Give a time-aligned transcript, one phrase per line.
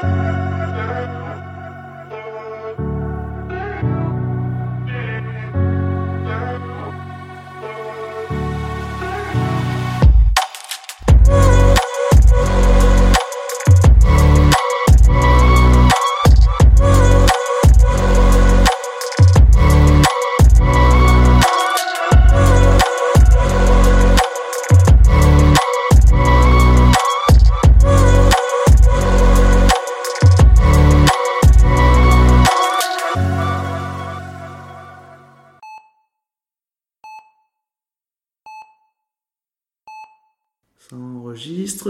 [0.00, 0.29] Ça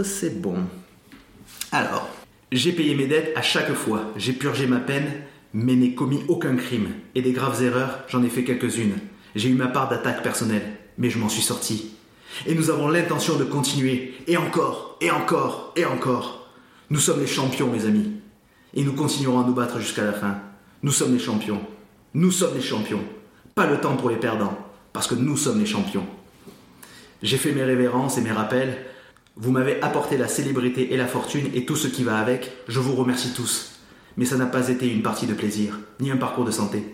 [0.05, 0.57] c'est bon.
[1.73, 2.09] Alors,
[2.53, 5.11] j'ai payé mes dettes à chaque fois, j'ai purgé ma peine,
[5.53, 6.89] mais n'ai commis aucun crime.
[7.15, 8.99] Et des graves erreurs, j'en ai fait quelques-unes.
[9.35, 11.93] J'ai eu ma part d'attaque personnelle, mais je m'en suis sorti.
[12.47, 16.49] Et nous avons l'intention de continuer, et encore, et encore, et encore.
[16.91, 18.13] Nous sommes les champions, mes amis.
[18.75, 20.39] Et nous continuerons à nous battre jusqu'à la fin.
[20.83, 21.61] Nous sommes les champions.
[22.15, 23.03] Nous sommes les champions.
[23.55, 24.57] Pas le temps pour les perdants,
[24.93, 26.07] parce que nous sommes les champions.
[27.23, 28.79] J'ai fait mes révérences et mes rappels.
[29.37, 32.53] Vous m'avez apporté la célébrité et la fortune et tout ce qui va avec.
[32.69, 33.73] Je vous remercie tous.
[34.17, 36.85] Mais ça n'a pas été une partie de plaisir, ni un parcours de santé.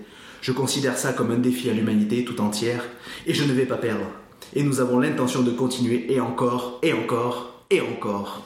[0.43, 2.85] Je considère ça comme un défi à l'humanité tout entière,
[3.27, 4.07] et je ne vais pas perdre.
[4.55, 8.45] Et nous avons l'intention de continuer, et encore, et encore, et encore.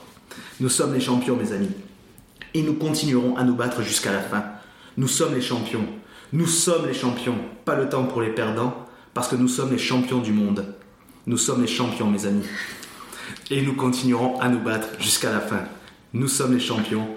[0.59, 1.71] Nous sommes les champions, mes amis.
[2.53, 4.43] Et nous continuerons à nous battre jusqu'à la fin.
[4.97, 5.85] Nous sommes les champions.
[6.33, 7.37] Nous sommes les champions.
[7.65, 10.73] Pas le temps pour les perdants, parce que nous sommes les champions du monde.
[11.27, 12.45] Nous sommes les champions, mes amis.
[13.49, 15.63] Et nous continuerons à nous battre jusqu'à la fin.
[16.13, 17.07] Nous sommes les champions.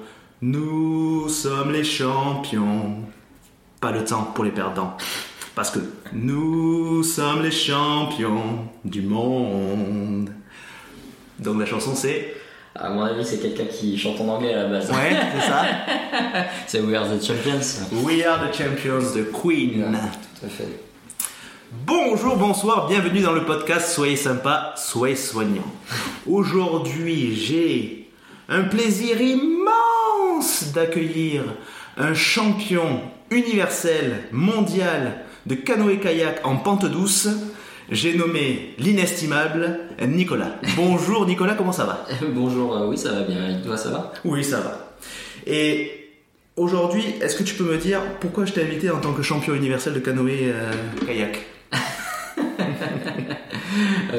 [0.43, 3.05] Nous sommes les champions.
[3.81, 4.97] Pas le temps pour les perdants.
[5.55, 5.79] Parce que
[6.13, 10.31] nous sommes les champions du monde.
[11.39, 12.35] Donc la chanson c'est...
[12.77, 14.91] À mon avis, c'est quelqu'un qui chante en anglais à la base.
[14.91, 15.65] Ouais, c'est ça.
[16.67, 17.87] c'est We Are the Champions.
[18.05, 19.97] We are the champions, the Queen.
[20.41, 20.81] Tout à fait.
[21.83, 25.67] Bonjour, bonsoir, bienvenue dans le podcast Soyez sympa, soyez soignant.
[26.27, 28.09] Aujourd'hui, j'ai
[28.49, 31.43] un plaisir immense d'accueillir
[31.97, 37.29] un champion universel, mondial de canoë-kayak en pente douce.
[37.91, 40.53] J'ai nommé l'inestimable Nicolas.
[40.77, 42.07] Bonjour Nicolas, comment ça va?
[42.35, 43.59] Bonjour, euh, oui, ça va bien.
[43.59, 44.13] Et toi, ça va?
[44.25, 44.95] Oui, ça va.
[45.47, 45.91] Et
[46.57, 49.55] aujourd'hui, est-ce que tu peux me dire pourquoi je t'ai invité en tant que champion
[49.55, 51.54] universel de canoë-kayak Euh,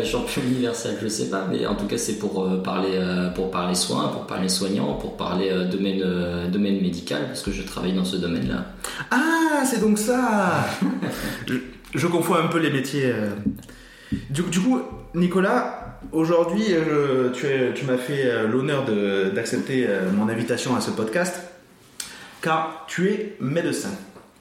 [0.04, 3.52] champion universel, je sais pas, mais en tout cas c'est pour euh, parler euh, pour
[3.52, 7.62] parler soins, pour parler soignant, pour parler euh, domaine euh, domaine médical parce que je
[7.64, 8.66] travaille dans ce domaine-là.
[9.12, 10.66] Ah, c'est donc ça
[11.48, 11.56] je,
[11.94, 13.06] je confonds un peu les métiers.
[13.08, 13.30] euh.
[14.30, 14.80] Du, du coup,
[15.16, 18.86] Nicolas, aujourd'hui, euh, tu, tu m'as fait euh, l'honneur
[19.34, 21.42] d'accepter euh, mon invitation à ce podcast,
[22.42, 23.90] car tu es médecin.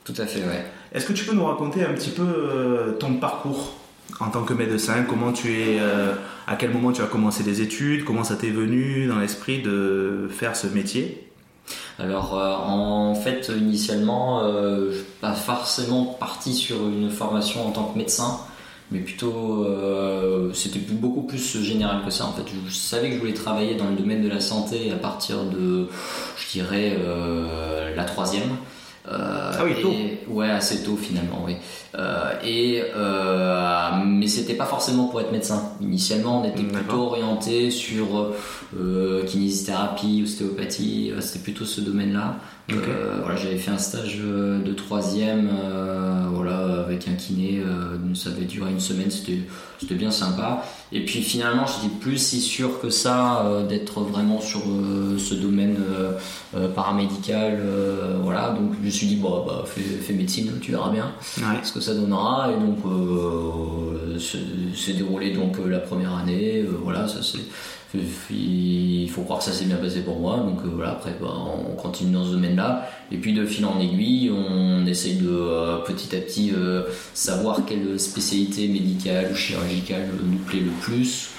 [0.04, 0.64] Tout à fait, ouais.
[0.92, 3.74] Est-ce que tu peux nous raconter un petit peu euh, ton parcours?
[4.20, 6.14] En tant que médecin Comment tu es, euh,
[6.46, 10.28] à quel moment tu as commencé des études Comment ça t'est venu dans l'esprit de
[10.30, 11.28] faire ce métier?
[11.98, 17.70] Alors euh, en fait initialement euh, je suis pas forcément parti sur une formation en
[17.70, 18.40] tant que médecin
[18.90, 19.66] mais plutôt
[20.52, 22.42] c'était beaucoup plus général que ça en fait.
[22.68, 25.88] Je savais que je voulais travailler dans le domaine de la santé à partir de
[26.36, 26.98] je dirais
[27.96, 28.50] la troisième
[29.06, 29.92] Euh, Ah oui, tôt.
[30.32, 31.56] ouais assez tôt finalement oui
[31.96, 36.78] Euh, et euh, mais c'était pas forcément pour être médecin initialement on était D'accord.
[36.78, 38.32] plutôt orienté sur
[38.80, 42.36] euh, kinésithérapie, ostéopathie, euh, c'était plutôt ce domaine-là.
[42.72, 48.30] Euh, voilà, j'avais fait un stage de troisième, euh, voilà, avec un kiné, euh, ça
[48.30, 49.40] avait duré une semaine, c'était
[49.78, 50.64] c'était bien sympa.
[50.96, 55.34] Et puis finalement, j'étais plus si sûr que ça euh, d'être vraiment sur euh, ce
[55.34, 55.76] domaine
[56.56, 57.60] euh, paramédical,
[58.22, 58.50] voilà.
[58.50, 61.58] Donc je me suis dit bon, bah fais, fais médecine, tu verras bien Ouais.
[61.64, 62.78] ce que ça donnera et donc
[64.76, 67.40] c'est déroulé donc la première année voilà ça c'est
[68.30, 71.28] il faut croire que ça s'est bien passé pour moi donc euh, voilà après bah,
[71.28, 75.28] on continue dans ce domaine là et puis de fil en aiguille on essaye de
[75.28, 76.82] euh, petit à petit euh,
[77.14, 81.30] savoir quelle spécialité médicale ou chirurgicale nous plaît le plus.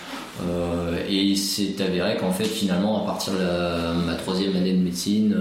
[0.45, 5.33] Euh, et c'est avéré qu'en fait finalement à partir de ma troisième année de médecine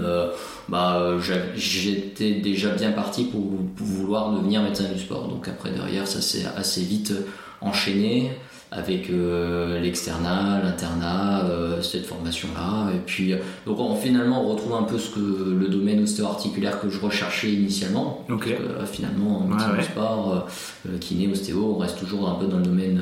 [0.69, 1.17] bah,
[1.57, 3.41] j'étais déjà bien parti pour
[3.75, 5.27] vouloir devenir médecin du sport.
[5.27, 7.13] Donc après derrière ça s'est assez vite
[7.59, 8.31] enchaîné
[8.71, 12.91] avec euh, l'externat, l'internat, euh, cette formation-là.
[12.93, 16.79] Et puis, euh, donc on, finalement, on retrouve un peu ce que le domaine ostéo-articulaire
[16.81, 18.25] que je recherchais initialement.
[18.29, 18.47] Ok.
[18.47, 19.83] Euh, finalement, en médecine ouais.
[19.83, 20.47] sport,
[20.87, 23.01] euh, kiné, ostéo, on reste toujours un peu dans le domaine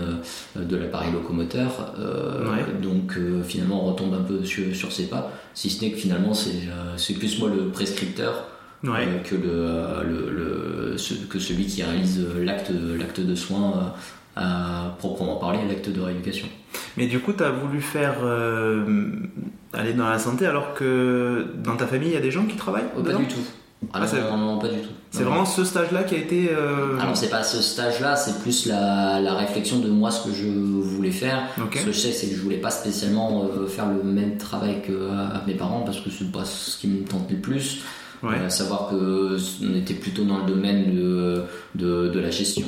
[0.55, 1.93] de l'appareil locomoteur.
[1.97, 2.65] Ouais.
[2.81, 5.31] Donc finalement, on retombe un peu sur, sur ses pas.
[5.53, 8.47] Si ce n'est que finalement, c'est plus moi le prescripteur
[8.83, 9.07] Ouais.
[9.07, 10.29] euh, que, le, le,
[10.91, 12.69] le- ce- que celui qui réalise l'acte
[12.99, 13.93] l'acte de soin
[14.35, 16.47] à proprement parler, l'acte de rééducation.
[16.97, 19.11] Mais du coup, tu as voulu faire euh,
[19.73, 22.55] aller dans la santé alors que dans ta famille, il y a des gens qui
[22.55, 23.39] travaillent Oh, pas du tout.
[23.93, 24.89] Ah, Ah, non, pas du tout.
[25.11, 26.49] C'est vraiment ce stage-là qui a été.
[26.51, 30.33] euh, Alors c'est pas ce stage-là, c'est plus la, la réflexion de moi ce que
[30.33, 31.43] je voulais faire.
[31.57, 34.81] Ce que je sais, c'est que je voulais pas spécialement euh, faire le même travail
[34.81, 37.81] que euh, mes parents parce que c'est pas ce qui me tentait le plus.
[38.23, 38.35] Ouais.
[38.39, 41.41] Euh, savoir que on était plutôt dans le domaine de,
[41.75, 42.65] de, de la gestion,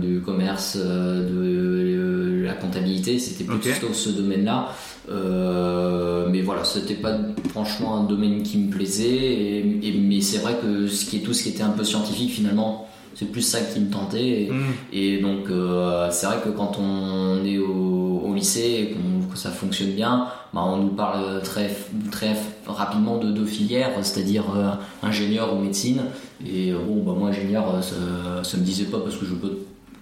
[0.00, 4.68] du commerce, euh, de, euh, la comptabilité, c'était plutôt ce domaine-là.
[5.10, 7.16] Euh, mais voilà, c'était pas
[7.48, 9.08] franchement un domaine qui me plaisait.
[9.08, 11.84] Et, et- mais c'est vrai que ce qui est tout ce qui était un peu
[11.84, 12.86] scientifique finalement,
[13.20, 14.28] c'est plus ça qui me tentait.
[14.44, 14.62] Et, Mm.
[14.94, 18.60] et donc, euh, c'est vrai que quand on est au, au lycée
[18.92, 18.96] et
[19.30, 21.70] que ça fonctionne bien, bah, on nous parle très,
[22.10, 22.34] très
[22.66, 24.70] rapidement de deux filières, c'est-à-dire euh,
[25.06, 26.02] ingénieur ou médecine.
[26.46, 29.58] Et euh, bon, bah, moi, ingénieur, ça, ça me disait pas parce que je peux.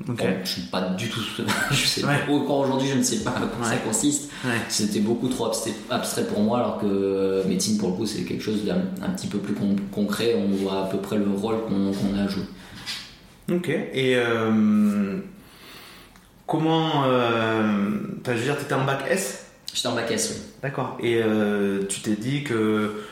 [0.07, 0.15] Bon,
[0.45, 1.21] je suis pas du tout.
[1.73, 2.21] je sais Ouais.
[2.25, 2.33] pas.
[2.33, 4.31] Encore aujourd'hui, je ne sais pas comment ça consiste.
[4.45, 4.53] Ouais.
[4.69, 5.47] C'était beaucoup trop
[5.91, 9.27] abstrait, pour moi, alors que médecine, pour le coup, c'est quelque chose d'un un petit
[9.27, 10.37] peu plus con- concret.
[10.39, 12.45] On voit à peu près le rôle qu'on qu'on a à jouer.
[13.51, 13.69] Ok.
[13.69, 15.19] Et euh,
[16.47, 17.05] comment.
[17.05, 17.63] Euh,
[18.21, 19.47] enfin, je veux dire, tu étais en bac S?
[19.73, 20.43] J'étais en bac S, oui.
[20.63, 20.97] D'accord.
[21.01, 23.05] Et euh, tu t'es dit que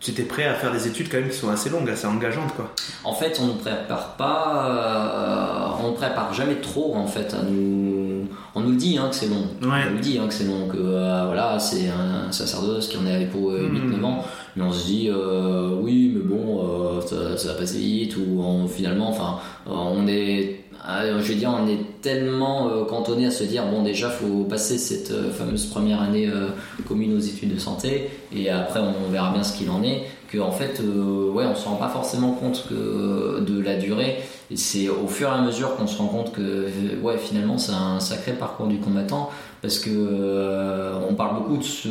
[0.00, 2.54] tu étais prêt à faire des études quand même qui sont assez longues, assez engageantes,
[2.54, 2.72] quoi.
[3.04, 7.34] En fait, on ne prépare pas, euh, on ne prépare jamais trop en fait.
[7.34, 8.17] À nous,
[8.54, 9.46] on nous le dit hein, que c'est long.
[9.62, 9.68] Ouais.
[9.86, 12.96] On nous le dit hein, que c'est long, que euh, voilà, c'est un sacerdoce qui
[12.96, 14.04] en est pour euh, 8-9 Mhm.
[14.04, 14.24] ans.
[14.56, 18.16] Mais on se dit, euh, oui, mais bon, euh, ça, ça va passer vite.
[18.16, 19.36] Ou on- finalement, enfin,
[19.66, 23.82] on est, euh, je veux dire, on est tellement euh, cantonné à se dire, bon,
[23.82, 26.48] déjà, faut passer cette euh, fameuse première année euh,
[26.86, 30.02] commune aux études de santé, et après, on verra bien ce qu'il en est.
[30.30, 34.18] Que en fait, ouais, on se rend pas forcément compte que de la durée.
[34.50, 36.66] Et c'est au fur et à mesure qu'on se rend compte que,
[37.02, 39.30] ouais, finalement, c'est un sacré parcours du combattant
[39.62, 41.88] parce que on parle beaucoup de ce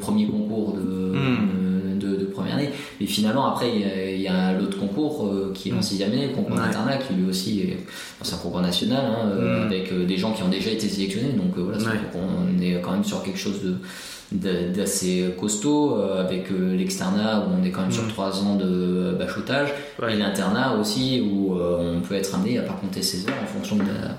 [0.00, 1.36] premier concours de, Mm.
[1.36, 1.77] de,
[2.16, 2.70] de première année,
[3.00, 5.82] mais finalement après il y a, a l'autre concours euh, qui est en Mm.
[5.82, 6.62] sixième année, le concours Ouais.
[6.62, 7.76] d'internat qui lui aussi est
[8.22, 9.66] c'est un concours national hein, euh, Mm.
[9.66, 11.98] avec euh, des gens qui ont déjà été sélectionnés, donc euh, voilà, Ouais.
[12.12, 13.76] qu'on est quand même sur quelque chose de-
[14.32, 18.08] d'assez costaud euh, avec euh, l'externat où on est quand même sur Mm.
[18.08, 19.70] trois ans de bachotage
[20.00, 20.14] Ouais.
[20.14, 23.46] et l'internat aussi où euh, on peut être amené à par compter ses heures en
[23.46, 24.16] fonction de la,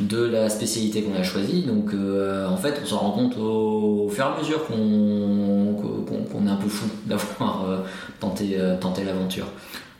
[0.00, 1.62] de la spécialité qu'on a choisie.
[1.62, 6.46] Donc euh, en fait, on s'en rend compte au, au fur et à mesure qu'on
[6.46, 7.78] est un peu fou d'avoir euh,
[8.20, 9.46] tenté, euh, tenté l'aventure.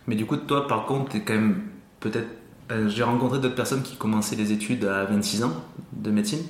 [0.07, 1.57] Mais du coup, toi, par contre, t'es quand même
[2.01, 2.29] peut-être.
[2.71, 5.53] euh, J'ai rencontré d'autres personnes qui commençaient les études à 26 ans
[5.93, 6.41] de médecine.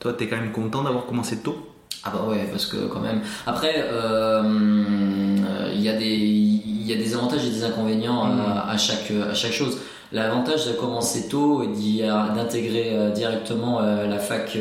[0.00, 1.56] Toi, t'es quand même content d'avoir commencé tôt?
[2.04, 3.20] Ah bah ouais, parce que quand même.
[3.46, 8.24] Après, euh, euh, il y, a des- il y a des avantages et des inconvénients
[8.24, 9.78] à, à chaque, à chaque chose.
[10.10, 12.02] L'avantage de commencer tôt et d'y-
[12.34, 14.58] d'intégrer euh, directement euh, la fac,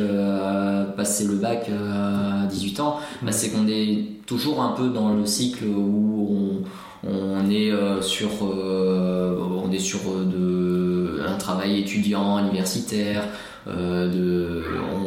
[0.96, 5.26] passer le bac à 18 ans, bah, c'est qu'on est toujours un peu dans le
[5.26, 6.62] cycle où
[7.04, 7.72] on, on est
[8.02, 13.24] sur, on est sur de, un travail étudiant, universitaire,
[13.68, 14.64] de,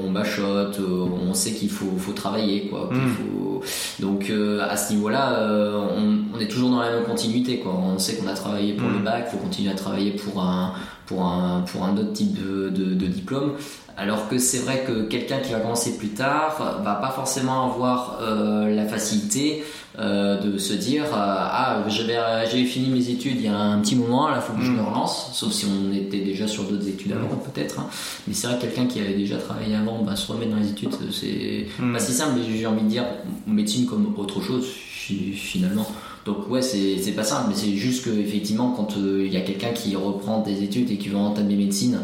[0.06, 2.88] on bachote, euh, on sait qu'il faut, faut travailler quoi.
[2.92, 3.08] qu'il Mm.
[3.08, 3.62] faut-
[4.00, 7.72] donc euh, à ce niveau-là, euh, on, on est toujours dans la même continuité quoi.
[7.74, 10.72] On sait qu'on a travaillé pour le bac, faut continuer à travailler pour un
[11.06, 13.52] pour un pour un autre type de, de, de diplôme.
[13.96, 18.18] Alors que c'est vrai que quelqu'un qui va commencer plus tard va pas forcément avoir
[18.22, 19.62] euh, la facilité
[19.98, 22.14] euh, de se dire euh, ah j'avais
[22.50, 24.76] j'avais fini mes études il y a un petit moment là faut que je Mm.
[24.76, 27.86] me relance sauf si on était déjà sur d'autres études avant peut-être hein.
[28.26, 30.70] mais c'est vrai que quelqu'un qui avait déjà travaillé avant bah, se remettre dans les
[30.70, 31.92] études c'est Mm.
[31.92, 33.04] pas si simple mais j'ai envie de dire
[33.46, 35.86] médecine comme autre chose fi- finalement
[36.26, 39.36] donc ouais c'est c'est pas simple mais c'est juste que effectivement quand euh, il y
[39.36, 42.00] a quelqu'un qui reprend des études et qui veut entamer médecine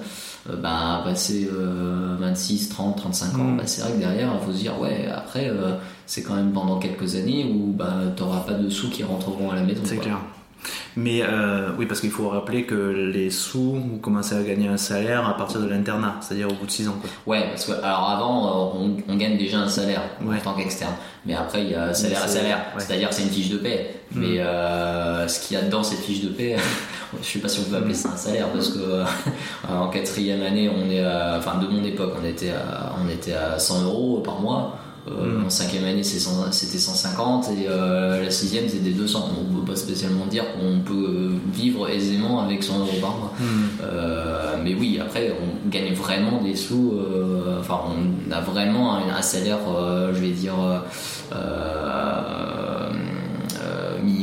[0.48, 3.56] euh, bah passer euh, 26 30 35 ans Mm.
[3.58, 5.74] bah, c'est vrai que derrière il faut se dire ouais après euh,
[6.06, 9.56] c'est quand même pendant quelques années où bah t'auras pas de sous qui rentreront à
[9.56, 10.18] la maison C'est clair.
[10.94, 14.76] Mais euh, oui, parce qu'il faut rappeler que les sous, vous commencez à gagner un
[14.76, 16.96] salaire à partir de l'internat, c'est-à-dire au bout de 6 ans.
[17.00, 17.08] Quoi.
[17.34, 20.36] Ouais, parce que alors avant, euh, on, on gagne déjà un salaire Ouais.
[20.36, 20.92] en tant qu'externe.
[21.24, 22.58] Mais après, il y a salaire à salaire.
[22.76, 22.82] ouais.
[22.84, 24.00] C'est-à-dire c'est une fiche de paie.
[24.12, 24.20] Mm.
[24.20, 24.36] Mais
[25.28, 26.56] ce qu'il y a dedans cette fiche de paie,
[27.22, 29.04] je sais pas si on peut appeler ça un salaire parce que euh,
[29.68, 33.32] en quatrième année, on est, à- enfin de mon époque, on était à, on était
[33.34, 34.76] à 100 euros par mois.
[35.08, 35.46] Euh, Mm.
[35.46, 39.18] En cinquième année, c'est 100 c'était 150 et euh, la sixième, c'était 200.
[39.20, 43.32] Donc, on peut pas spécialement dire qu'on peut vivre aisément avec 100 euros par mois.
[43.82, 46.92] Euh, mais oui, après, on gagne vraiment des sous.
[47.58, 49.58] enfin, on a vraiment un, un salaire,
[50.12, 50.54] je vais dire,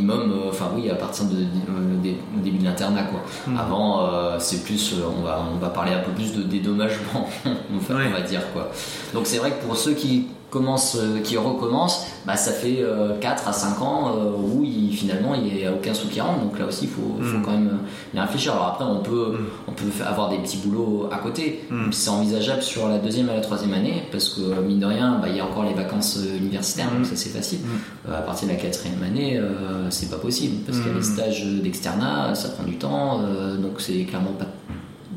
[0.08, 0.32] minimum.
[0.32, 3.20] euh, Enfin, oui, à partir de, euh, au début de l'internat, quoi.
[3.48, 3.58] Mm.
[3.58, 7.78] Avant, euh, c'est plus, on va, on va parler un peu plus de dédommagement, on
[7.78, 8.06] va, Ouais.
[8.10, 8.70] on va dire, quoi.
[9.14, 13.18] Donc, c'est vrai que pour ceux qui commencent, euh, qui recommencent, bah, ça fait euh,
[13.20, 16.40] 4 à 5 ans euh, où il, finalement il n'y a aucun sou qui rentre.
[16.42, 17.42] Donc là aussi, il faut, faut Mm.
[17.44, 17.68] quand même
[18.14, 18.54] euh, y réfléchir.
[18.54, 19.46] Alors après, on peut, Mm.
[19.68, 21.66] on peut avoir des petits boulots à côté.
[21.70, 21.92] Mm.
[21.92, 25.28] C'est envisageable sur la deuxième et la troisième année parce que mine de rien, bah,
[25.30, 27.60] il y a encore les vacances euh, universitaires, donc ça c'est facile.
[28.08, 30.94] Euh, à partir de la quatrième année, euh, c'est pas possible parce qu'il y a
[30.94, 34.46] les stages d'externat, ça prend du temps, euh, donc c'est clairement pas,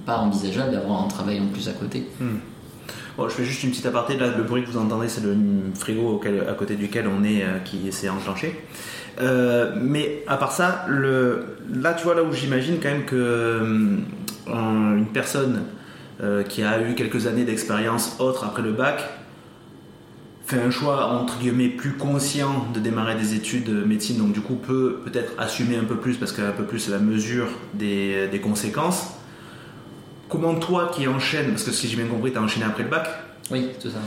[0.07, 2.09] pas envisageable d'avoir un travail en plus à côté.
[3.17, 4.17] Bon, je fais juste une petite aparté.
[4.17, 5.37] Là, le bruit que vous entendez, c'est le
[5.79, 8.61] frigo à côté duquel on est euh, qui s'est enclenché.
[9.21, 13.97] Euh, mais à part ça, là, tu vois, là où j'imagine quand même que euh,
[14.53, 15.63] un- une personne
[16.51, 19.09] qui a eu quelques années d'expérience autre après le bac
[20.47, 24.43] fait un choix entre guillemets plus conscient de démarrer des études de médecine, donc du
[24.43, 28.39] coup peut peut-être assumer un peu plus parce qu'un peu plus la mesure des, des
[28.41, 29.15] conséquences.
[30.31, 32.89] Comment toi qui enchaînes, parce que si j'ai bien compris, tu as enchaîné après le
[32.89, 33.09] bac,
[33.51, 33.99] Oui, tout ça.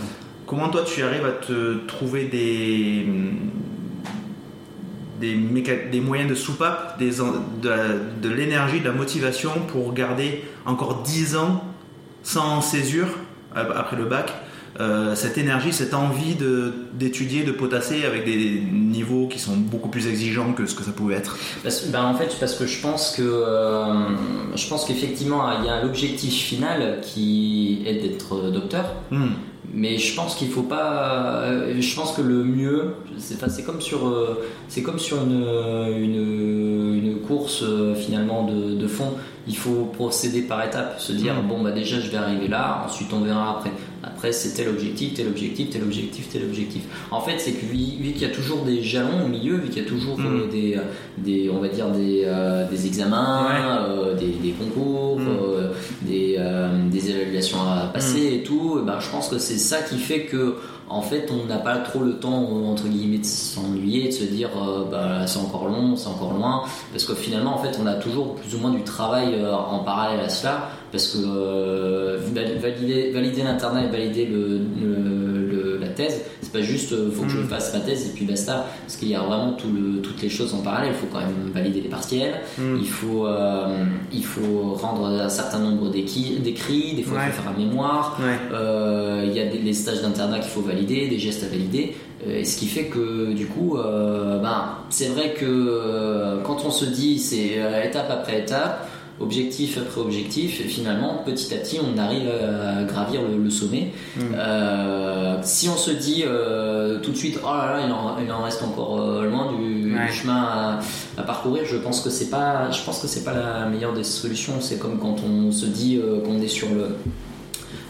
[0.47, 3.05] comment toi tu arrives à te trouver des,
[5.19, 7.11] des, méca- des moyens de soupape, des,
[7.61, 7.87] de, la-
[8.21, 11.63] de l'énergie, de la motivation pour garder encore 10 ans
[12.23, 13.07] sans césure
[13.57, 14.33] euh, après le bac?
[14.79, 19.89] Euh, cette énergie, cette envie de, d'étudier, de potasser avec des niveaux qui sont beaucoup
[19.89, 21.37] plus exigeants que ce que ça pouvait être.
[21.63, 23.93] Parce, ben en fait, parce que je pense que euh,
[24.55, 29.33] je pense qu'effectivement il y a l'objectif final qui est d'être docteur, Hmm.
[29.73, 31.41] mais je pense qu'il faut pas.
[31.43, 33.99] euh, Je pense que le mieux, c'est enfin, comme sur
[34.67, 35.45] c'est comme sur une,
[35.97, 37.63] une, une course
[37.95, 39.13] finalement de, de fond.
[39.47, 41.47] Il faut procéder par étapes, se dire Mm.
[41.47, 43.71] bon bah déjà je vais arriver là, ensuite on verra après.
[44.03, 46.81] Après c'est tel objectif, tel objectif, tel objectif, tel objectif.
[47.11, 47.77] En fait c'est que vu,
[48.11, 50.25] qu'il y a toujours des jalons au milieu, vu qu'il y a toujours Mm.
[50.25, 50.77] euh, des,
[51.17, 53.89] des on va dire des, euh, des examens, Ouais.
[53.89, 55.27] euh, des, des concours, Mm.
[55.27, 55.69] euh,
[56.01, 58.33] des, euh, des évaluations à passer Mm.
[58.35, 60.55] et tout, et ben, je pense que c'est ça qui fait que
[60.89, 64.49] en fait on n'a pas trop le temps entre guillemets de s'ennuyer, de se dire
[64.57, 67.93] euh, bah, c'est encore long, c'est encore loin, parce que finalement en fait on a
[67.95, 72.57] toujours plus ou moins du travail euh, en parallèle à cela, parce que euh, val-
[72.57, 74.29] valider, valider l'internat et valider
[75.79, 77.47] la thèse, pas juste euh, faut que je Mm.
[77.47, 80.29] fasse ma thèse et puis basta, parce qu'il y a vraiment tout le, toutes les
[80.29, 82.77] choses en parallèle, il faut quand même valider les partiels, Hmm.
[82.79, 83.83] il faut, euh,
[84.13, 88.37] il faut rendre un certain nombre d'écrits, des fois il faut faire un mémoire, Ouais.
[88.53, 91.95] euh, il y a des, les stages d'internat qu'il faut valider, des gestes à valider,
[92.29, 96.85] et ce qui fait que du coup, euh, ben, c'est vrai que quand on se
[96.85, 98.87] dit c'est étape après étape,
[99.19, 103.91] objectif après objectif, et finalement petit à petit on arrive à gravir le, le sommet.
[104.17, 104.21] Mm.
[104.35, 108.31] Euh, si on se dit euh, tout de suite oh là là il en, il
[108.31, 110.07] en reste encore euh, loin du, Ouais.
[110.07, 110.79] du chemin à,
[111.19, 114.03] à parcourir, je pense que c'est pas, je pense que c'est pas la meilleure des
[114.03, 114.53] solutions.
[114.59, 116.87] C'est comme quand on se dit qu'on est sur le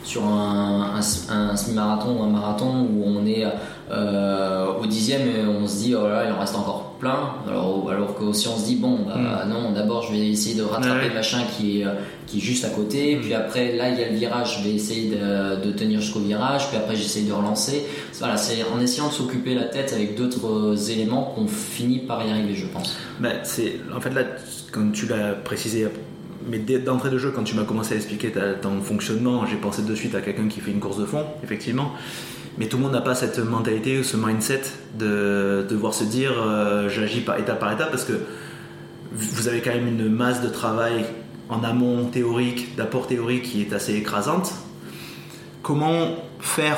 [0.03, 0.95] sur un,
[1.29, 3.45] un, un semi-marathon ou un marathon où on est
[3.89, 7.19] au dixième et on se dit oh là là, il en reste encore plein.
[7.49, 10.63] Alors, alors que si on se dit bon bah, non d'abord je vais essayer de
[10.63, 11.09] rattraper Ouais.
[11.09, 11.93] le machin qui est, euh,
[12.27, 13.17] qui est juste à côté.
[13.21, 16.19] Puis après là il y a le virage je vais essayer de, de tenir jusqu'au
[16.21, 16.67] virage.
[16.69, 17.85] Puis après j'essaye de relancer.
[18.19, 22.25] Voilà c'est en essayant de s'occuper la tête avec d'autres euh, éléments qu'on finit par
[22.25, 22.95] y arriver je pense.
[23.19, 24.23] Ben, c'est en fait là
[24.71, 25.87] quand tu l'as précisé
[26.49, 29.81] mais d'entrée de jeu quand tu m'as commencé à expliquer ta- ton fonctionnement j'ai pensé
[29.81, 31.91] de suite à quelqu'un qui fait une course de fond effectivement
[32.57, 34.61] mais tout le monde n'a pas cette mentalité ou ce mindset
[34.97, 38.13] de devoir se dire euh, j'agis par étape par étape parce que
[39.11, 41.05] vous avez quand même une masse de travail
[41.49, 44.53] en amont théorique d'apport théorique qui est assez écrasante
[45.61, 46.77] comment faire?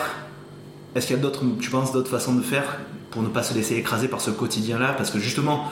[0.96, 2.78] Est-ce qu'il y a d'autres tu penses d'autres façons de faire
[3.12, 5.66] pour ne pas se laisser écraser par ce quotidien là parce que justement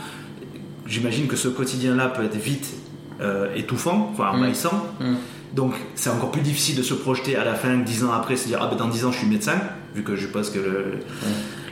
[0.86, 2.74] j'imagine que ce quotidien-là peut être vite
[3.22, 4.36] euh, étouffant, enfin Mm.
[4.36, 4.86] envahissant.
[5.00, 5.14] Mm.
[5.54, 8.48] Donc c'est encore plus difficile de se projeter à la fin, dix ans après, se
[8.48, 9.56] dire ah ben dans dix ans je suis médecin,
[9.96, 10.86] vu que je pense que le,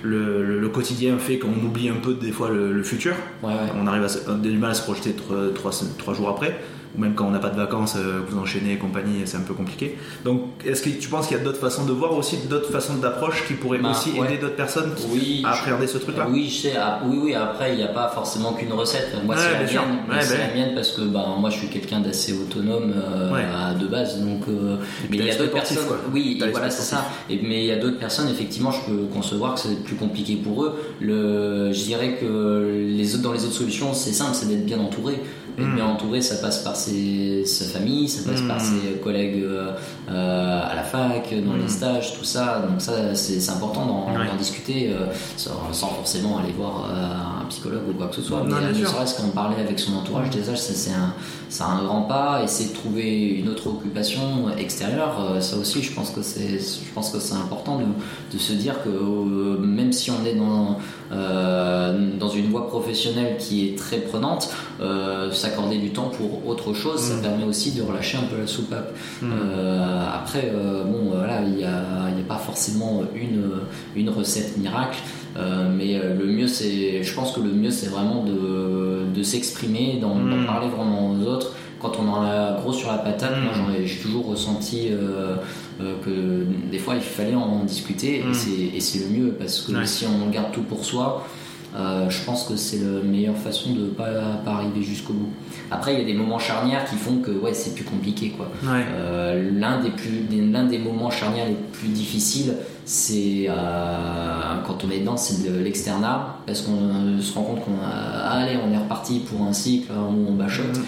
[0.04, 3.14] le, le- le quotidien fait qu'on oublie un peu des fois le, futur.
[3.44, 3.56] Ouais, ouais.
[3.80, 6.30] On arrive à se- on a du mal à se projeter trois, trois, trois jours
[6.30, 6.60] après,
[6.98, 9.42] ou même quand on n'a pas de vacances, euh, vous enchaînez et compagnie, c'est un
[9.42, 9.98] peu compliqué.
[10.26, 12.96] Donc, est-ce que tu penses qu'il y a d'autres façons de voir aussi, d'autres façons
[12.96, 14.28] d'approche qui pourraient Bah, aussi ouais.
[14.28, 16.28] aider d'autres personnes Oui, à appréhender ce truc-là?
[16.30, 16.74] Oui, je sais.
[16.78, 17.34] ah, oui, oui.
[17.34, 19.10] Après, il n'y a pas forcément qu'une recette.
[19.26, 20.48] Moi, Ouais, c'est la Ouais, c'est ben.
[20.48, 24.20] la mienne parce que ben, moi, je suis quelqu'un d'assez autonome euh, de base.
[24.20, 24.78] Donc, euh,
[25.10, 25.86] mais il y a d'autres personnes.
[25.88, 25.98] quoi.
[26.14, 27.06] Oui, et voilà, c'est ça.
[27.30, 30.36] Et, mais il y a d'autres personnes, effectivement, je peux concevoir que c'est plus compliqué
[30.36, 30.80] pour eux.
[31.00, 34.80] Le, je dirais que les autres, dans les autres solutions, c'est simple, c'est d'être bien
[34.80, 35.20] entouré.
[35.58, 35.76] Être Mm.
[35.76, 39.72] bien entouré, ça passe par ses, sa famille, ça passe par ses collègues euh,
[40.10, 42.64] euh, à la fac, dans les stages, tout ça.
[42.70, 44.28] Donc ça, c'est important d'en Ouais.
[44.38, 46.90] discuter euh, sans, sans forcément aller voir
[47.52, 48.40] psychologue ou quoi que ce soit.
[48.44, 51.14] Non, mais euh, ne serait-ce qu'en parler avec son entourage, déjà, c'est un,
[51.66, 52.42] un grand pas.
[52.44, 57.78] Essayer de trouver une autre occupation extérieure, euh, ça aussi, je pense que c'est, important
[57.80, 57.86] de,
[58.34, 60.78] de se dire que euh, même si on est dans,
[61.12, 64.50] euh, dans une voie professionnelle qui est très prenante,
[64.82, 67.22] euh, s'accorder du temps pour autre chose, ça Mm.
[67.22, 68.94] permet aussi de relâcher un peu la soupape.
[69.22, 69.26] Mm.
[69.32, 70.52] Euh, après,
[70.92, 71.84] bon, voilà, il n'y a,
[72.18, 73.44] y a pas forcément une,
[73.96, 75.00] une recette miracle,
[75.36, 79.98] mais euh, le mieux, c'est, je pense que le mieux, c'est vraiment de, de s'exprimer,
[80.02, 80.30] d'en Mm.
[80.42, 81.54] d'en parler vraiment aux autres.
[81.82, 85.36] Quand on en a gros sur la patate, moi ai- j'ai toujours ressenti euh,
[85.82, 88.30] euh, que des fois il fallait en discuter Mm.
[88.30, 89.86] et c'est- et c'est le mieux parce que Ouais.
[89.88, 91.26] si on garde tout pour soi,
[91.76, 94.10] euh, je pense que c'est la meilleure façon de pas,
[94.46, 95.30] pas arriver jusqu'au bout.
[95.72, 98.52] Après, il y a des moments charnières qui font que ouais, c'est plus compliqué quoi.
[98.64, 98.86] Ouais.
[98.94, 102.54] Euh, l'un des plus des- l'un des moments charnières les plus difficiles
[102.86, 103.54] c'est euh,
[104.66, 108.58] quand on est dedans c'est de l'externat parce qu'on se rend compte qu'on a allez
[108.68, 110.84] on est reparti pour un cycle où on bachote Mm.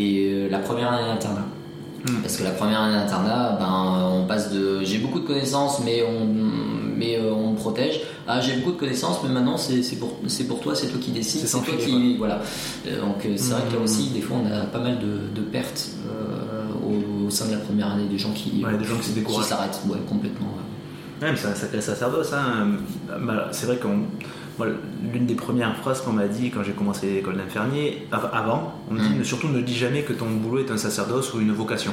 [0.00, 1.44] et euh, la première année d'internat
[2.08, 2.20] Mm.
[2.22, 6.02] parce que la première année d'internat ben on passe de j'ai beaucoup de connaissances mais
[6.02, 6.26] on
[6.96, 10.14] mais euh, on me protège ah j'ai beaucoup de connaissances mais maintenant c'est pour
[10.48, 12.40] pour toi c'est toi qui décides C'est toi qui voilà
[13.00, 13.84] donc c'est vrai que là Mm.
[13.84, 15.90] aussi des fois on a pas mal de, de pertes
[16.86, 19.10] au, au sein de la première année des gens qui Ouais, des gens qui
[19.44, 20.65] s'arrêtent ouais complètement ouais.
[21.22, 22.32] Ouais, mais c'est un sacré sacerdoce.
[22.32, 22.68] Hein.
[23.22, 23.96] Bah, C'est vrai qu'on.
[24.58, 24.66] moi,
[25.12, 28.94] L'une des premières phrases qu'on m'a dit quand j'ai commencé l'école d'infirmier, av- avant, on
[28.94, 29.24] me dit Mm.
[29.24, 31.92] surtout ne dis jamais que ton boulot est un sacerdoce ou une vocation.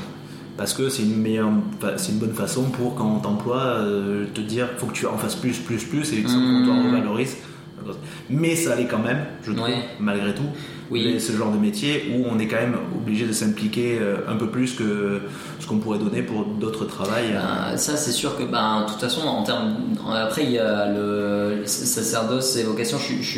[0.58, 1.50] Parce que c'est une meilleure,
[1.98, 5.18] c'est une bonne façon pour quand on t'emploie, euh, te dire faut que tu en
[5.18, 6.86] fasses plus, plus, plus, et que ça, on te Mm.
[6.94, 7.38] revalorise.
[8.30, 9.84] Mais ça allait quand même, je trouve, Ouais.
[10.00, 10.44] malgré tout.
[10.92, 11.04] Oui.
[11.04, 14.36] Les- ce genre de métier où on est quand même obligé de s'impliquer euh, un
[14.36, 15.22] peu plus que
[15.60, 17.34] ce qu'on pourrait donner pour d'autres travails.
[17.34, 19.75] Ben, ça, c'est sûr que, ben, de toute façon, en termes.
[20.13, 23.30] Après, il y a le sacerdoce et vocation, je, je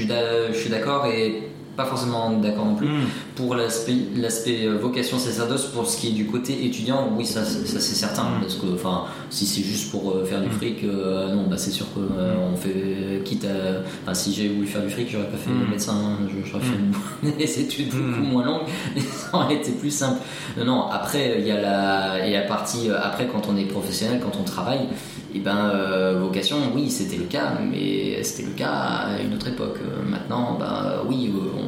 [0.58, 1.44] suis d'accord et
[1.76, 2.88] pas forcément d'accord non plus.
[2.88, 3.02] Mm.
[3.36, 7.44] Pour l'aspect l'aspect, euh, vocation sacerdoce, pour ce qui est du côté étudiant, oui, ça,
[7.44, 8.24] c'est- ça c'est certain.
[8.24, 8.42] Mm.
[8.42, 10.52] Parce que, enfin, si c'est juste pour euh, faire du Mm.
[10.52, 13.22] fric, euh, non, bah, c'est sûr que euh, on fait.
[13.26, 13.82] Quitte à.
[14.04, 15.70] Enfin, si j'ai voulu faire du fric, j'aurais pas fait Mm.
[15.72, 20.22] médecin, hein, j'aurais fait des études beaucoup moins longues, mais ça aurait été plus simple.
[20.58, 22.90] Non, non, après, il y a la, y a la partie.
[22.90, 24.88] Après, quand on est professionnel, quand on travaille,
[25.34, 29.48] et ben, euh, vocation, oui, c'était le cas, mais c'était le cas à une autre
[29.50, 29.80] époque.
[30.10, 31.65] Maintenant, ben, oui, on-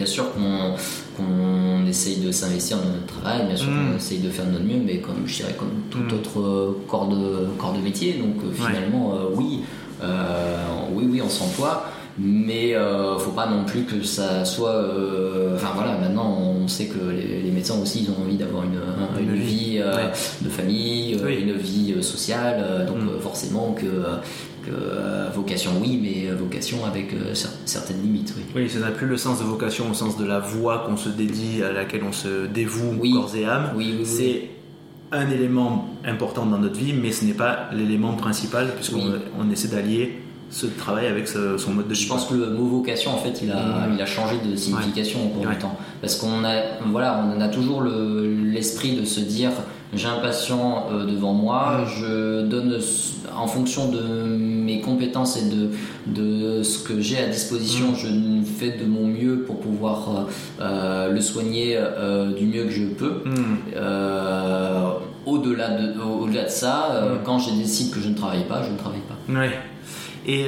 [0.00, 0.24] bien sûr
[1.16, 3.90] qu'on essaye de s'investir dans notre travail, bien sûr Mm.
[3.90, 6.18] qu'on essaye de faire de notre mieux, mais comme je dirais, comme tout Mm.
[6.18, 8.68] autre euh, corps de, corps de métier, donc euh, Ouais.
[8.70, 9.60] finalement, euh, oui,
[10.94, 11.84] oui, oui, on s'emploie.
[12.18, 14.74] Mais euh, faut pas non plus que ça soit.
[14.74, 18.64] euh, Enfin voilà, maintenant on sait que les, les médecins aussi ils ont envie d'avoir
[18.64, 18.78] une,
[19.22, 20.10] une, Une vie, vie, euh, ouais.
[20.42, 21.38] de famille, Oui.
[21.42, 22.84] une vie sociale.
[22.88, 23.20] donc Mm.
[23.20, 23.86] forcément que
[24.68, 28.42] euh, vocation oui, mais euh, vocation avec euh, cer- certaines limites, oui.
[28.54, 31.08] Oui, ça n'a plus le sens de vocation au sens de la voie qu'on se
[31.08, 33.12] dédie, à laquelle on se dévoue Oui.
[33.12, 33.70] corps et âme.
[33.76, 34.06] Oui, oui, oui.
[34.06, 34.48] C'est
[35.16, 39.02] un élément important dans notre vie, mais ce n'est pas l'élément principal, puisqu'on
[39.40, 40.20] on essaie d'allier
[40.50, 42.00] ce travail avec ce- son mode de vie.
[42.02, 43.94] Je pense que le mot vocation, en fait, il a, Mm.
[43.94, 45.52] il a changé de signification au cours Ouais.
[45.54, 45.76] du temps.
[46.00, 49.50] Parce qu'on a, voilà, on a toujours le- l'esprit de se dire
[49.94, 51.86] j'ai un patient euh, devant moi, Mm.
[52.00, 52.78] je donne
[53.36, 55.70] en fonction de mes compétences et de,
[56.06, 57.96] de ce que j'ai à disposition, Mm.
[57.96, 58.06] je
[58.58, 62.84] fais de mon mieux pour pouvoir euh, euh, le soigner euh, du mieux que je
[62.86, 63.22] peux.
[63.76, 64.90] Euh,
[65.26, 67.18] au-delà de, au-delà de ça, Mm.
[67.24, 69.40] quand je décide que je ne travaille pas, je ne travaille pas.
[69.40, 69.50] Ouais.
[70.26, 70.46] Et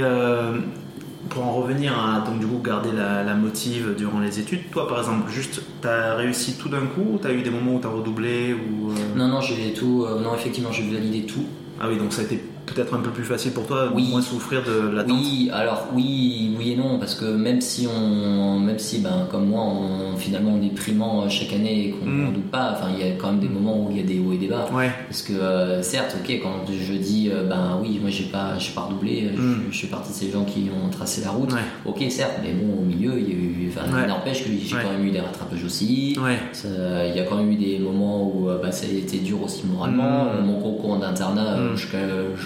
[1.31, 4.87] pour en revenir à donc du coup garder la, la motive durant les études, toi
[4.89, 7.89] par exemple, juste t'as réussi tout d'un coup ou t'as eu des moments où t'as
[7.89, 10.05] redoublé ou euh, Non, non, j'ai tout.
[10.07, 11.45] euh, non, effectivement, j'ai validé tout.
[11.81, 14.09] Ah oui, donc ça a été peut-être un peu plus facile pour toi, Oui.
[14.11, 15.19] moins souffrir de l'attente.
[15.21, 19.47] Oui, alors oui, oui et non, parce que même si on, même si ben comme
[19.47, 22.25] moi, on, finalement on est primant chaque année et qu'on Mm.
[22.25, 24.05] n'en doute pas, enfin il y a quand même des moments où il y a
[24.05, 24.69] des hauts et des bas.
[24.73, 24.91] Ouais.
[25.09, 28.73] Parce que euh, certes, ok, quand je dis euh, ben oui, moi j'ai pas, j'ai
[28.73, 29.63] pas redoublé, euh, Mm.
[29.71, 31.53] je, je fais partie de ces gens qui ont tracé la route.
[31.53, 31.61] Ouais.
[31.85, 34.07] Ok, certes, mais bon au milieu, il y a eu, enfin Ouais.
[34.07, 36.17] n'empêche que j'ai quand même eu des rattrapages aussi.
[36.53, 36.69] Ça,
[37.07, 39.43] Il y a quand même eu des moments où euh, bah, ça a été dur
[39.43, 40.27] aussi moralement.
[40.29, 41.99] Euh, Mon concours d'internat, euh, je, ca-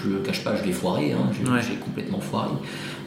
[0.07, 1.13] je le cache pas, je l'ai foiré.
[1.13, 1.77] Hein, j'ai Ouais.
[1.83, 2.49] complètement foiré.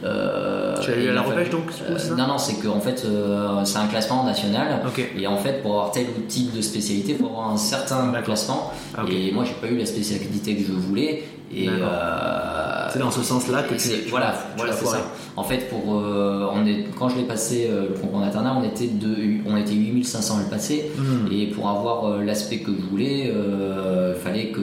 [0.03, 2.55] Euh, Tu as eu et à il la repêche, donc, Euh, ça Non, non, c'est
[2.59, 4.81] que en fait, euh, c'est un classement national.
[4.87, 4.99] Ok.
[5.17, 8.11] Et en fait, pour avoir tel ou type de spécialité, il faut avoir un certain
[8.23, 8.71] classement.
[8.97, 9.03] Ah.
[9.11, 11.23] Et moi, j'ai pas eu la spécialité que je voulais.
[11.53, 14.99] Et euh, C'est dans ce sens-là que c'est- voilà, voilà, c'est ça.
[15.35, 18.63] En fait, pour euh, on est, quand je l'ai passé euh, le concours d'internat, on
[18.63, 20.91] était de, on était 8500 à le passer.
[20.97, 21.31] Mm.
[21.31, 24.59] Et pour avoir euh, l'aspect que je voulais, euh, fallait que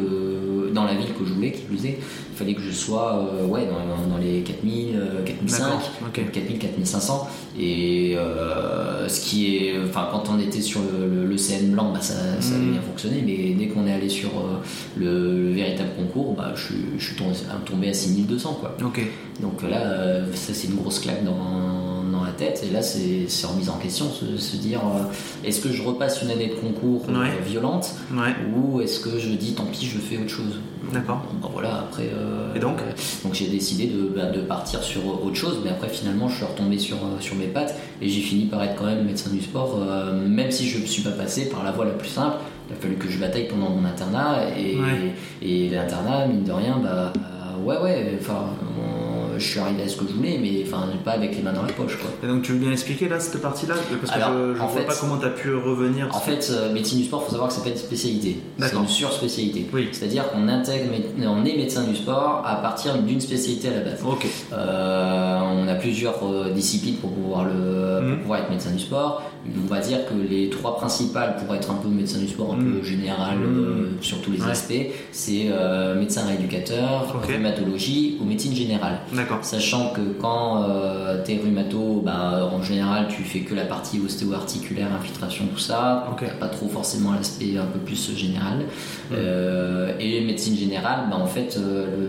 [0.73, 3.47] dans la ville que je voulais, qui plus est, il fallait que je sois euh,
[3.47, 6.33] ouais, dans, dans les 4000, euh, 4005, D'accord, ok.
[6.33, 7.29] 4000, 4500.
[7.59, 11.91] Et euh, ce qui est, enfin, quand on était sur le, le- le CN blanc,
[11.93, 12.73] bah, ça, ça avait Mm.
[12.73, 13.23] bien fonctionné.
[13.27, 14.59] Mais dès qu'on est allé sur euh,
[14.97, 17.35] le, le véritable concours, bah, je, suis- je suis tombé,
[17.67, 18.77] tombé à 6200 quoi.
[19.41, 22.65] Donc là, euh, ça c'est une grosse claque dans, dans la tête.
[22.69, 25.03] Et là, c'est remise en question, se, se dire euh,
[25.47, 27.29] est-ce que je repasse une année de concours euh, Ouais.
[27.47, 28.35] violente Ouais.
[28.55, 30.61] ou est-ce que je dis tant pis, je fais autre chose?
[30.93, 31.23] D'accord.
[31.43, 32.09] Bon, voilà, après.
[32.15, 32.79] euh, Et donc
[33.23, 36.45] Donc j'ai décidé de, bah, de partir sur autre chose, mais après finalement je suis
[36.47, 39.77] retombé sur, sur mes pattes et j'ai fini par être quand même médecin du sport,
[40.27, 42.37] même si je ne suis pas passé par la voie la plus simple.
[42.71, 45.13] Il a fallu que je bataille pendant mon internat et, Ouais.
[45.43, 48.47] et l'internat, mine de rien, bah euh, ouais, ouais, enfin,
[48.79, 49.08] on-
[49.39, 51.63] je suis arrivé à ce que je voulais, mais enfin, pas avec les mains dans
[51.63, 52.11] la poche quoi.
[52.23, 53.75] Et donc tu veux bien expliquer là cette partie-là?
[54.01, 56.09] Parce que Alors, je, en vois fait- pas comment tu as pu revenir.
[56.13, 58.89] En fait, euh, médecine du sport, faut savoir que c'est pas une spécialité, c'est une
[58.89, 59.67] surspécialité.
[59.73, 59.89] Oui.
[59.93, 60.91] C'est-à-dire qu'on intègre,
[61.27, 64.01] on est médecin du sport à partir d'une spécialité à la base.
[64.07, 64.27] Ok.
[64.53, 68.11] Euh, on a plusieurs euh, disciplines pour pouvoir, le, Mhm.
[68.15, 69.23] pour pouvoir être médecin du sport.
[69.65, 72.59] On va dire que les trois principales pour être un peu médecin du sport, un
[72.59, 73.59] peu général Mhm.
[73.65, 74.51] euh, sur tous les Ouais.
[74.51, 79.01] aspects, c'est euh, médecin rééducateur, rhumatologie ou médecine générale.
[79.43, 84.89] Sachant que quand euh, t'es rhumato, bah, en général tu fais que la partie ostéo-articulaire,
[84.99, 86.07] infiltration, tout ça.
[86.41, 88.59] Pas trop forcément l'aspect un peu plus général.
[89.11, 89.15] Mm.
[89.15, 91.59] Euh, et médecine générale, bah, en fait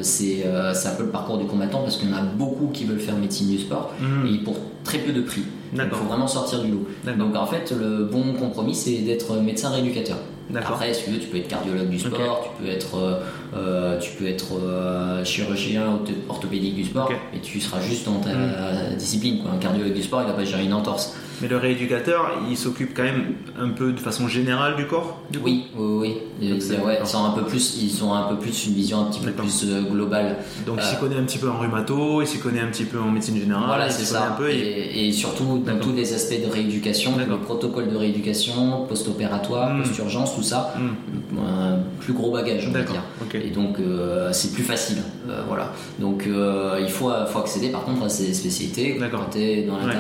[0.02, 3.00] c'est un peu le parcours du combattant parce qu'il y en a beaucoup qui veulent
[3.00, 4.28] faire médecine du sport Mm.
[4.28, 4.56] et pour
[4.90, 5.44] très peu de prix.
[5.74, 6.88] Il faut vraiment sortir du lot.
[7.18, 10.18] Donc en fait le bon compromis c'est d'être médecin rééducateur.
[10.56, 13.20] Après, si tu veux, tu peux être cardiologue du sport, tu peux être, euh,
[13.56, 17.16] euh, tu peux être euh, chirurgien ortho- orthopédique du sport, Ok.
[17.36, 18.96] et tu seras juste dans ta Mm.
[18.98, 19.44] discipline.
[19.44, 19.52] Quoi.
[19.52, 21.14] Un cardiologue du sport, il va pas gérer une entorse.
[21.42, 25.40] Mais le rééducateur, il s'occupe quand même un peu de façon générale du corps du
[25.40, 26.50] Oui, oui, oui.
[26.50, 29.20] Donc, c'est- ouais, un peu plus, ils ont un peu plus une vision un petit
[29.20, 29.46] peu D'accord.
[29.46, 30.38] plus euh, globale.
[30.66, 32.86] Donc il s'y Euh, connaît un petit peu en rhumato, il s'y connaît un petit
[32.86, 33.64] peu en médecine générale.
[33.68, 34.28] voilà, il c'est ça.
[34.30, 37.96] Un peu, et- et, et surtout dans tous les aspects de rééducation, le protocole de
[37.96, 39.84] rééducation, post-opératoire, Mm.
[39.84, 41.38] post-urgence, tout ça, Mm.
[41.40, 42.94] un plus gros bagage, on va D'accord.
[42.94, 43.04] dire.
[43.22, 43.36] Ok.
[43.36, 44.98] Et donc euh, c'est plus facile,
[45.30, 45.72] euh, voilà.
[46.00, 49.94] Donc il faut, faut accéder par contre à ces spécialités quand tu es dans Ouais.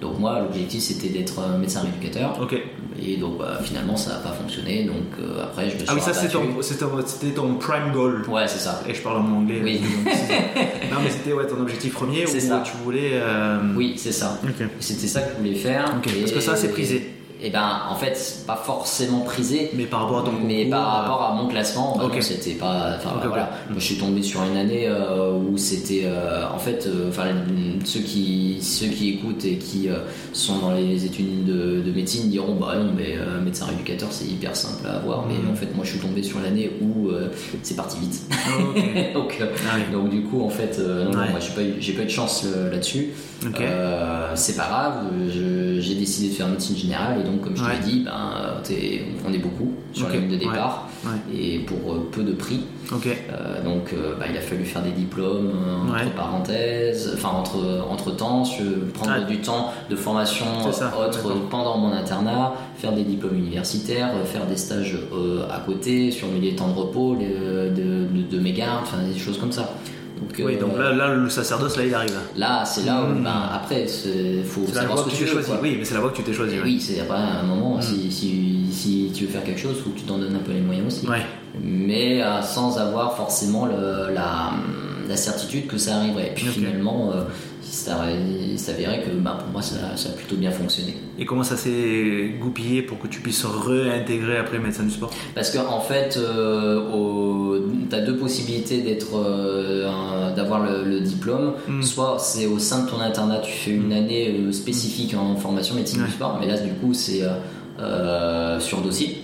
[0.00, 2.56] Donc moi l'objectif c'était d'être euh, médecin rééducateur Ok.
[3.02, 5.94] et donc bah, finalement ça n'a pas fonctionné donc euh, après je me suis Ah
[5.94, 8.24] oui, ça c'était ton, c'était ton- prime goal.
[8.28, 8.82] Ouais c'est ça.
[8.88, 9.60] Et je parle en anglais.
[9.62, 9.78] Oui.
[9.78, 10.14] donc
[10.90, 12.62] non mais c'était ouais, ton objectif premier où C'est ça.
[12.64, 13.10] tu voulais.
[13.14, 14.38] euh, Oui c'est ça.
[14.42, 14.66] Ok.
[14.80, 15.94] C'était ça que je voulais faire.
[15.98, 17.10] Ok, parce que ça, c'est prisé.
[17.42, 19.70] Et ben en fait pas forcément prisé.
[19.74, 22.52] Mais par rapport à ton mais concours, par euh, rapport à mon classement, bah c'était
[22.52, 22.96] pas.
[22.96, 26.88] Enfin voilà, moi je suis tombé sur une année euh, où c'était, euh, en fait,
[27.08, 27.24] enfin
[27.84, 29.88] ceux qui ceux qui écoutent et qui
[30.32, 34.54] sont dans les études de, de médecine diront bah non mais médecin rééducateur c'est hyper
[34.54, 35.50] simple à avoir, mais Mhm.
[35.52, 37.08] en fait moi je suis tombé sur l'année où
[37.62, 38.22] c'est parti vite.
[38.68, 38.82] Ok.
[39.14, 41.30] donc Ah donc du coup en fait non, non, Ouais.
[41.30, 43.10] moi j'ai pas eu j'ai pas eu de chance là-dessus.
[44.34, 44.94] C'est pas grave,
[45.80, 47.74] j'ai décidé de faire médecine générale et donc comme je te Ouais.
[47.76, 50.12] l'ai dit, ben, euh, on est beaucoup sur Ok.
[50.14, 51.34] la ligne de départ Ouais.
[51.34, 52.60] et pour euh, peu de prix.
[52.92, 55.52] Euh, donc bah, il a fallu faire des diplômes
[55.88, 58.42] entre parenthèses, enfin entre, entre temps,
[58.94, 59.24] prendre Ouais.
[59.26, 64.98] du temps de formation autre pendant mon internat, faire des diplômes universitaires, faire des stages
[65.50, 69.18] à côté, surveiller les temps de repos les, de, de, de mes gardes, enfin des
[69.18, 69.70] choses comme ça.
[70.20, 72.18] Donc, Oui, euh, donc là, là, le sacerdoce, là, il arrive.
[72.36, 73.24] là, c'est là où Hmm.
[73.24, 75.58] ben, après il faut C'est la savoir voie ce que que tu tu t'es veux.
[75.62, 76.56] Oui, mais c'est la voie que tu t'es choisi.
[76.56, 76.62] Ouais.
[76.64, 77.82] oui, c'est pas un moment, Mm.
[77.82, 80.44] si, si, si tu veux faire quelque chose, il faut que tu t'en donnes un
[80.44, 81.06] peu les moyens aussi.
[81.06, 81.24] Ouais.
[81.62, 84.50] Mais euh, sans avoir forcément le- la,
[85.08, 86.28] la certitude que ça arriverait.
[86.28, 87.22] Et puis finalement, euh,
[87.70, 90.96] il s'avérait que bah, pour moi ça, ça, a plutôt bien fonctionné.
[91.18, 95.10] Et comment ça s'est goupillé pour que tu puisses réintégrer après médecin du sport?
[95.34, 101.54] Parce qu'en en fait, euh, tu as deux possibilités d'être, euh, d'avoir le, diplôme.
[101.68, 101.82] Hmm.
[101.82, 103.92] Soit c'est au sein de ton internat, tu fais une hmm.
[103.92, 107.22] année euh, spécifique en formation médecine du sport, mais là du coup c'est
[107.80, 109.22] euh, sur dossier.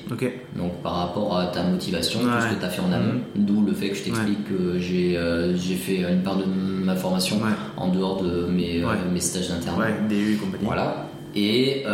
[0.56, 3.20] Donc par rapport à ta motivation, tout ce que tu as fait en amont.
[3.34, 3.44] Mhm.
[3.44, 6.94] D'où le fait que je t'explique que j'ai euh, j'ai fait une part de ma
[6.94, 7.38] formation
[7.76, 9.84] en dehors de mes, euh, mes stages d'interne.
[10.08, 10.64] DU compagnie.
[10.64, 11.08] Voilà.
[11.34, 11.84] Et,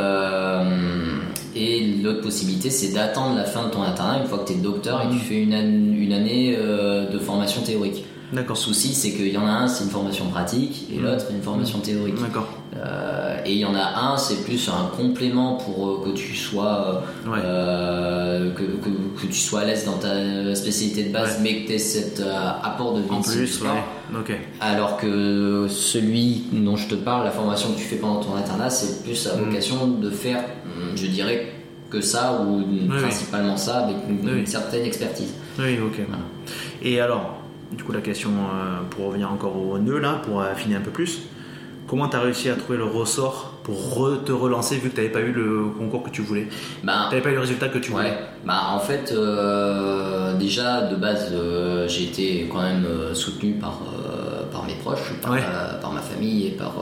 [1.57, 4.57] et l'autre possibilité, c'est d'attendre la fin de ton internat une fois que tu es
[4.57, 5.20] docteur et tu mhm.
[5.20, 8.05] fais une, une année de formation théorique.
[8.33, 8.57] D'accord.
[8.57, 11.03] souci, c'est qu'il y en a un, c'est une formation pratique, et mmh.
[11.03, 12.21] l'autre, une formation théorique.
[12.21, 12.49] D'accord.
[12.77, 16.35] Euh, et il y en a un, c'est plus un complément pour euh, que tu
[16.35, 21.66] sois euh, que, que, tu sois à l'aise dans ta spécialité de base, mais que
[21.66, 22.23] tu aies cet
[22.62, 24.40] apport de vie en plus, ouais.
[24.61, 28.71] Alors que celui dont je te parle, la formation que tu fais pendant ton internat,
[28.71, 29.45] c'est plus à mmh.
[29.45, 30.42] vocation de faire,
[30.97, 31.53] je dirais,
[31.90, 35.35] que ça ou principalement ça avec une, certaine expertise.
[35.59, 36.07] Oui, ok.
[36.83, 37.41] Et alors,
[37.76, 40.90] du coup, la question, euh, pour revenir encore au nœud là, pour affiner un peu
[40.90, 41.22] plus,
[41.87, 45.12] comment tu as réussi à trouver le ressort pour te relancer vu que tu n'avais
[45.12, 46.48] pas eu le concours que tu voulais?
[46.82, 48.18] Bah, Tu n'avais pas eu le résultat que tu voulais?
[48.44, 53.80] Bah, En fait, euh, déjà de base, euh, j'ai été quand même soutenu par,
[54.50, 55.32] par mes proches, par,
[55.92, 56.74] ma famille et par.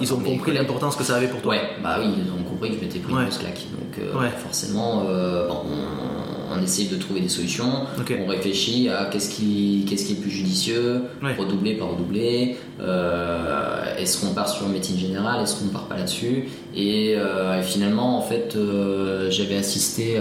[0.00, 1.52] ils ont compris l'importance que ça avait pour toi?
[1.54, 3.60] Ouais, bah oui, ils ont compris que je m'étais pris une grosse claque.
[3.72, 4.04] Donc
[4.42, 6.23] forcément, on
[6.62, 10.30] essaye de trouver des solutions, on réfléchit à qu'est-ce qui, qu'est-ce qui est le plus
[10.30, 11.02] judicieux,
[11.38, 16.44] redoubler, pas redoubler, euh, est-ce qu'on part sur médecine générale, est-ce qu'on part pas là-dessus,
[16.74, 20.20] et, euh, finalement en fait euh, j'avais assisté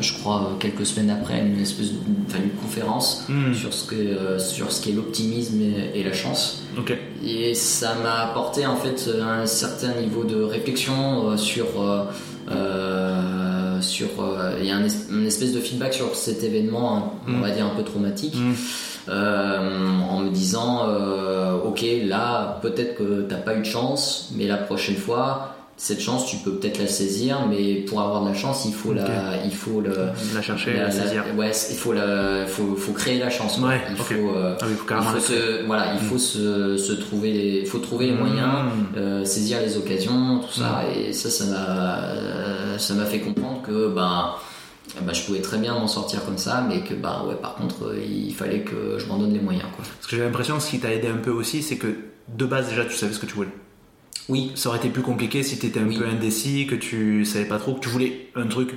[0.00, 1.98] je crois quelques semaines après à une espèce de
[2.36, 3.54] une conférence hmm.
[3.54, 5.60] sur ce que sur ce qu'est l'optimisme
[5.94, 6.64] et, la chance.
[7.24, 11.66] Et ça m'a apporté en fait un certain niveau de réflexion sur sur
[12.50, 13.43] euh,
[13.80, 17.40] il y a un, espèce de feedback sur cet événement, on mm.
[17.40, 18.36] va dire un peu traumatique.
[18.36, 18.52] Mm.
[19.06, 24.46] Euh, en me disant euh, ok là peut-être que t'as pas eu de chance mais
[24.46, 28.34] la prochaine fois cette chance, tu peux peut-être la saisir, mais pour avoir de la
[28.34, 29.94] chance, il faut la, il faut le,
[30.34, 31.24] la chercher, la, saisir.
[31.36, 33.58] ouais, il faut la, faut, faut créer la chance.
[33.58, 37.66] Ouais, il, faut, euh, ah il faut, se, voilà, il faut se, se trouver, il
[37.66, 40.98] faut trouver les moyens, euh, saisir les occasions, tout ça, hmm.
[41.08, 44.38] et ça, ça m'a, ça m'a fait comprendre que, bah,
[45.02, 47.94] bah, je pouvais très bien m'en sortir comme ça, mais que bah ouais, par contre,
[47.96, 49.66] il fallait que je m'en donne les moyens.
[49.74, 49.84] Quoi.
[49.84, 51.96] Parce que j'ai l'impression que ce qui t'a aidé un peu aussi, c'est que
[52.28, 53.48] de base déjà tu savais ce que tu voulais.
[54.28, 54.52] Oui.
[54.54, 57.58] Ça aurait été plus compliqué si tu étais un peu indécis, que tu savais pas
[57.58, 58.74] trop, que tu voulais un truc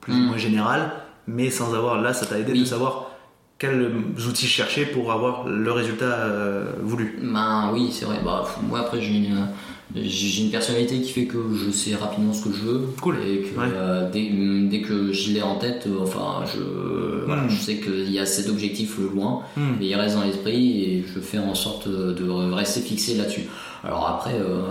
[0.00, 0.26] plus ou mm.
[0.26, 0.92] moins général,
[1.26, 2.00] mais sans avoir.
[2.00, 3.10] Là, ça t'a aidé de savoir
[3.58, 3.92] quels
[4.28, 7.18] outils chercher pour avoir le résultat euh, voulu.
[7.22, 8.18] Ben oui, c'est vrai.
[8.24, 9.48] Bah, moi, après, j'ai une,
[9.94, 12.80] j'ai une personnalité qui fait que je sais rapidement ce que je veux.
[13.00, 13.16] Cool.
[13.26, 17.48] Et que euh, dès, que je l'ai en tête, euh, enfin, je, mm.
[17.48, 19.62] je sais qu'il y a cet objectif loin, mm.
[19.78, 23.48] mais il reste dans l'esprit et je fais en sorte de rester fixé là-dessus.
[23.84, 24.62] Alors après, euh,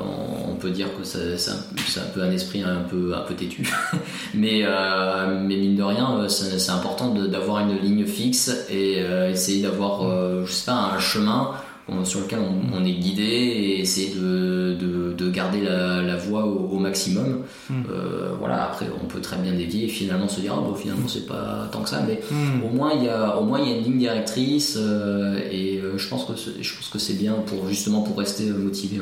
[0.50, 3.64] on peut dire que c'est un, peu un esprit un peu, un peu têtu,
[4.34, 9.62] mais, euh, mais mine de rien, euh, c'est important d'avoir une ligne fixe et essayer
[9.62, 11.52] d'avoir, je sais pas, un chemin
[12.04, 14.76] sur lequel on, est guidé et essayer de,
[15.17, 17.43] de, garder la, la voie au, maximum.
[17.69, 17.84] Hmm.
[17.89, 21.08] Euh, voilà, après on peut très bien dévier et finalement se dire ah, bon finalement
[21.08, 22.63] c'est pas tant que ça, mais hmm.
[22.63, 25.80] au moins il y a au moins il y a une ligne directrice euh, et
[25.80, 29.02] euh, je pense que je pense que c'est bien pour justement pour rester motivé.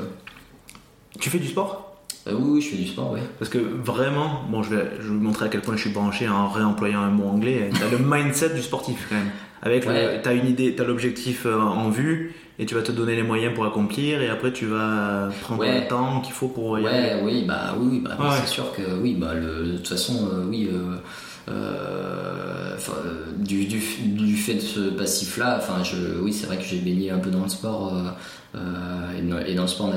[1.19, 1.87] Tu fais du sport?
[2.27, 3.19] Oui, oui, je fais du sport, oui.
[3.39, 5.89] Parce que vraiment, bon, je vais, je vais vous montrer à quel point je suis
[5.89, 7.71] branché en réemployant un mot anglais.
[7.73, 9.31] T'as le mindset du sportif quand même.
[9.61, 9.85] Avec,
[10.23, 13.65] t'as une idée, t'as l'objectif en vue et tu vas te donner les moyens pour
[13.65, 17.75] accomplir et après tu vas prendre le temps qu'il faut pour y ouais, Oui, bah
[17.79, 20.69] oui, bah, c'est sûr que oui, bah le, de toute façon, euh, oui.
[20.71, 20.97] Euh,
[21.49, 22.75] euh,
[23.37, 26.77] du, du, du, fait de ce passif là enfin je oui c'est vrai que j'ai
[26.77, 27.93] baigné un peu dans le sport
[28.53, 29.91] et, dans, le sport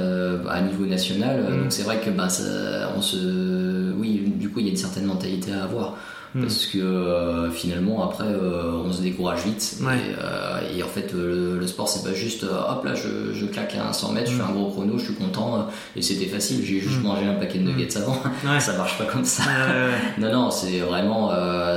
[0.48, 1.42] à niveau national.
[1.42, 1.62] Mm.
[1.62, 4.78] donc c'est vrai que bah ça, on se oui du coup il y a une
[4.78, 5.98] certaine mentalité à avoir
[6.34, 6.42] Hmm.
[6.42, 9.78] parce que euh, finalement après euh, on se décourage vite.
[9.80, 13.92] Euh, et, en fait le, sport c'est pas juste hop là je, je, claque à
[13.92, 16.64] 100 mètres je fais un gros chrono je suis content et c'était facile.
[16.64, 17.06] J'ai juste hmm.
[17.06, 18.02] mangé un paquet de nuggets hmm.
[18.02, 19.44] avant ça marche pas comme ça.
[20.18, 21.30] Non non c'est vraiment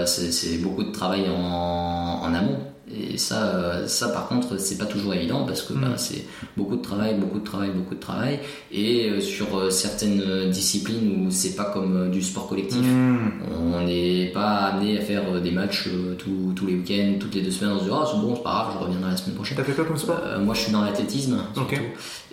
[0.05, 2.57] c'est beaucoup de travail en, en amont
[2.89, 6.23] Et ça, euh, ça par contre, c'est pas toujours évident parce que bah, c'est
[6.55, 8.39] beaucoup de travail, beaucoup de travail, beaucoup de travail.
[8.71, 13.29] Et euh, sur euh, certaines disciplines où c'est pas comme euh, du sport collectif, Hmm.
[13.53, 17.35] on n'est pas amené à faire euh, des matchs euh, tous, tous les week-ends, toutes
[17.35, 17.75] les deux semaines.
[17.75, 19.57] On se dit, ah, c'est bon, c'est pas grave, je reviendrai la semaine prochaine.
[19.57, 20.19] T'as fait quoi comme sport?
[20.25, 21.37] Euh, moi, je suis dans l'athlétisme.
[21.53, 21.75] surtout.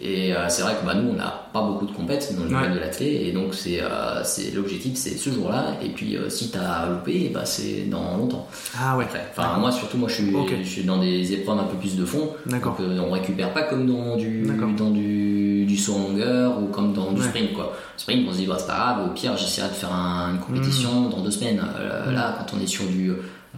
[0.00, 2.48] Et euh, c'est vrai que bah, nous, on n'a pas beaucoup de compètes dans le
[2.50, 2.54] Ouais.
[2.54, 3.22] domaine de l'athlète.
[3.22, 4.22] Et donc, c'est euh,
[4.54, 5.76] l'objectif, c'est ce jour-là.
[5.82, 8.46] Et puis, euh, si t'as loupé, bah, c'est dans longtemps.
[8.78, 9.04] Ah ouais.
[9.04, 10.24] Après, enfin, moi, surtout, moi, je suis,
[10.62, 12.30] Je suis dans des épreuves un peu plus de fond.
[12.46, 14.42] Donc, euh, on récupère pas comme dans du,
[14.78, 17.26] dans du, du saut en longueur ou comme dans du Ouais.
[17.28, 17.72] sprint, quoi.
[17.96, 19.06] Sprint, on se dit, bah, c'est pas grave.
[19.06, 21.10] Au pire, j'essaierai de faire un- une compétition Mm.
[21.10, 21.62] dans deux semaines.
[21.78, 23.12] Euh, Là, quand on est sur du,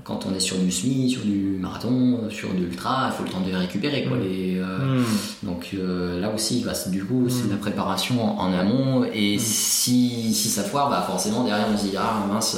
[0.04, 3.30] quand on est sur du semi, sur du marathon, sur de l'ultra, il faut le
[3.30, 4.16] temps de les récupérer, quoi.
[4.18, 4.20] Mm.
[4.22, 5.46] Les, euh, Hmm.
[5.46, 9.04] donc euh, là aussi, bah, du coup, c'est de la préparation en, en amont.
[9.12, 12.56] Et si, si ça foire, bah, forcément derrière on se dit ah mince,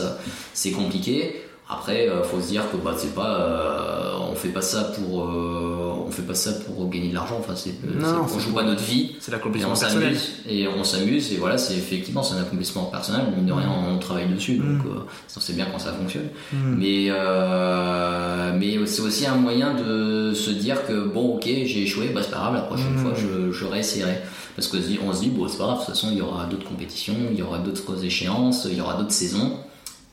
[0.52, 1.42] c'est compliqué.
[1.70, 5.24] Après, euh, faut se dire que bah, c'est pas, euh, on fait pas ça pour,
[5.24, 7.36] euh, on fait pas ça pour gagner de l'argent.
[7.38, 9.16] Enfin, c'est, euh, c'est- on c'est joue pas notre vie.
[9.20, 10.14] C'est l'accomplissement on personnel.
[10.16, 13.68] s'amuse et on s'amuse et voilà c'est effectivement c'est un accomplissement personnel mine de rien
[13.70, 14.88] on travaille dessus donc Mm.
[14.88, 15.00] euh,
[15.36, 16.76] on sait bien quand ça fonctionne Hmm.
[16.78, 22.08] mais euh, mais c'est aussi un moyen de se dire que bon ok j'ai échoué
[22.14, 22.98] bah c'est pas grave la prochaine Mm.
[23.02, 24.18] fois je, je réessayerai
[24.56, 24.76] parce que
[25.06, 27.14] on se dit bon c'est pas grave de toute façon il y aura d'autres compétitions
[27.30, 29.52] il y aura d'autres échéances il y aura d'autres saisons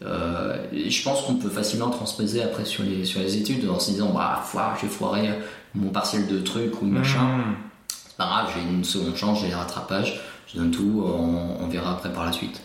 [0.06, 3.80] euh, et je pense qu'on peut facilement transposer après sur les sur les études en
[3.80, 5.30] se disant bah foire j'ai foiré
[5.74, 7.54] mon partiel de truc ou machin Hmm.
[7.90, 11.68] c'est pas grave, j'ai une seconde chance, j'ai les rattrapages, je donne tout, on, on
[11.68, 12.62] verra après par la suite.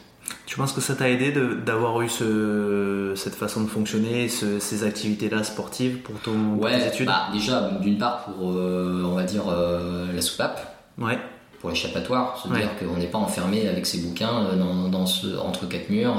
[0.46, 1.32] Tu penses que ça t'a aidé
[1.64, 6.74] d'avoir eu ce, cette façon de fonctionner, ce- ces activités-là sportives pour, ton, pour tes
[6.76, 7.06] Ouais, études?
[7.06, 11.18] bah, déjà, d'une part pour, euh, on va dire, euh, la soupape, Ouais.
[11.60, 12.60] pour l'échappatoire, se Ouais.
[12.60, 16.16] dire qu'on n'est pas enfermé avec ses bouquins dans, dans ce, entre quatre murs,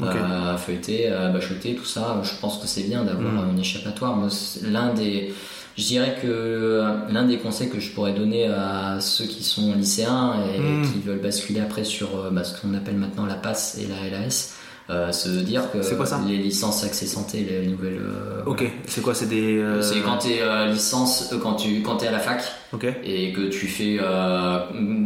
[0.00, 0.16] à, Ok.
[0.54, 2.20] à feuilleter, à bachoter, tout ça.
[2.22, 3.50] Je pense que c'est bien d'avoir Mm.
[3.54, 4.18] un échappatoire.
[4.62, 5.32] L'un des,
[5.78, 9.74] je dirais que euh, l'un des conseils que je pourrais donner à ceux qui sont
[9.74, 10.82] lycéens et Mm.
[10.92, 14.10] qui veulent basculer après sur euh, bah, ce qu'on appelle maintenant la PASS et la
[14.18, 14.54] LAS,
[14.90, 17.98] euh, se dire que quoi ça les licences accès santé, les nouvelles.
[18.00, 18.64] euh, Ok.
[18.86, 19.58] C'est quoi C'est des.
[19.58, 22.40] euh, C'est quand tu es licence, euh, quand tu quand es à la fac
[22.72, 22.84] Ok.
[23.04, 24.58] et que tu fais euh,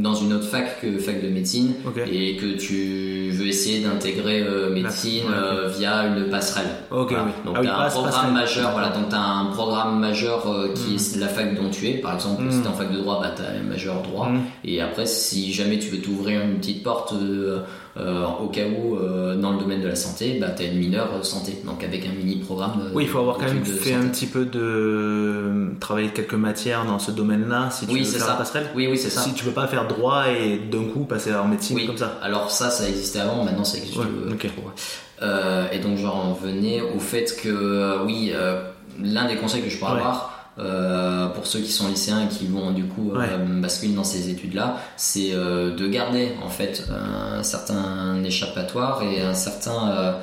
[0.02, 1.98] dans une autre fac que fac de médecine Ok.
[2.10, 6.66] et que tu veux essayer d'intégrer euh, médecine ouais, euh, via une passerelle.
[6.90, 7.24] Ok, Voilà.
[7.44, 8.32] Donc Ah oui, tu as un programme passerelle.
[8.32, 11.86] majeur, voilà, donc tu as un programme majeur euh, qui est la fac dont tu
[11.88, 11.92] es.
[11.94, 12.50] Par exemple, Mm.
[12.50, 14.28] si tu en fac de droit, bah, tu as le majeur droit.
[14.28, 14.40] Mm.
[14.64, 17.14] Et après, si jamais tu veux t'ouvrir une petite porte
[17.96, 20.78] euh, au cas où euh, dans le domaine de la santé, bah, tu as une
[20.78, 21.60] mineure euh, santé.
[21.64, 22.80] Donc avec un mini programme.
[22.86, 23.94] euh, Oui, il faut avoir quand même fait santé.
[23.94, 25.70] un petit peu de.
[25.80, 28.28] travailler quelques matières dans ce domaine-là si tu Oui, veux faire ça.
[28.28, 28.66] la passerelle.
[28.74, 29.22] Oui, oui, c'est ça.
[29.22, 32.18] Si tu peux pas faire droit et d'un coup passer en médecine Oui, comme ça.
[32.22, 34.46] Alors ça, ça existait avant, maintenant ça existe Ouais, ok.
[34.54, 34.70] trop.
[35.22, 38.32] Euh, et donc j'en venais au fait que oui,
[39.02, 42.46] l'un des conseils que je pourrais avoir euh, pour ceux qui sont lycéens et qui
[42.46, 47.42] vont du coup euh, basculer dans ces études-là, c'est euh, de garder en fait un
[47.42, 50.16] certain échappatoire et un certain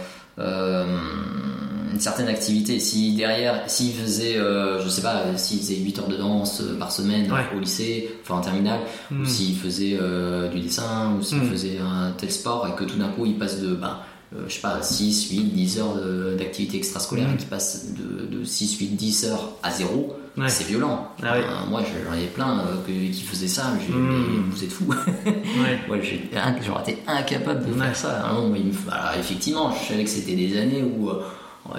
[1.93, 2.79] une certaine activité.
[2.79, 6.91] Si derrière, s'ils faisaient, euh, je sais pas, s'ils faisaient 8 heures de danse par
[6.91, 7.39] semaine Ouais.
[7.55, 9.21] au lycée, enfin en terminale, Hmm.
[9.21, 11.49] ou s'ils faisaient euh, du dessin, ou s'ils Mm.
[11.49, 13.97] faisaient un tel sport, et que tout d'un coup ils passent de, ben,
[14.35, 15.95] euh, je sais pas, 6, 8, 10 heures
[16.37, 17.33] d'activité extrascolaire, Mm.
[17.33, 20.49] et qu'ils passent de, de 6, 8, 10 heures à zéro, Ouais.
[20.49, 21.09] c'est violent.
[21.23, 21.39] Ah ouais.
[21.43, 24.49] Euh, moi j'en ai plein euh, qui faisaient ça, j'ai Mm.
[24.51, 24.85] vous êtes fous.
[25.25, 26.01] Ouais.
[26.65, 28.21] J'aurais été incapable de faire ça.
[28.23, 28.59] Ah non, mais
[28.91, 31.23] alors, effectivement, je savais que c'était des années où euh,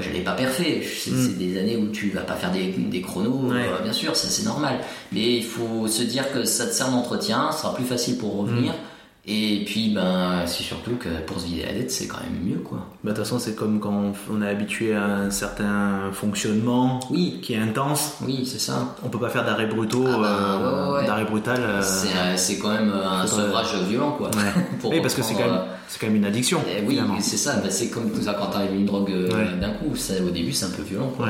[0.01, 0.83] je n'allais pas parfait.
[0.85, 1.23] C'est Mm.
[1.27, 3.67] c'est des années où tu vas pas faire des, des chronos, Ouais.
[3.69, 4.79] euh, bien sûr, ça c'est normal.
[5.13, 8.37] Mais il faut se dire que ça te sert d'entretien, ce sera plus facile pour
[8.39, 8.73] revenir.
[8.73, 8.77] Mm.
[9.27, 12.61] Et puis, ben, c'est surtout que pour se vider la tête, c'est quand même mieux,
[12.61, 12.79] quoi.
[13.05, 17.39] Bah, de toute façon, c'est comme quand on- est habitué à un certain fonctionnement Oui,
[17.43, 18.15] qui est intense.
[18.25, 18.95] oui, c'est ça.
[19.05, 21.07] On peut pas faire d'arrêt brutaux, Ah bah, euh, ouais, ouais, ouais.
[21.07, 21.59] d'arrêt brutal.
[21.61, 24.29] euh, C'est euh, c'est quand même un sevrage violent, quoi.
[24.29, 24.63] Ouais.
[24.81, 26.61] Pour oui, parce que c'est quand, même- c'est quand même une addiction.
[26.67, 29.13] Eh oui, c'est ça, bah, c'est comme ça quand t'arrives une drogue
[29.61, 31.29] d'un coup, ça, au début c'est un peu violent quoi.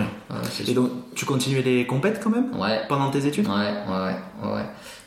[0.61, 0.75] Et sûr.
[0.75, 2.55] donc, tu continuais les compètes quand même?
[2.57, 3.49] Ouais, pendant tes études?
[3.49, 3.55] Ouais,
[3.89, 4.63] ouais, ouais,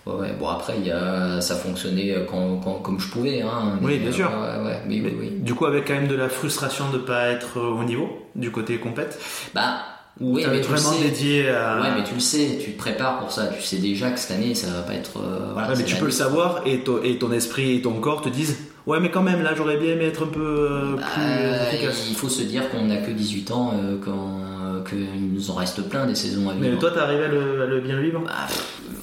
[0.05, 0.13] ouais.
[0.13, 0.33] Ouais.
[0.39, 3.77] Bon après il y a, ça fonctionnait quand, quand- comme je pouvais hein.
[3.81, 4.29] Oui, bien euh, sûr.
[4.31, 5.29] Ouais, ouais, oui, oui, oui.
[5.39, 8.77] Du coup, avec quand même de la frustration de pas être au niveau du côté
[8.77, 9.19] compète
[9.53, 9.77] Bah,
[10.19, 11.03] Ou oui, mais tu le vraiment sais.
[11.03, 11.79] dédié à.
[11.81, 13.47] Ouais, mais tu le sais, tu te prépares pour ça.
[13.47, 15.17] Tu sais déjà que cette année ça va pas être.
[15.19, 17.93] euh, voilà, Ouais, mais tu peux le savoir et, to- et ton esprit et ton
[17.93, 20.95] corps te disent Ouais, mais quand même, là, j'aurais bien aimé être un peu euh,
[20.95, 22.07] plus Euh, efficace.
[22.09, 24.11] il faut se dire qu'on n'a que 18 ans euh, quand,
[24.41, 24.50] euh,
[24.89, 26.65] qu'il nous en reste plein des saisons à vivre.
[26.71, 28.31] Mais toi, t'es arrivé à le, à le bien vivre Bah,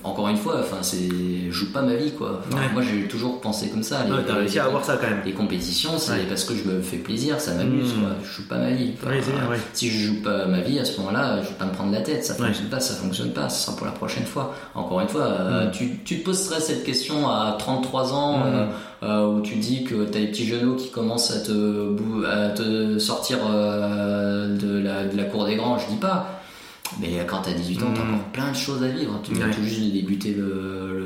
[0.05, 1.09] encore une fois, enfin, c'est,
[1.49, 2.41] je joue pas ma vie, quoi.
[2.49, 2.73] Enfin, Ouais.
[2.73, 4.05] Moi, j'ai toujours pensé comme ça.
[4.05, 5.21] Les- Ouais, T'as réussi à avoir ça quand même.
[5.25, 6.27] Les compétitions, c'est Ouais.
[6.29, 8.01] parce que je me fais plaisir, ça m'amuse, Mm.
[8.01, 8.11] quoi.
[8.23, 8.93] Je joue pas ma vie.
[9.03, 9.57] Enfin.
[9.73, 12.01] Si je joue pas ma vie, à ce moment-là, je vais pas me prendre la
[12.01, 12.25] tête.
[12.25, 13.49] Ça fonctionne pas, ça fonctionne pas.
[13.49, 14.55] Ce sera pour la prochaine fois.
[14.75, 15.71] Encore une fois, euh, Mm.
[15.73, 18.43] tu, tu te poserais cette question à 33 ans, Mm.
[18.47, 18.67] euh,
[18.98, 22.99] euh, où tu dis que t'as les petits genoux qui commencent à te, à te
[22.99, 25.79] sortir euh, de, la, de la cour des grands.
[25.79, 26.41] Je dis pas.
[27.01, 28.15] Mais quand t'as 18 ans, t'as Mm.
[28.15, 29.21] encore plein de choses à vivre.
[29.23, 29.55] Tu viens Ouais.
[29.55, 30.99] tout juste de débuter le,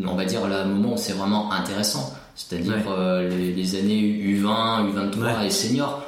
[0.00, 2.14] le- on va dire, le moment où c'est vraiment intéressant.
[2.34, 2.82] C'est-à-dire Ouais.
[2.98, 5.46] euh, les, les années U20, U23 Ouais.
[5.46, 6.02] et senior.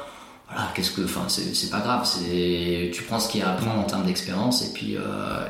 [0.55, 2.05] Voilà, qu'est-ce que, enfin, c'est pas grave.
[2.07, 5.01] C'est, tu prends ce qu'il y a à apprendre en termes d'expérience et puis, euh,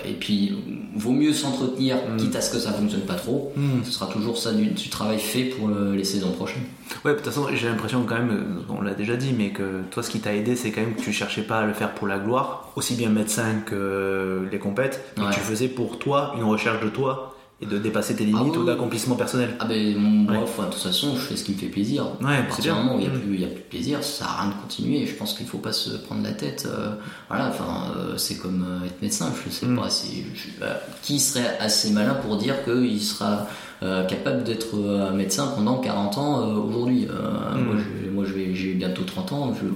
[0.04, 0.56] et puis,
[0.96, 2.16] vaut mieux s'entretenir, Mm.
[2.16, 3.52] quitte à ce que ça fonctionne pas trop.
[3.56, 3.82] Hmm.
[3.84, 6.62] Ce sera toujours ça du, du travail fait pour le- les saisons prochaines.
[7.04, 9.82] Ouais, de toute façon, j'ai l'impression quand même, euh, on l'a déjà dit, mais que
[9.90, 11.92] toi, ce qui t'a aidé, c'est quand même que tu cherchais pas à le faire
[11.94, 15.30] pour la gloire, aussi bien médecin que les compètes, mais Ouais.
[15.34, 18.58] tu faisais pour toi une recherche de toi et de dépasser tes limites Ah oui.
[18.58, 19.54] ou d'accomplissement personnel.
[19.60, 20.38] Ah ben moi, Ouais.
[20.42, 22.06] enfin, de toute façon, je fais ce qui me fait plaisir.
[22.20, 23.20] Ouais, À partir du moment où il n'y a, Mm.
[23.20, 25.06] plus- y a plus de plaisir, ça sert à rien de continuer.
[25.06, 26.66] Je pense qu'il faut pas se prendre la tête.
[26.68, 26.94] euh,
[27.28, 29.32] voilà, enfin, euh, c'est comme euh, être médecin.
[29.46, 29.76] Je sais Mm.
[29.78, 29.88] pas.
[29.88, 33.46] si je- euh, qui serait assez malin pour dire qu'il sera
[33.84, 38.10] euh, capable d'être euh, médecin pendant 40 ans euh, aujourd'hui Euh, Mm.
[38.14, 38.24] Moi,
[38.54, 39.54] j'ai bientôt 30 ans.
[39.54, 39.66] Je,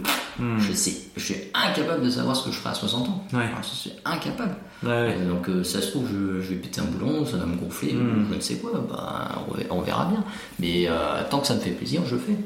[0.42, 0.56] Hmm.
[0.58, 3.24] je sais, je suis incapable de savoir ce que je ferai à 60 ans.
[3.32, 3.40] Ouais.
[3.60, 4.54] Je suis incapable.
[4.84, 5.16] Ouais, ouais.
[5.28, 8.22] Donc ça se trouve, je, je vais péter un boulon, ça va me gonfler, Mm.
[8.22, 9.28] ou je ne sais quoi, bah,
[9.70, 10.22] on, verra, bien.
[10.60, 10.88] Mais
[11.30, 12.36] tant que ça me fait plaisir, je fais.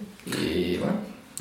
[0.42, 0.94] Et voilà.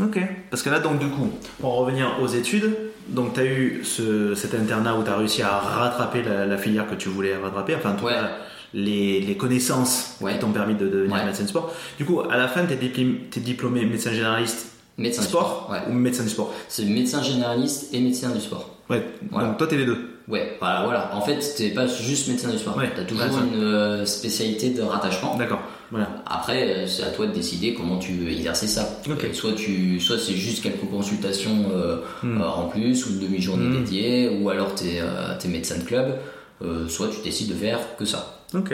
[0.09, 0.19] Ok.
[0.49, 1.29] Parce que là, donc, du coup,
[1.61, 2.75] pour en revenir aux études,
[3.07, 6.57] donc, tu as eu ce, cet internat où tu as réussi à rattraper la, la
[6.57, 8.11] filière que tu voulais rattraper, enfin, en tout Ouais.
[8.13, 8.29] cas,
[8.73, 10.33] les, les connaissances Ouais.
[10.33, 11.25] qui t'ont permis de devenir Ouais.
[11.25, 11.73] médecin de sport.
[11.97, 14.67] Du coup, à la fin, tu es, diplômé médecin généraliste
[14.97, 16.53] Médecin du sport, ou médecin du sport?
[16.67, 18.75] C'est médecin généraliste et médecin du sport.
[18.89, 19.47] Ouais, Voilà.
[19.47, 19.97] donc toi, t'es les deux.
[20.27, 21.15] Ouais, voilà, voilà.
[21.15, 22.77] En fait, t'es pas juste médecin du sport.
[22.77, 25.35] Ouais, T'as toujours une euh, spécialité de rattachement.
[25.37, 25.61] D'accord.
[25.89, 26.09] Voilà.
[26.25, 28.87] Après, euh, c'est à toi de décider comment tu veux exercer ça.
[29.09, 29.23] Ok.
[29.23, 32.41] Euh, Soit tu, soit c'est juste quelques consultations euh, Hmm.
[32.41, 33.83] en plus ou une demi-journée Hmm.
[33.83, 36.15] dédiée, ou alors t'es euh, médecin de club.
[36.61, 38.40] Euh, soit tu décides de faire que ça.
[38.53, 38.73] Ok.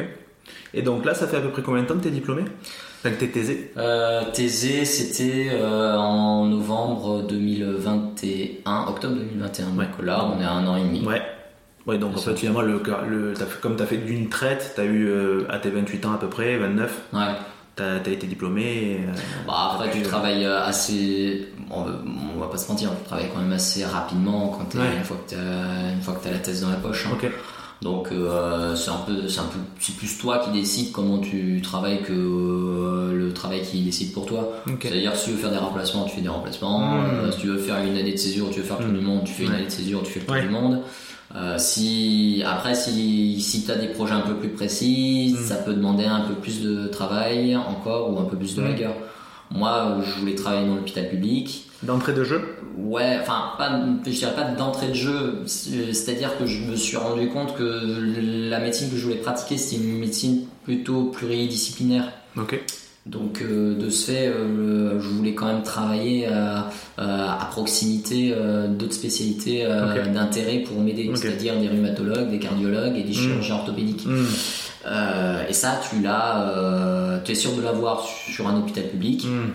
[0.74, 2.44] Et donc là, ça fait à peu près combien de temps que t'es diplômé?
[3.00, 9.66] Enfin, que t'es taisé Euh, Thésée, c'était euh, en novembre 2021, octobre 2021.
[9.68, 10.06] Donc Ouais.
[10.06, 11.06] là, on est à un an et demi.
[11.06, 11.22] Ouais.
[11.86, 14.74] Ouais, donc en fait, finalement, le, le, t'as fait- comme tu as fait d'une traite,
[14.76, 17.22] tu as eu euh, à tes 28 ans à peu près, 29, Ouais.
[17.78, 19.06] tu as, été diplômé.
[19.08, 19.12] euh,
[19.48, 21.48] Bah, après, tu euh, travailles euh, assez.
[21.70, 21.92] On va,
[22.36, 24.88] on va pas se mentir, tu travailles quand même assez rapidement quand Ouais.
[24.98, 27.06] une fois que t'as t'as la thèse dans la poche.
[27.08, 27.12] hein.
[27.14, 27.30] Ok.
[27.84, 31.62] Donc euh, c'est un peu, c'est un peu, c'est plus toi qui décides comment tu
[31.62, 34.52] travailles que euh, le travail qui décide pour toi.
[34.68, 34.80] Ok.
[34.82, 36.80] C'est-à-dire si tu veux faire des remplacements, tu fais des remplacements.
[36.80, 37.06] Mm.
[37.06, 39.00] Euh, si tu veux faire une année de césure, tu veux faire le tour Mm.
[39.00, 39.56] du monde, tu fais une Ouais.
[39.58, 40.42] année de césure, tu fais le tour Ouais.
[40.42, 40.82] du monde.
[41.36, 45.44] Euh, si après si si tu as des projets un peu plus précis, Mm.
[45.44, 48.94] ça peut demander un peu plus de travail encore ou un peu plus de rigueur.
[49.52, 51.66] Moi, je voulais travailler dans l'hôpital public.
[51.84, 52.42] D'entrée de jeu
[52.78, 56.96] Ouais, enfin, pas, je dirais pas d'entrée de jeu, c'est- c'est-à-dire que je me suis
[56.98, 62.12] rendu compte que la médecine que je voulais pratiquer, c'était une médecine plutôt pluridisciplinaire.
[62.38, 62.62] Ok.
[63.08, 68.34] Donc, euh, de ce fait, euh, je voulais quand même travailler à, à- à proximité
[68.36, 73.56] euh, d'autres spécialités euh, d'intérêt pour m'aider, c'est-à-dire des rhumatologues, des cardiologues et des chirurgiens
[73.56, 74.06] orthopédiques.
[74.06, 74.26] Hmm.
[74.88, 79.24] Euh, et ça, tu l'as, euh, tu es sûr de l'avoir sur un hôpital public.
[79.26, 79.52] Hmm.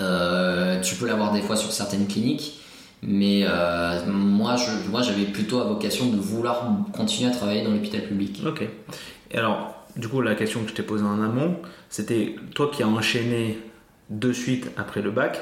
[0.00, 2.60] Euh, tu peux l'avoir des fois sur certaines cliniques,
[3.02, 7.70] mais euh, moi, je, moi, j'avais plutôt à vocation de vouloir continuer à travailler dans
[7.70, 8.42] l'hôpital public.
[8.46, 8.62] Ok.
[9.30, 11.56] Et alors, du coup, la question que je t'ai posée en amont,
[11.88, 13.58] c'était toi qui as enchaîné
[14.08, 15.40] de suite après le bac.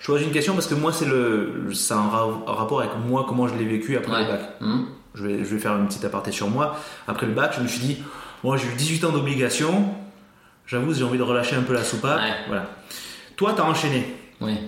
[0.00, 2.92] Je pose une question parce que moi, c'est le, ça a un ra- rapport avec
[3.08, 4.40] moi, comment je l'ai vécu après le bac.
[4.60, 6.76] Hum, Je vais, je vais faire une petite aparté sur moi.
[7.08, 7.96] Après le bac, je me suis dit,
[8.42, 9.86] moi j'ai eu 18 ans d'obligation,
[10.66, 12.20] j'avoue, j'ai envie de relâcher un peu la soupape.
[12.20, 12.34] Ouais.
[12.48, 12.66] Voilà.
[13.36, 14.04] Toi, t'as enchaîné.
[14.40, 14.58] ouais.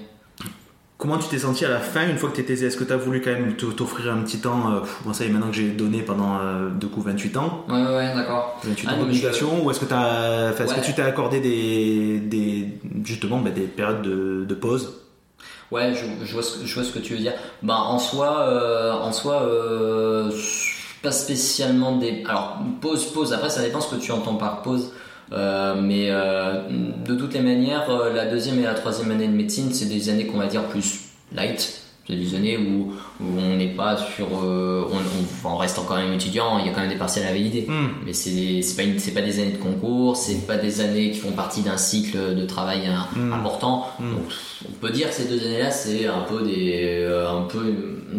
[0.99, 2.93] Comment tu t'es senti à la fin, une fois que tu étais Est-ce que tu
[2.93, 5.55] as voulu quand même t'offrir un petit temps euh, Bon, ça y est, maintenant que
[5.57, 8.59] j'ai donné pendant euh, du coup 28 ans, Ouais, ouais, d'accord.
[8.65, 10.81] 28 Ah, ans mais d'obligation, ou est-ce que, enfin, Ouais.
[10.81, 12.69] que tu t'es accordé des, des,
[13.05, 14.95] justement bah, des périodes de, de pause?
[15.71, 17.35] Ouais, je, je vois ce que, je vois ce que tu veux dire.
[17.63, 20.33] Ben, en soi, euh, en soi, euh,
[21.03, 22.25] pas spécialement des.
[22.27, 23.35] Alors, pause, pause.
[23.35, 24.93] Après, ça dépend ce que tu entends par pause.
[25.33, 26.63] Euh, mais euh,
[27.05, 30.09] de toutes les manières, euh, la deuxième et la troisième année de médecine, c'est des
[30.09, 31.01] années qu'on va dire plus
[31.35, 31.86] light.
[32.09, 34.29] C'est des années où, où on n'est pas sur.
[34.45, 37.27] euh, on, on- on reste quand même étudiant, il y a quand même des partiels
[37.27, 37.67] à valider.
[37.69, 37.89] Hmm.
[38.05, 41.11] Mais c'est c'est pas, une- c'est pas des années de concours, c'est pas des années
[41.11, 43.33] qui font partie d'un cycle de travail hein, Mm.
[43.33, 43.87] important.
[43.99, 44.11] Mm.
[44.13, 44.23] Donc
[44.69, 47.01] on peut dire que ces deux années-là, c'est un peu des.
[47.03, 47.61] euh, un peu,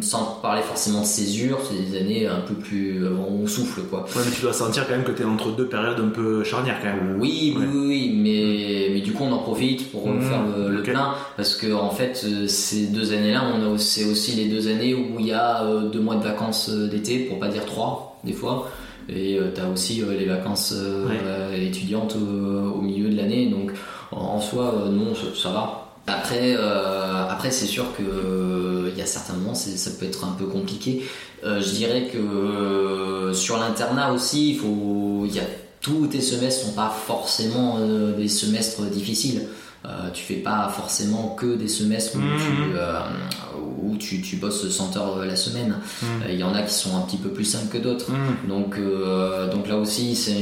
[0.02, 3.04] sans parler forcément de césure, c'est des années un peu plus.
[3.06, 4.02] euh, on souffle quoi.
[4.16, 6.44] Ouais, mais tu dois sentir quand même que tu es entre deux périodes un peu
[6.44, 7.18] charnières quand même.
[7.20, 7.68] Oui, oui, Ouais.
[7.74, 10.84] oui, oui, mais, mais du coup on en profite pour faire le, le Ok.
[10.90, 14.68] plein parce que en fait euh, ces deux années-là, on a c'est aussi les deux
[14.68, 17.66] années où il y a euh, deux mois de vacances euh, d'été, pour pas dire
[17.66, 18.70] trois des fois,
[19.10, 21.20] et tu as aussi euh, les vacances euh, Ouais.
[21.24, 23.72] euh, étudiantes euh, au milieu de l'année, donc
[24.12, 25.84] en, soi euh, non ça, ça va.
[26.08, 30.24] Après, euh, après c'est sûr que euh, il y a certains moments ça peut être
[30.26, 31.04] un peu compliqué.
[31.44, 35.44] Euh, je dirais que euh, sur l'internat aussi, il faut, il y a
[35.82, 39.44] tous tes semestres sont pas forcément euh, des semestres difficiles.
[39.86, 43.00] Euh, tu fais pas forcément que des semestres où, tu, euh,
[43.82, 45.76] où tu, tu bosses 100 heures la semaine.
[46.02, 46.08] Mhm.
[46.26, 48.12] Euh, Il y en a qui sont un petit peu plus simples que d'autres.
[48.12, 48.48] Hmm.
[48.50, 50.34] Donc, euh, donc là aussi, c'est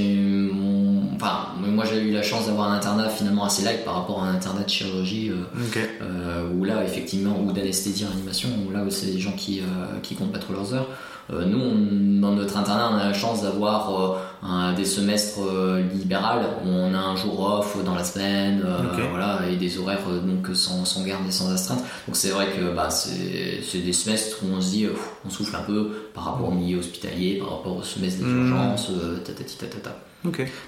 [1.15, 4.27] enfin, moi j'ai eu la chance d'avoir un internat finalement assez light par rapport à
[4.27, 5.79] un internat de chirurgie euh, Ok.
[6.01, 9.63] euh, où là effectivement ou d'anesthésie réanimation où là c'est des gens qui euh,
[10.03, 13.13] qui comptent pas trop leurs heures Euh, nous on- dans notre internat on a la
[13.13, 14.17] chance d'avoir euh,
[14.47, 18.77] un- des semestres euh, libérales où on a un jour off dans la semaine euh,
[18.93, 19.01] Ok.
[19.09, 22.47] voilà et des horaires euh, donc sans, sans garde et sans astreinte donc c'est vrai
[22.55, 24.93] que bah, c'est des semestres où on se dit euh,
[25.25, 28.51] on souffle un peu par rapport au milieu hospitalier par rapport au semestre des Mhm.
[28.51, 29.95] urgences euh, tatati tatata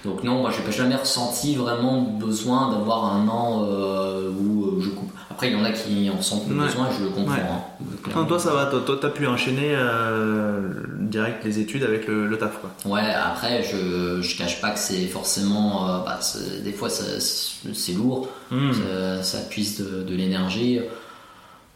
[0.06, 4.82] Donc non, moi j'ai pas jamais ressenti vraiment besoin d'avoir un an euh, où euh,
[4.82, 5.12] je coupe.
[5.30, 6.66] Après il y en a qui en ressentent le Ouais.
[6.66, 7.34] besoin, je le comprends.
[7.34, 7.42] Ouais.
[7.42, 8.12] hein.
[8.16, 12.38] Non, toi ça va, toi, t'as pu enchaîner euh, direct les études avec le, le
[12.38, 12.72] taf quoi.
[12.92, 16.20] Ouais, après je, je cache pas que c'est forcément, euh, bah,
[16.64, 18.72] des fois c'est lourd, Hmm.
[18.74, 20.80] ça, ça puise de, de l'énergie.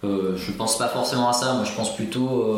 [0.03, 2.55] Je pense pas forcément à ça, moi je pense plutôt,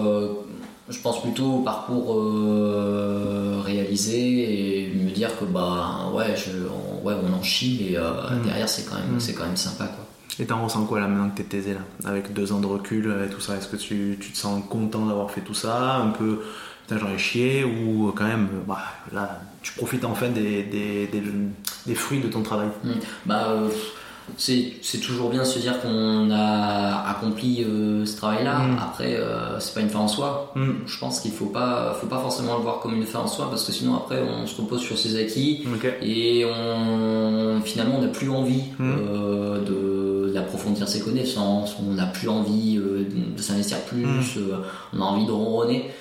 [0.89, 7.05] je pense plutôt au parcours euh, réalisé et me dire que bah ouais, je, on,
[7.05, 8.43] ouais on en chie et euh, Mm.
[8.45, 9.19] derrière c'est quand même, Mm.
[9.19, 10.05] c'est quand même sympa quoi.
[10.39, 11.81] Et t'en ressens quoi là maintenant que t'es taisé là?
[12.09, 15.05] Avec deux ans de recul et tout ça, est-ce que tu, tu te sens content
[15.05, 15.95] d'avoir fait tout ça?
[15.97, 16.41] Un peu,
[16.88, 18.79] putain ai chié Ou quand même, bah,
[19.13, 21.21] là, tu profites enfin des, des, des,
[21.86, 22.69] des fruits de ton travail?
[23.27, 23.69] Bah, euh,
[24.38, 28.59] c'est c'est toujours bien de se dire qu'on a accompli euh, ce travail-là.
[28.59, 28.78] Mm.
[28.82, 30.51] Après, euh, c'est pas une fin en soi.
[30.55, 30.71] Hmm.
[30.86, 33.49] Je pense qu'il faut pas, faut pas forcément le voir comme une fin en soi
[33.49, 35.86] parce que sinon après on se repose sur ses acquis Ok.
[36.01, 38.91] et on finalement on n'a plus envie Mm.
[38.99, 43.05] euh, de d'approfondir ses connaissances, on n'a plus envie euh,
[43.38, 44.21] de s'investir plus, Mm.
[44.38, 44.57] euh,
[44.93, 45.91] on a envie de ronronner.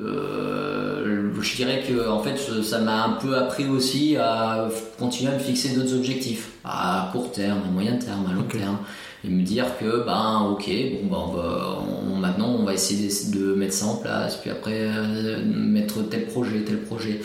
[0.00, 4.68] Euh, je dirais que en fait ça m'a un peu appris aussi à
[4.98, 8.78] continuer à me fixer d'autres objectifs à court terme, à moyen terme, à long terme
[9.24, 10.70] et me dire que ben ok
[11.02, 11.78] bon ben on va,
[12.10, 16.02] on- maintenant on va essayer de, de mettre ça en place puis après euh, mettre
[16.08, 17.20] tel projet tel projet.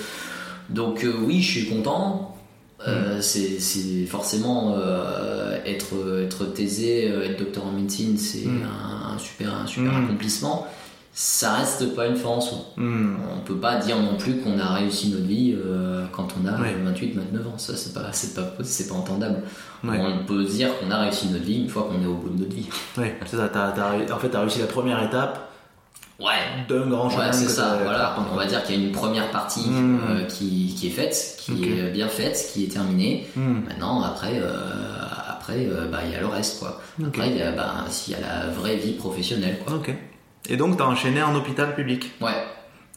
[0.69, 2.33] Donc euh, oui je suis content.
[2.87, 8.61] Euh, c'est c'est forcément euh, être être taisé être docteur en médecine c'est Mm.
[8.63, 10.03] un, un super un super Mm.
[10.05, 10.67] accomplissement
[11.19, 13.15] ça reste pas une fin en soi Hmm.
[13.35, 16.51] on peut pas dire non plus qu'on a réussi notre vie euh, quand on a
[16.61, 16.75] Ouais.
[16.83, 19.41] 28 29 ans ça c'est pas c'est pas c'est pas entendable
[19.83, 19.97] Ouais.
[19.99, 22.39] on peut dire qu'on a réussi notre vie une fois qu'on est au bout de
[22.43, 22.67] notre vie
[22.99, 25.49] Ouais, c'est ça, réu- en fait t'as réussi la première étape
[26.19, 26.33] ouais
[26.69, 28.15] d'un grand chemin Ouais, c'est ça, voilà.
[28.31, 29.99] On va dire qu'il y a une première partie Mm.
[30.09, 33.27] euh, qui, qui est faite, qui est bien faite, qui est terminée.
[33.35, 33.61] Hmm.
[33.67, 34.51] Maintenant, après, euh,
[35.29, 36.79] après bah, il y a le reste, quoi.
[36.99, 37.07] Ok.
[37.09, 39.75] Après, il y a, bah, y a la vraie vie professionnelle, quoi.
[40.49, 42.31] Et donc t'as enchaîné en hôpital public Ouais.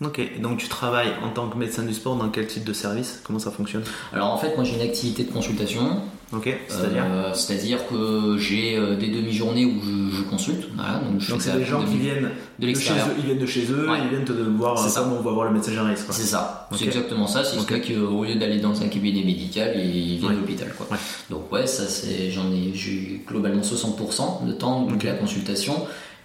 [0.03, 2.73] Ok, et donc tu travailles en tant que médecin du sport dans quel type de
[2.73, 3.21] service?
[3.23, 3.83] Comment ça fonctionne?
[4.15, 6.01] Alors, en fait, moi, j'ai une activité de consultation.
[6.33, 7.87] Ok, c'est-à-dire Euh, C'est-à-dire?
[7.87, 10.69] que j'ai euh, des demi-journées où je, je consulte.
[10.75, 13.45] Voilà, donc c'est des ça gens qui viennent de de chez eux, ils viennent de
[13.47, 13.99] chez eux, Ouais.
[14.05, 15.01] ils viennent te voir C'est ça.
[15.01, 16.07] comme on va voir le médecin généraliste.
[16.11, 17.45] C'est ça, c'est exactement ça.
[17.45, 17.83] C'est Ok.
[17.85, 20.31] ce qu'au lieu d'aller dans un cabinet médical, ils viennent Ouais.
[20.31, 20.73] à l'hôpital.
[20.79, 20.87] Quoi.
[20.93, 20.97] Ouais.
[21.29, 25.03] Donc ouais, ça c'est, j'en ai, j'ai globalement 60% de temps Ok.
[25.03, 25.75] la consultation.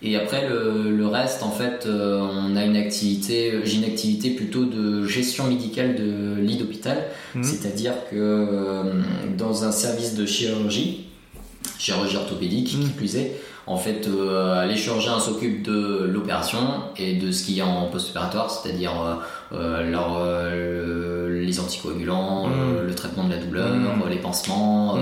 [0.01, 4.29] Et après le, le reste, en fait, euh, on a une activité, j'ai une activité
[4.31, 6.97] plutôt de gestion médicale de lit d'hôpital,
[7.33, 7.43] Mhm.
[7.43, 8.83] c'est-à-dire que euh,
[9.37, 11.07] dans un service de chirurgie,
[11.79, 12.89] chirurgie orthopédique qui Mhm.
[12.91, 13.31] plus est,
[13.67, 16.59] en fait, euh, les chirurgiens s'occupent de l'opération
[16.97, 18.91] et de ce qu'il y a en post-opératoire, c'est-à-dire
[19.53, 22.87] euh, les anticoagulants, Mm.
[22.87, 23.73] le traitement de la douleur,
[24.09, 24.97] les pansements,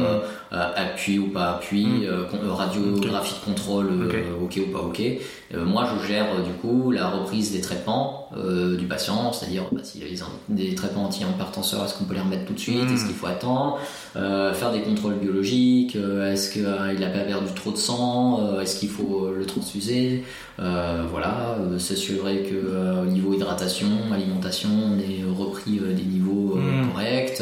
[0.54, 2.04] appui ou pas appui, Mm.
[2.04, 4.60] euh, euh, radiographie de contrôle, euh, Ok.
[4.68, 5.02] ou pas ok.
[5.02, 9.64] Euh, moi, je gère euh, du coup la reprise des traitements euh, du patient, c'est-à-dire
[9.72, 10.08] bah, s'il y a
[10.50, 12.94] des, des traitements anti-hypertenseurs, est-ce qu'on peut les remettre tout de suite, Mm.
[12.94, 13.80] est-ce qu'il faut attendre,
[14.16, 18.90] Euh, faire des contrôles biologiques, est-ce qu'il n'a pas perdu trop de sang, est-ce qu'il
[18.90, 20.24] faut le transfuser,
[20.58, 26.92] voilà, s'assurer que au niveau hydratation, alimentation, on ait repris des niveaux Mm.
[26.92, 27.42] corrects.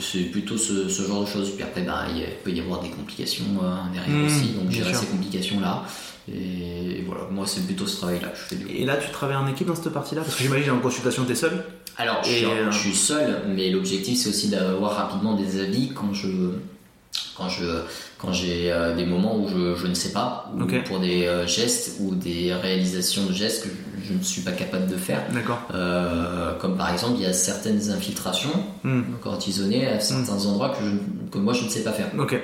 [0.00, 1.50] C'est plutôt ce, ce genre de choses.
[1.54, 4.94] Puis après, bah, il peut y avoir des complications euh, derrière Mm, aussi, donc gérer
[4.94, 5.84] ces complications-là.
[6.32, 8.72] Et voilà, moi c'est plutôt ce travail-là que je fais du coup.
[8.76, 10.22] Et là, tu travailles en équipe dans cette partie-là?
[10.22, 11.64] Parce que j'imagine en consultation, t'es seul
[11.96, 15.60] Alors, je Et, suis, euh, je suis seul, mais l'objectif c'est aussi d'avoir rapidement des
[15.60, 16.28] avis quand je
[17.38, 17.64] quand je
[18.18, 21.46] quand j'ai euh, des moments où je, je ne sais pas, ou pour des euh,
[21.46, 23.68] gestes ou des réalisations de gestes que
[24.02, 25.22] je, je ne suis pas capable de faire.
[25.32, 25.60] D'accord.
[25.72, 28.50] Euh, comme par exemple, il y a certaines infiltrations
[28.84, 29.02] Hmm.
[29.22, 32.10] cortisonnées à certains endroits que, je- que moi je ne sais pas faire.
[32.18, 32.34] Ok.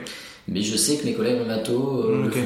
[0.46, 2.40] Mais je sais que mes collègues rhumato euh, le font.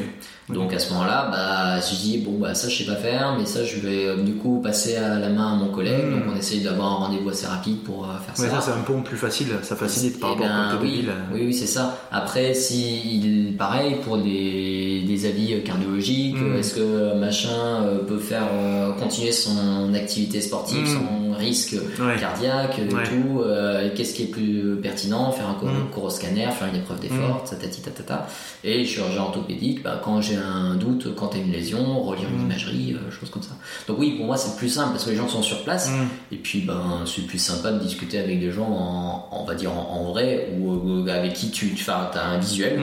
[0.50, 3.44] Donc à ce moment-là, bah, je dis bon bah ça je sais pas faire, mais
[3.44, 6.06] ça je vais euh, du coup passer à la main à mon collègue.
[6.06, 6.10] Mm.
[6.12, 8.60] Donc on essaye d'avoir un rendez-vous assez rapide pour euh, faire Ouais, ça.
[8.60, 11.52] ça, c'est un pont plus facile, ça facilite par rapport ben, de oui, oui, oui,
[11.54, 11.98] c'est ça.
[12.10, 16.56] Après, si il, pareil pour des, des avis euh, cardiologiques, Mm.
[16.58, 20.86] est-ce que machin peut faire euh, continuer son activité sportive Mm.
[20.86, 22.16] sans risque Ouais.
[22.20, 23.02] cardiaque et Ouais.
[23.04, 25.90] tout euh, Qu'est-ce qui est plus pertinent Faire un cor- Mm.
[25.94, 28.26] coroscanner, faire une épreuve d'effort, tatati tatata.
[28.64, 32.50] Et chirurgien orthopédique, bah, quand j'ai un doute, quand t'as une lésion, relire une Mm.
[32.50, 33.56] imagerie, euh, choses comme ça.
[33.86, 35.88] Donc oui, pour moi c'est plus simple parce que les gens sont sur place.
[35.90, 36.06] Hmm.
[36.32, 39.72] Et puis, ben, c'est plus sympa de discuter avec des gens en, on va dire
[39.72, 42.80] en, en vrai ou avec qui tu, tu as un visuel.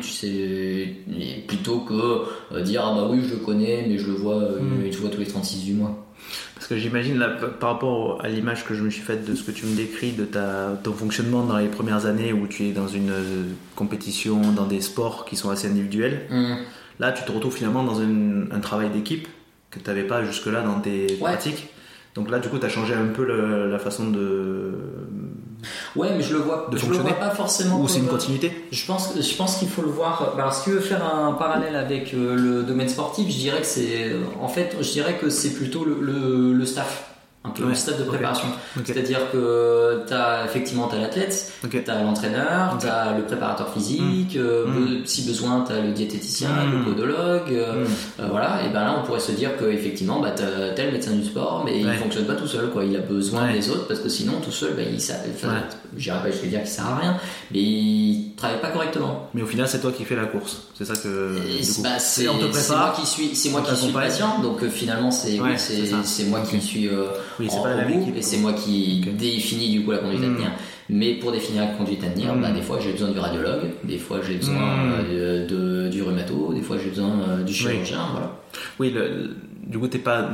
[0.00, 0.94] Tu sais,
[1.46, 2.22] plutôt que
[2.54, 4.86] euh, dire ah bah oui je le connais mais je le vois euh, Mm.
[4.86, 6.02] une fois tous les 36 du mois.
[6.68, 7.28] Parce que j'imagine, là,
[7.60, 10.10] par rapport à l'image que je me suis faite de ce que tu me décris,
[10.10, 13.44] de ta, ton fonctionnement dans les premières années où tu es dans une euh,
[13.76, 16.56] compétition, dans des sports qui sont assez individuels, Hum.
[16.98, 19.28] là, tu te retrouves finalement dans une- un travail d'équipe
[19.70, 21.68] que tu n'avais pas jusque-là dans tes pratiques.
[22.16, 24.72] Donc là, du coup, tu as changé un peu le- la façon de.
[25.96, 27.80] Ouais, mais je le vois, De je le vois fonctionner pas forcément.
[27.80, 30.32] Ou c'est une continuité Je pense, je pense qu'il faut le voir.
[30.36, 33.60] bah, Alors, si tu veux faire un parallèle avec euh, le domaine sportif, je dirais
[33.60, 37.15] que c'est, en fait, je dirais que c'est plutôt le, le- le staff,
[37.46, 38.48] un peu Ouais, le staff de préparation.
[38.84, 41.82] C'est-à-dire que t'as effectivement t'as l'athlète, Ok.
[41.84, 42.80] t'as l'entraîneur, Ok.
[42.82, 44.86] t'as le préparateur physique, euh, Mm.
[45.02, 46.72] be- si besoin t'as le diététicien, Mm.
[46.78, 47.86] le podologue, euh, Hmm.
[48.20, 48.60] euh, voilà.
[48.66, 50.32] Et ben là, on pourrait se dire que effectivement, bah,
[50.74, 51.94] tel médecin du sport, mais il Ouais.
[51.94, 52.84] fonctionne pas tout seul, quoi.
[52.84, 53.52] Il a besoin Ouais.
[53.52, 55.20] des autres parce que sinon, tout seul, bah, il sert-
[55.96, 57.16] j'irais pas jusqu'à dire qu'il sert à rien,
[57.52, 59.28] mais il travaille pas correctement.
[59.34, 60.68] Mais au final, c'est toi qui fais la course.
[60.74, 61.36] C'est ça que.
[61.82, 65.50] Bah, c'est moi qui suis, c'est moi qui suis patient, donc euh, finalement c'est Ouais,
[65.56, 66.62] oui, c'est moi qui Ok.
[66.62, 67.04] suis euh,
[67.40, 69.16] Oui, en- pas la bout, et c'est moi qui Ok.
[69.16, 70.34] définis du coup la conduite à Mm.
[70.36, 70.50] tenir.
[70.88, 72.40] Mais pour définir la conduite à tenir, Mm.
[72.42, 74.92] bah, des fois j'ai besoin du radiologue, des fois j'ai besoin Mm.
[75.10, 78.32] euh, de, du rhumato, des fois j'ai besoin euh, du chirurgien, voilà.
[78.78, 79.36] Oui, le- le-
[79.66, 80.28] du coup, t'es pas.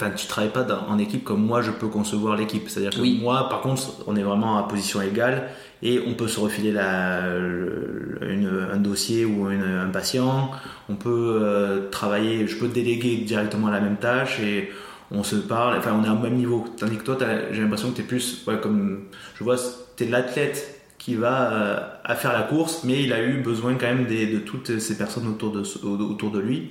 [0.00, 2.68] Enfin, tu travailles pas dans- en équipe comme moi je peux concevoir l'équipe.
[2.68, 3.18] C'est-à-dire que Oui.
[3.20, 5.48] moi, par contre, on est vraiment à position égale
[5.82, 10.52] et on peut se refiler la, le- une- un dossier ou une- un patient.
[10.88, 14.70] On peut euh, travailler, je peux déléguer directement la même tâche et
[15.10, 15.76] on se parle.
[15.78, 16.64] Enfin, on est au même niveau.
[16.78, 17.16] Tandis que toi,
[17.50, 19.00] j'ai l'impression que tu es plus ouais, comme.
[19.36, 19.56] Je vois,
[19.96, 23.74] tu es l'athlète qui va euh, à faire la course, mais il a eu besoin
[23.74, 26.70] quand même des- de toutes ces personnes autour de, autour de lui.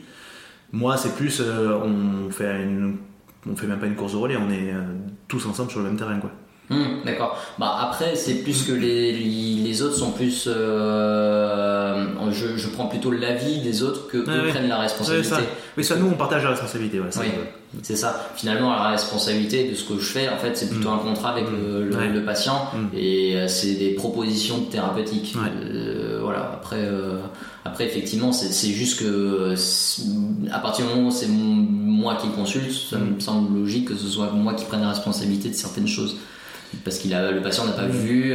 [0.72, 2.98] Moi, c'est plus, euh, on fait une,
[3.52, 4.82] on fait même pas une course de relais, on est euh,
[5.28, 6.32] tous ensemble sur le même terrain, quoi.
[6.70, 7.38] Hum, D'accord.
[7.58, 10.50] Bah après c'est plus que les, les autres sont plus.
[11.12, 15.30] euh, je, je prends plutôt l'avis des autres que Ouais, eux prennent la responsabilité.
[15.30, 15.40] ça.
[15.78, 17.08] Oui, ça, nous, on partage la responsabilité, ouais.
[17.12, 17.52] ça, Oui, ouais.
[17.84, 18.30] c'est ça.
[18.36, 20.94] Finalement, la responsabilité de ce que je fais, en fait, c'est plutôt Mm.
[20.94, 22.10] un contrat avec le, le- Ouais.
[22.10, 22.98] le patient Mm.
[22.98, 25.36] et euh, c'est des propositions thérapeutiques.
[25.38, 26.52] Euh, voilà.
[26.54, 27.20] Après, euh,
[27.64, 29.54] après, effectivement, c'est juste que
[30.52, 33.16] à partir du moment où c'est m- moi qui consulte, ça Mm.
[33.16, 36.16] me semble logique que ce soit moi qui prenne la responsabilité de certaines choses.
[36.84, 37.92] Parce qu'il a, le patient n'a pas Mm.
[37.92, 38.34] vu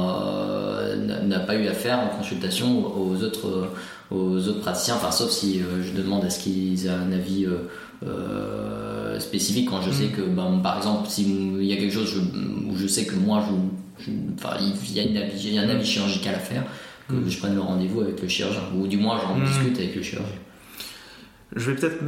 [0.00, 3.70] euh, n'a- pas eu affaire en consultation aux autres,
[4.10, 7.46] aux autres praticiens, enfin sauf si euh, je demande à ce qu'ils aient un avis
[7.46, 7.68] euh,
[8.06, 12.70] euh, spécifique quand je sais que, ben, par exemple, s'il y a quelque chose je-
[12.70, 15.58] où je sais que moi, je, je- enfin, il y a, une avis, il y
[15.58, 16.64] a un avis chirurgical à faire,
[17.08, 17.28] que Mm.
[17.28, 19.44] je prenne le rendez-vous avec le chirurgien, ou du moins j'en Mm.
[19.44, 20.36] discute avec le chirurgien.
[21.56, 21.98] Je vais peut-être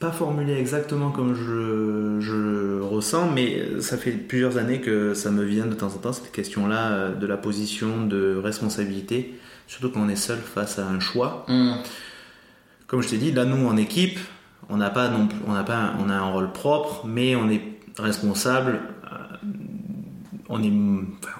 [0.00, 5.42] pas formuler exactement comme je, je ressens, mais ça fait plusieurs années que ça me
[5.42, 9.34] vient de temps en temps, cette question-là euh, de la position de responsabilité,
[9.66, 11.44] surtout quand on est seul face à un choix.
[11.48, 11.72] Mm.
[12.86, 14.18] Comme je t'ai dit, là, nous, en équipe,
[14.70, 17.62] on n'a pas non on n'a pas, on a un rôle propre, mais on est
[17.98, 18.80] responsable.
[19.12, 19.16] euh,
[20.50, 20.72] On est,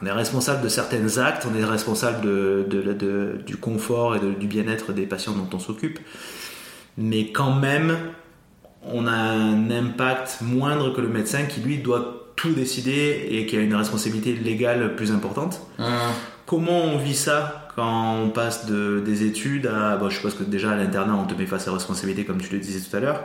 [0.02, 4.20] on est responsable de certains actes, on est responsable de, de- de- du confort et
[4.20, 5.98] de- du bien-être des patients dont on s'occupe.
[6.98, 7.96] Mais quand même,
[8.82, 13.56] on a un impact moindre que le médecin qui, lui, doit tout décider et qui
[13.56, 15.60] a une responsabilité légale plus importante.
[15.78, 15.84] Mm.
[16.46, 19.96] comment on vit ça quand on passe de, des études à.
[19.96, 22.52] Bon, je suppose que déjà à l'internat, on te met face à responsabilité, comme tu
[22.52, 23.24] le disais tout à l'heure.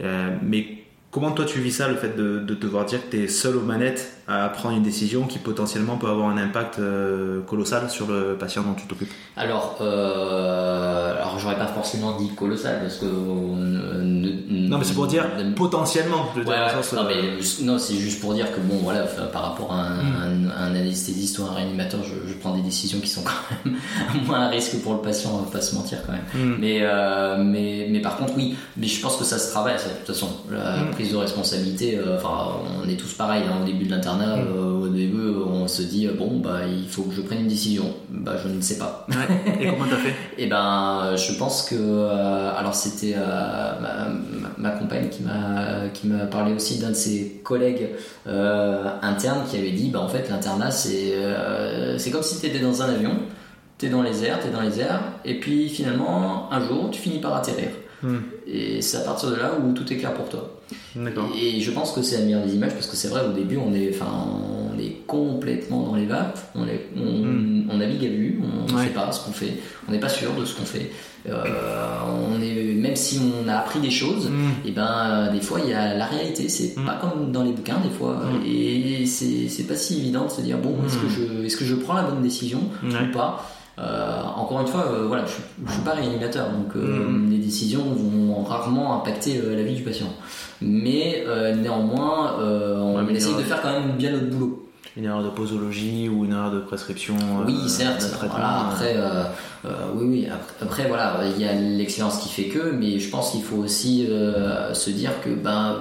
[0.00, 3.22] Euh, mais comment toi tu vis ça, le fait de, de devoir dire que tu
[3.24, 7.40] es seul aux manettes à prendre une décision qui potentiellement peut avoir un impact euh,
[7.42, 9.10] colossal sur le patient dont tu t'occupes?
[9.36, 13.06] Alors, euh, alors j'aurais pas forcément dit colossal parce que.
[13.06, 16.26] euh, ne- Non, mais c'est pour dire ne- potentiellement.
[16.34, 19.42] dire, Ouais, sens, non, euh, mais non, c'est juste pour dire que bon, voilà, par
[19.42, 20.50] rapport à un, Mm.
[20.58, 23.76] un- un anesthésiste ou un réanimateur, je, je prends des décisions qui sont quand même
[24.26, 26.24] moins à risque pour le patient, on va pas se mentir quand même.
[26.34, 26.56] Mm.
[26.60, 29.86] Mais, euh, mais, mais par contre, oui, mais je pense que ça se travaille, ça,
[29.88, 30.28] de toute façon.
[30.50, 30.90] La Mm.
[30.98, 34.46] Prise de responsabilité, euh, enfin, on est tous pareils, hein, au début de l'internat, Mm.
[34.56, 37.46] euh, au début, on se dit, euh, bon, bah, il faut que je prenne une
[37.48, 37.84] décision.
[38.10, 39.06] Bah, je ne sais pas.
[39.08, 39.62] ouais.
[39.62, 42.08] Et comment t'as fait Et ben, je pense que,
[42.58, 47.40] alors c'était ma, ma- ma compagne qui m'a qui m'a parlé aussi d'un de ses
[47.44, 47.90] collègues
[49.02, 51.14] internes qui avait dit, bah en fait l'internat c'est
[51.98, 53.12] c'est comme si tu étais dans un avion,
[53.78, 57.20] t'es dans les airs, t'es dans les airs, et puis finalement un jour tu finis
[57.20, 57.68] par atterrir.
[58.02, 58.18] Hmm.
[58.46, 60.60] Et c'est à partir de là où tout est clair pour toi.
[61.40, 63.56] Et je pense que c'est la meilleure des images parce que c'est vrai au début
[63.58, 64.10] on est, enfin,
[64.74, 67.68] on est complètement dans les vapes, on, est, on, Mm.
[67.70, 68.84] on navigue à vue, on ne Ouais.
[68.86, 69.54] sait pas ce qu'on fait,
[69.88, 70.90] on n'est pas sûr de ce qu'on fait.
[71.28, 71.44] Euh,
[72.32, 74.66] on est, même si on a appris des choses, Mm.
[74.68, 76.84] et ben euh, des fois il y a la réalité, c'est Mm.
[76.86, 80.58] pas comme dans les bouquins des fois, et c'est pas si évident de se dire
[80.58, 83.44] bon est-ce que je est-ce que je prends la bonne décision ou pas?
[83.80, 85.34] Euh, encore une fois, euh, voilà, je,
[85.66, 87.30] je suis pas réanimateur, donc euh, Mm.
[87.30, 90.12] les décisions vont rarement impacter la vie du patient.
[90.60, 91.24] Mais
[91.56, 94.64] néanmoins, on Ouais, essaye de faire quand même bien notre boulot.
[94.96, 97.14] Une erreur de posologie ou une erreur de prescription
[97.46, 98.04] Oui, certes.
[98.28, 98.96] Voilà, après,
[99.94, 100.26] oui, oui.
[100.26, 103.58] Après, après, voilà, il y a l'expérience qui fait que, mais je pense qu'il faut
[103.58, 104.08] aussi
[104.72, 105.76] se dire que, ben,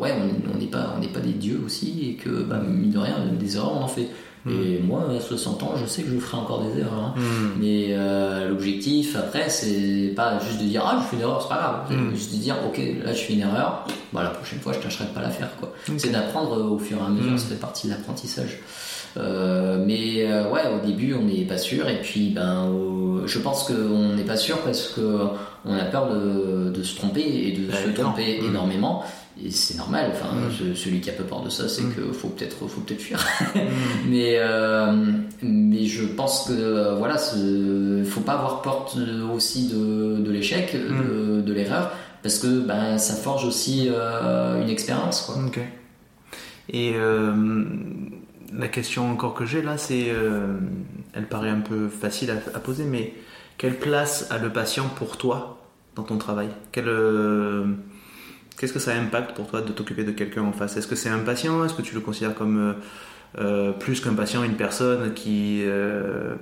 [0.00, 2.98] ouais, on on n'est pas, on pas des dieux aussi, et que, ben, mine de
[2.98, 4.08] rien, des erreurs, on en fait.
[4.48, 6.94] Et moi, à 60 ans, je sais que je ferai encore des erreurs.
[6.98, 7.14] hein.
[7.16, 7.60] mm.
[7.60, 11.48] Mais euh, l'objectif après, c'est pas juste de dire ah je fais une erreur, c'est
[11.48, 11.76] pas grave.
[11.90, 12.14] C'est Mm.
[12.14, 15.04] juste de dire ok là je fais une erreur, bah la prochaine fois je tâcherai
[15.04, 15.72] de pas la faire quoi.
[15.98, 17.38] C'est d'apprendre euh, au fur et à mesure, Mm.
[17.38, 18.60] ça fait partie de l'apprentissage.
[19.16, 23.38] Euh, mais euh, ouais, au début on n'est pas sûr et puis ben au- je
[23.40, 25.18] pense qu'on n'est pas sûr parce que
[25.64, 28.10] on a peur de, de se tromper et de Bah, se évidemment.
[28.12, 29.02] tromper énormément.
[29.44, 30.10] Et c'est normal.
[30.12, 30.50] Enfin, Mm.
[30.50, 31.94] ce- celui qui a pas peur de ça, c'est Mm.
[31.94, 33.18] que faut peut-être, faut peut-être fuir.
[33.54, 33.58] Mm.
[34.10, 34.92] Mais, euh,
[35.42, 40.74] mais je pense que euh, voilà, faut pas avoir peur de- aussi de, de l'échec,
[40.76, 45.22] de, de l'erreur, parce que ben, ça forge aussi euh, une expérience.
[45.22, 45.36] Quoi.
[45.46, 45.58] Ok.
[46.72, 47.64] Et euh,
[48.52, 50.08] la question encore que j'ai là, c'est,
[51.14, 53.14] elle paraît un peu facile à, à poser, mais
[53.58, 55.58] quelle place a le patient pour toi
[55.96, 56.48] dans ton travail?
[56.72, 57.64] Quel, euh,
[58.58, 60.76] Qu'est-ce que ça impacte pour toi de t'occuper de quelqu'un en face?
[60.76, 61.64] Est-ce que c'est un patient?
[61.64, 62.72] Est-ce que tu le considères comme euh,
[63.38, 66.34] euh, plus qu'un patient, une personne euh,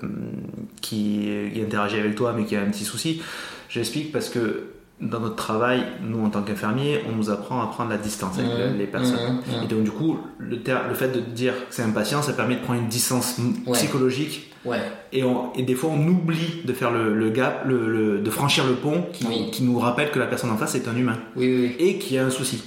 [0.81, 3.23] qui interagit avec toi mais qui a un petit souci?
[3.69, 4.65] J'explique parce que
[5.01, 8.77] dans notre travail, nous en tant qu'infirmiers, on nous apprend à prendre la distance avec
[8.77, 9.41] les personnes.
[9.63, 10.59] Et donc du coup, le,
[10.95, 13.37] fait de dire que c'est un patient, ça permet de prendre une distance
[13.67, 13.75] Ouais.
[13.75, 14.53] psychologique.
[14.65, 14.81] Ouais,
[15.13, 18.67] Et, on- et des fois, on oublie de faire le, le gap, le, de franchir
[18.67, 19.51] le pont qui, Oui.
[19.53, 21.47] qui nous rappelle que la personne en face est un humain oui,
[21.79, 21.87] oui.
[21.87, 22.63] et qui a un souci,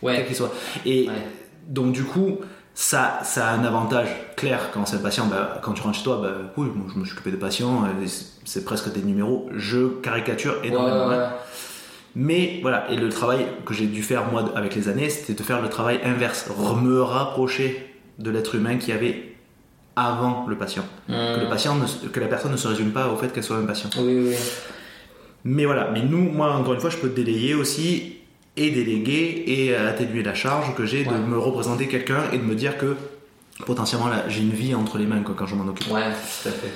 [0.00, 0.52] quel Ouais, qu'il soit.
[0.86, 1.14] Et Ouais.
[1.68, 2.38] donc du coup,
[2.74, 5.26] ça, ça a un avantage clair quand c'est un patient.
[5.26, 7.84] bah, quand tu rentres chez toi, bah, oui, moi, je me suis occupé de patients,
[7.84, 8.06] euh,
[8.44, 9.50] c'est- presque des numéros.
[9.54, 11.10] Je caricature énormément.
[12.14, 15.42] Mais voilà, et le travail que j'ai dû faire moi avec les années, c'était de
[15.42, 16.46] faire le travail inverse,
[16.82, 17.86] me rapprocher
[18.18, 19.34] de l'être humain qui avait
[19.96, 20.84] avant le patient.
[21.06, 21.48] Que, le Mhm.
[21.48, 23.88] patient ne que la personne ne se résume pas au fait qu'elle soit un patient.
[23.98, 24.34] Oui, oui.
[25.44, 28.16] Mais voilà, mais nous, moi, encore une fois, je peux délayer aussi
[28.56, 32.54] et déléguer et atténuer la charge que j'ai de me représenter quelqu'un et de me
[32.54, 32.96] dire que
[33.66, 35.90] potentiellement là, j'ai une vie entre les mains quoi, quand je m'en occupe.
[35.90, 36.72] Ouais, tout à fait.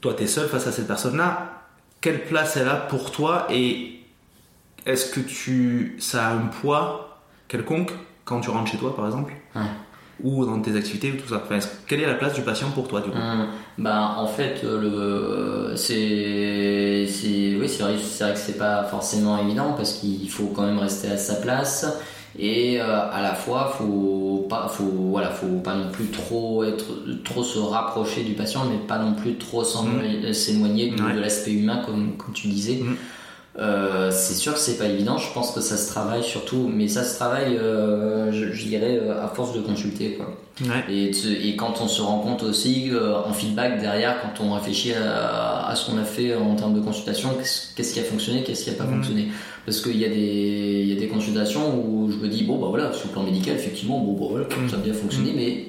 [0.00, 1.62] Toi, tu es seul face à cette personne-là.
[2.00, 4.00] Quelle place elle a pour toi et
[4.86, 7.92] est-ce que tu, ça a un poids quelconque
[8.24, 9.62] quand tu rentres chez toi, par exemple Ouais.
[10.22, 11.58] Ou dans tes activités ou tout ça Enfin,
[11.88, 15.68] Quelle est la place du patient pour toi, du coup Hum, Bah, en fait, euh,
[15.70, 20.30] le, c'est, c'est, oui, c'est vrai, c'est vrai que c'est pas forcément évident parce qu'il
[20.30, 21.86] faut quand même rester à sa place
[22.38, 26.86] et euh, à la fois, faut pas, faut, voilà, faut pas non plus trop être,
[27.24, 29.86] trop se rapprocher du patient, mais pas non plus trop s'en-
[30.32, 31.14] s'éloigner de, Ouais.
[31.14, 32.78] de l'aspect humain, comme, comme tu disais.
[32.82, 32.96] Mhm.
[33.56, 36.88] Euh, c'est sûr que c'est pas évident, je pense que ça se travaille surtout, mais
[36.88, 40.14] ça se travaille, euh, je, je dirais, euh, à force de consulter.
[40.16, 40.34] Quoi.
[40.62, 40.92] Ouais.
[40.92, 41.10] Et,
[41.48, 45.68] et quand on se rend compte aussi euh, en feedback derrière, quand on réfléchit à,
[45.68, 48.64] à ce qu'on a fait en termes de consultation, qu'est-ce qu'est-ce qui a fonctionné, qu'est-ce
[48.64, 48.96] qui n'a pas Mhm.
[48.96, 49.28] fonctionné.
[49.66, 52.66] Parce qu'il y, a des- y a des consultations où je me dis, bon bah
[52.68, 55.66] voilà, sur le plan médical, effectivement, bon bah voilà, ça a bien fonctionné, mais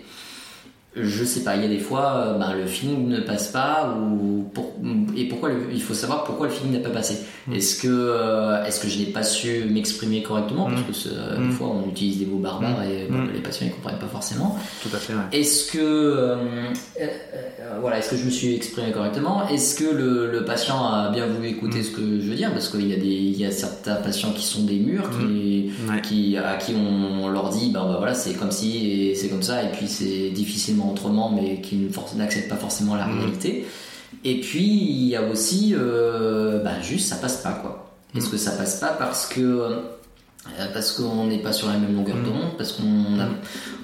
[0.95, 3.93] je sais pas, il y a des fois, euh, ben, le feeling ne passe pas
[3.97, 4.45] ou
[5.17, 7.19] et pourquoi il faut savoir pourquoi le feeling n'a pas passé.
[7.47, 7.53] Mm.
[7.53, 10.65] Est-ce que euh, est-ce que je n'ai pas su m'exprimer correctement?
[10.65, 11.09] Parce mm.
[11.09, 11.51] que euh, des mm.
[11.51, 14.57] fois on utilise des mots barbares et les patients ne comprennent pas forcément.
[14.81, 15.13] Tout à fait.
[15.33, 16.37] Est-ce que
[17.81, 19.47] voilà, est-ce que je me suis exprimé correctement?
[19.49, 22.51] Est-ce que le, patient a bien voulu écouter ce que je veux dire?
[22.51, 25.71] Parce qu'il y a des il y a certains patients qui sont des murs qui,
[26.03, 29.41] qui à qui on, leur dit ben, ben voilà c'est comme si et c'est comme
[29.41, 33.19] ça et puis c'est difficilement autrement, mais qui n'acceptent pas forcément la mm.
[33.19, 33.65] réalité.
[34.23, 37.91] Et puis il y a aussi, euh, bah, juste ça passe pas quoi.
[38.15, 38.31] Est-ce mm.
[38.31, 39.79] que ça passe pas parce que euh,
[40.73, 42.57] parce qu'on n'est pas sur la même longueur de mm.
[42.57, 43.27] parce qu'on a,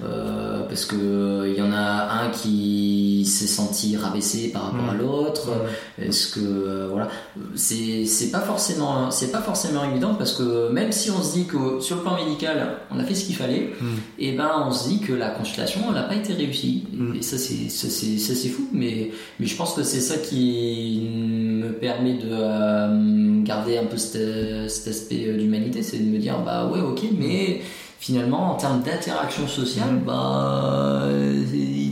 [0.04, 4.94] euh, parce que il y en a un qui s'est senti rabaissé par rapport à
[4.94, 4.98] mm.
[4.98, 5.48] l'autre.
[5.48, 6.02] Mm.
[6.02, 7.08] Est-ce que euh, voilà,
[7.54, 11.46] c'est c'est pas forcément c'est pas forcément évident parce que même si on se dit
[11.46, 13.72] que sur le plan médical on a fait ce qu'il fallait,
[14.18, 16.84] et eh ben on se dit que la consultation n'a pas été réussie.
[17.14, 19.10] Et ça c'est ça c'est ça c'est fou, mais
[19.40, 24.88] mais je pense que c'est ça qui me permet de garder un peu cet, cet
[24.88, 27.60] aspect d'humanité, c'est de me dire bah ouais, ok, mais
[28.02, 30.04] finalement, en termes d'interaction sociale, mm.
[30.04, 31.04] bah,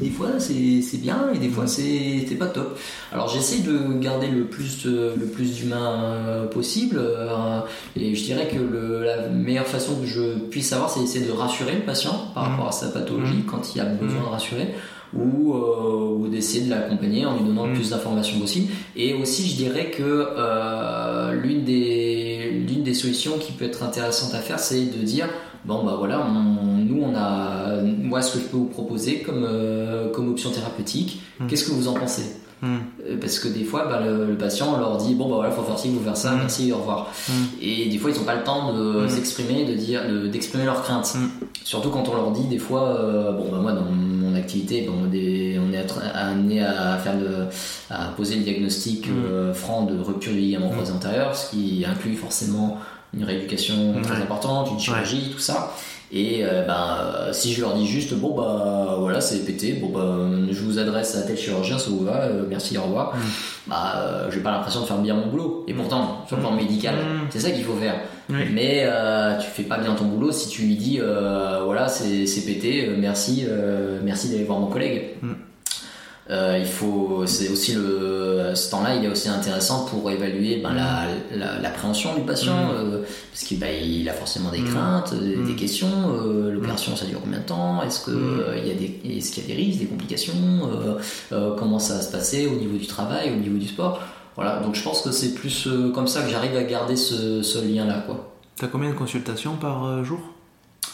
[0.00, 1.68] des fois c'est bien et des fois mm.
[1.68, 2.76] c'est pas top.
[3.12, 7.60] Alors j'essaie de garder le plus, le plus d'humain euh, possible euh,
[7.94, 11.76] et je dirais que le, la meilleure façon que je puisse avoir, c'est de rassurer
[11.76, 12.50] le patient par mm.
[12.50, 14.74] rapport à sa pathologie quand il a besoin de rassurer.
[15.12, 18.72] Ou, euh, ou d'essayer de l'accompagner en lui donnant le plus d'informations possible.
[18.94, 20.28] Et aussi, je dirais que
[21.42, 25.28] l'une des l'une des solutions qui peut être intéressante à faire, c'est de dire
[25.64, 30.10] bon bah voilà, nous on a, moi ce que je peux vous proposer comme euh,
[30.10, 31.46] comme option thérapeutique, hmm.
[31.46, 32.24] qu'est-ce que vous en pensez?
[32.62, 35.78] Euh, Parce que des fois, bah, le, patient leur dit bon bah voilà, faut faire
[35.78, 36.38] ci, faut faire ça, hmm.
[36.38, 37.12] merci, au revoir.
[37.60, 41.16] Et des fois, ils n'ont pas le temps de s'exprimer, de dire, d'exprimer leurs craintes.
[41.64, 44.94] Surtout quand on leur dit des fois, euh, bon bah moi dans mon activité, bon,
[45.08, 45.58] on est
[46.14, 47.46] amené à faire le,
[47.90, 49.06] à poser le diagnostic
[49.54, 52.78] franc de rupture du ligament croisé antérieur, ce qui inclut forcément
[53.12, 55.72] une rééducation très importante, une chirurgie, tout ça.
[56.12, 59.90] Et euh, ben, euh, si je leur dis juste, bon bah voilà, c'est pété, bon
[59.90, 60.16] bah
[60.50, 63.20] je vous adresse à tel chirurgien, ça vous va, euh, merci, au revoir, mm.
[63.68, 65.64] bah j'ai pas l'impression de faire bien mon boulot.
[65.68, 67.26] Et pourtant, sur le plan médical, mm.
[67.30, 67.94] c'est ça qu'il faut faire.
[68.28, 68.88] Mais
[69.40, 71.00] tu fais pas bien ton boulot si tu lui dis,
[71.64, 73.46] voilà, c'est pété, merci,
[74.02, 75.10] merci d'aller voir mon collègue.
[75.22, 75.32] Mm.
[76.30, 80.72] Euh, il faut, c'est aussi le, ce temps-là, il est aussi intéressant pour évaluer ben,
[81.60, 82.76] l'appréhension du patient, mm.
[82.76, 83.02] euh,
[83.32, 84.68] parce qu'il ben, il a forcément des mm.
[84.68, 85.56] craintes, des, mm.
[85.56, 85.88] questions.
[85.88, 89.42] Euh, l'opération, ça dure combien de temps Est-ce que il y a des, est-ce qu'il
[89.42, 90.34] y a des risques, des complications
[91.30, 94.00] Comment ça va se passer au niveau du travail, au niveau du sport
[94.36, 94.60] Voilà.
[94.60, 98.04] Donc je pense que c'est plus comme ça que j'arrive à garder ce, ce lien-là,
[98.06, 98.34] quoi.
[98.56, 100.20] T'as combien de consultations par jour?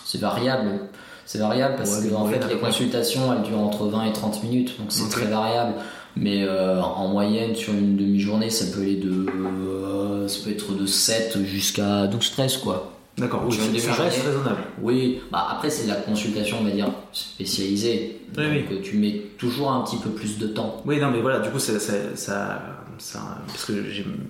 [0.04, 0.80] C'est variable.
[1.26, 4.78] C'est variable parce que en fait les consultations elles durent entre 20 et 30 minutes
[4.78, 5.74] donc c'est très variable.
[6.18, 10.72] Mais euh, en moyenne sur une demi-journée ça peut aller de euh, ça peut être
[10.72, 12.96] de 7 jusqu'à 12 13 quoi.
[13.18, 13.88] D'accord, oui, reste
[14.26, 14.60] raisonnable.
[14.82, 18.20] Oui, bah après c'est la consultation, on va dire, spécialisée.
[18.34, 20.82] donc euh, tu mets toujours un petit peu plus de temps.
[20.84, 22.60] Oui, non, mais voilà, du coup, ça, ça, ça,
[22.98, 23.72] ça parce que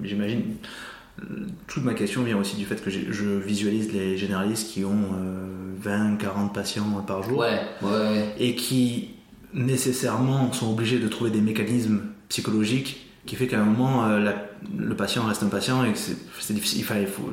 [0.04, 0.42] j'imagine,
[1.66, 5.12] toute ma question vient aussi du fait que je visualise les généralistes qui ont
[5.80, 7.44] 20, euh, 40 patients par jour.
[8.38, 9.10] Et qui
[9.54, 14.32] nécessairement sont obligés de trouver des mécanismes psychologiques qui fait qu'à un moment euh,
[14.78, 16.84] le patient reste un patient et que c'est difficile.
[17.00, 17.30] Il faut,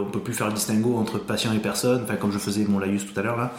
[0.00, 2.78] on peut plus faire le distinguo entre patient et personne, enfin, comme je faisais mon
[2.78, 3.52] laïus tout à l'heure là.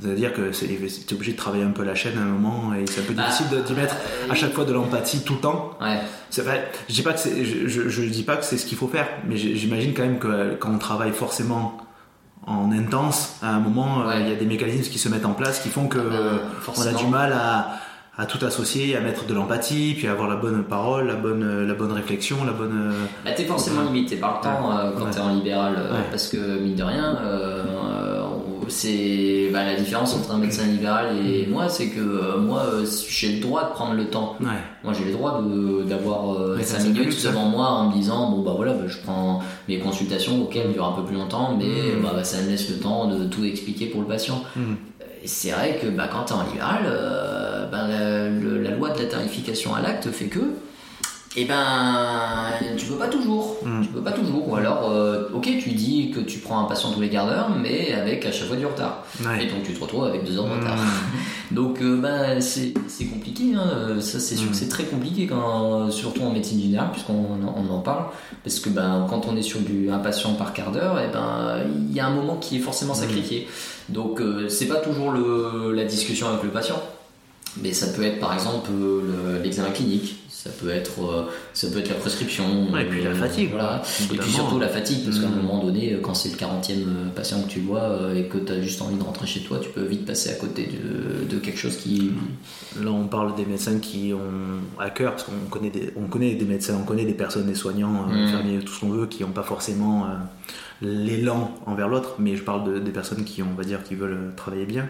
[0.00, 3.00] C'est-à-dire que es obligé de travailler un peu la chaîne à un moment et c'est
[3.00, 3.96] un peu bah, difficile d'y mettre
[4.28, 5.78] à chaque fois de l'empathie tout le temps.
[5.80, 6.00] Ouais.
[6.42, 9.08] Vrai, je dis pas que je, je, dis pas que c'est ce qu'il faut faire,
[9.26, 11.78] mais j'imagine quand même que quand on travaille forcément
[12.46, 15.32] en intense, à un moment, euh, il y a des mécanismes qui se mettent en
[15.32, 17.80] place qui font que ah bah, on a du mal à,
[18.18, 21.66] à tout associer, à mettre de l'empathie, puis à avoir la bonne parole, la bonne,
[21.66, 22.92] la bonne réflexion, la bonne.
[23.24, 26.58] Bah, t'es forcément limité par le temps euh, quand t'es en libéral, euh, parce que
[26.58, 27.18] mine de rien,
[28.68, 32.86] c'est bah, la différence entre un médecin libéral et moi, c'est que euh, moi, euh,
[33.08, 34.36] j'ai le droit de prendre le temps.
[34.40, 35.42] Moi, j'ai le droit
[35.84, 39.40] d'avoir 5 euh, minutes devant moi en me disant bon bah voilà, bah, je prends
[39.68, 42.02] mes consultations, auxquelles elles durent un peu plus longtemps, mais mm.
[42.02, 44.42] bah, ça me laisse le temps de tout expliquer pour le patient.
[44.56, 44.74] Mm.
[45.24, 46.84] C'est vrai que bah, quand tu es en libéral,
[47.70, 50.40] bah, la, la, loi de la tarification à l'acte fait que
[51.38, 52.46] eh ben,
[52.78, 53.58] tu peux pas toujours.
[53.62, 53.82] Hmm.
[53.82, 54.48] Tu peux pas toujours.
[54.48, 57.50] Ou alors, euh, ok, tu dis que tu prends un patient tous les quarts d'heure,
[57.50, 59.04] mais avec à chaque fois du retard.
[59.38, 60.76] Et donc tu te retrouves avec deux heures de retard.
[60.76, 61.20] Hmm.
[61.54, 62.72] donc, euh, ben, c'est
[63.04, 63.54] compliqué.
[63.54, 64.00] Hein.
[64.00, 64.58] Ça, c'est sûr que hmm.
[64.58, 68.06] c'est très compliqué, quand, surtout en médecine générale, puisqu'on on en parle.
[68.42, 71.12] Parce que ben, quand on est sur du, un patient par quart d'heure, et eh
[71.12, 71.58] ben,
[71.90, 73.46] il y a un moment qui est forcément sacrifié.
[73.90, 76.80] Donc, euh, c'est pas toujours le, la discussion avec le patient
[77.62, 81.78] Mais ça peut être par exemple le- l'examen clinique, ça peut être, euh, ça peut
[81.78, 82.70] être la prescription.
[82.70, 83.82] Ouais, et puis la euh, fatigue, Voilà.
[84.12, 85.36] Et puis surtout la fatigue, parce qu'à un Mm.
[85.42, 88.52] moment donné, euh, quand c'est le 40e euh, patient que tu vois et que tu
[88.52, 91.38] as juste envie de rentrer chez toi, tu peux vite passer à côté de, de
[91.40, 92.12] quelque chose qui.
[92.80, 96.34] Là, on parle des médecins qui ont à cœur, parce qu'on connaît des, on connaît
[96.34, 98.24] des médecins, on connaît des personnes, des soignants, euh, Mm.
[98.26, 100.06] infirmiers, tout ce qu'on veut, qui n'ont pas forcément
[100.82, 104.32] l'élan envers l'autre, mais je parle de- des personnes qui, on va dire, qui veulent
[104.36, 104.86] travailler bien.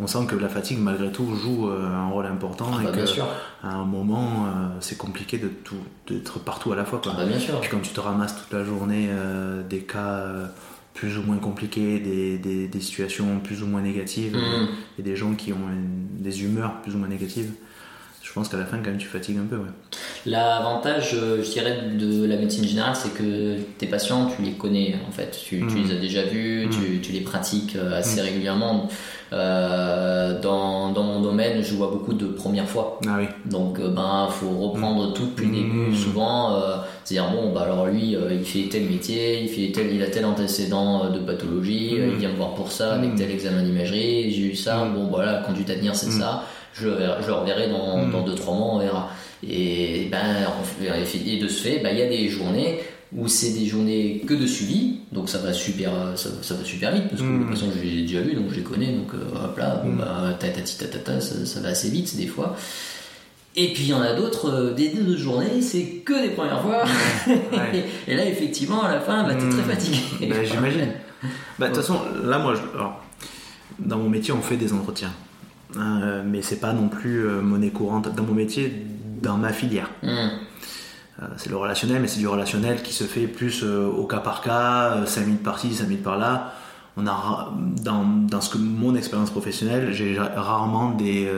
[0.00, 2.90] On sent que la fatigue, malgré tout, joue euh, un rôle important Ah et bah,
[2.92, 3.26] que bien sûr.
[3.64, 5.74] à un moment, euh, c'est compliqué de tout,
[6.06, 7.00] d'être partout à la fois.
[7.02, 7.12] Quoi.
[7.14, 7.60] Ah bah, bien sûr.
[7.60, 10.24] Puis quand tu te ramasses toute la journée euh, des cas
[10.94, 14.66] plus ou moins compliqués, des, des- des situations plus ou moins négatives, Mm.
[14.98, 17.52] et des gens qui ont une- des humeurs plus ou moins négatives,
[18.38, 19.56] pense qu'à la fin, quand même, tu fatigues un peu.
[19.56, 19.70] Ouais.
[20.26, 24.96] L'avantage, euh, je dirais, de la médecine générale, c'est que tes patients, tu les connais
[25.08, 25.30] en fait.
[25.44, 25.84] Tu, tu Mm.
[25.88, 26.70] les as déjà vus, Mm.
[26.70, 28.24] tu, tu les pratiques euh, assez Mm.
[28.24, 28.88] régulièrement.
[29.30, 32.98] Euh, dans, dans mon domaine, je vois beaucoup de premières fois.
[33.06, 33.26] Ah oui.
[33.44, 35.94] Donc, ben, faut reprendre tout depuis le début.
[35.96, 39.94] Souvent, euh, c'est-à-dire bon, bah alors lui, euh, il fait tel métier, il fait tel,
[39.94, 43.62] il a tel antécédent de pathologie, il vient me voir pour ça avec tel examen
[43.62, 44.30] d'imagerie.
[44.32, 44.86] J'ai eu ça.
[44.94, 46.44] Bon, voilà, conduite à tenir, c'est ça.
[46.74, 48.12] Je, le verrai- je le reverrai dans, Mm.
[48.12, 49.10] dans 2-3 mois, on verra.
[49.46, 50.20] Et ben,
[51.26, 52.80] et de ce fait, ben, il y a des journées
[53.16, 56.92] où c'est des journées que de suivi, donc ça va super, ça, ça va super
[56.92, 58.92] vite parce que de toute façon je les ai déjà vus, donc je les connais,
[58.92, 59.96] donc euh, hop là, bon Mm.
[59.98, 62.54] bah tatati tatata, ça, ça va assez vite des fois.
[63.56, 66.60] Et puis il y en a d'autres, euh, des deux journées, c'est que des premières
[66.60, 66.84] fois.
[67.26, 67.84] Ouais.
[68.08, 69.98] et là effectivement à la fin, bah, t'es très fatigué.
[70.28, 70.88] Ben, J'imagine.
[71.58, 73.02] Bah, De toute façon, là, moi, je- alors,
[73.80, 75.12] dans mon métier, on fait des entretiens.
[75.76, 78.14] Euh, mais c'est pas non plus euh, monnaie courante.
[78.14, 78.86] Dans mon métier,
[79.22, 79.90] dans ma filière.
[80.02, 80.06] Mm.
[80.08, 84.18] Euh, c'est le relationnel, mais c'est du relationnel qui se fait plus euh, au cas
[84.20, 86.54] par cas, 5 minutes par-ci, 5 minutes par-là.
[86.96, 87.52] On a
[87.84, 91.28] dans, dans ce que mon expérience professionnelle, j'ai ra- rarement des,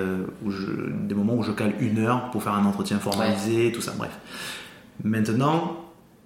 [0.44, 3.82] où je- des moments où je cale une heure pour faire un entretien formalisé, tout
[3.82, 3.92] ça.
[3.98, 4.10] Bref.
[5.04, 5.76] Maintenant,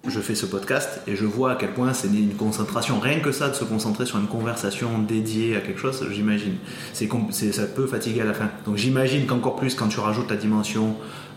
[0.07, 2.99] je fais ce podcast et je vois à quel point c'est une concentration.
[2.99, 6.55] Rien que ça, de se concentrer sur une conversation dédiée à quelque chose, j'imagine.
[6.93, 7.09] C'est,
[7.51, 8.49] ça peut fatiguer à la fin.
[8.65, 10.95] Donc j'imagine qu'encore plus quand tu rajoutes la dimension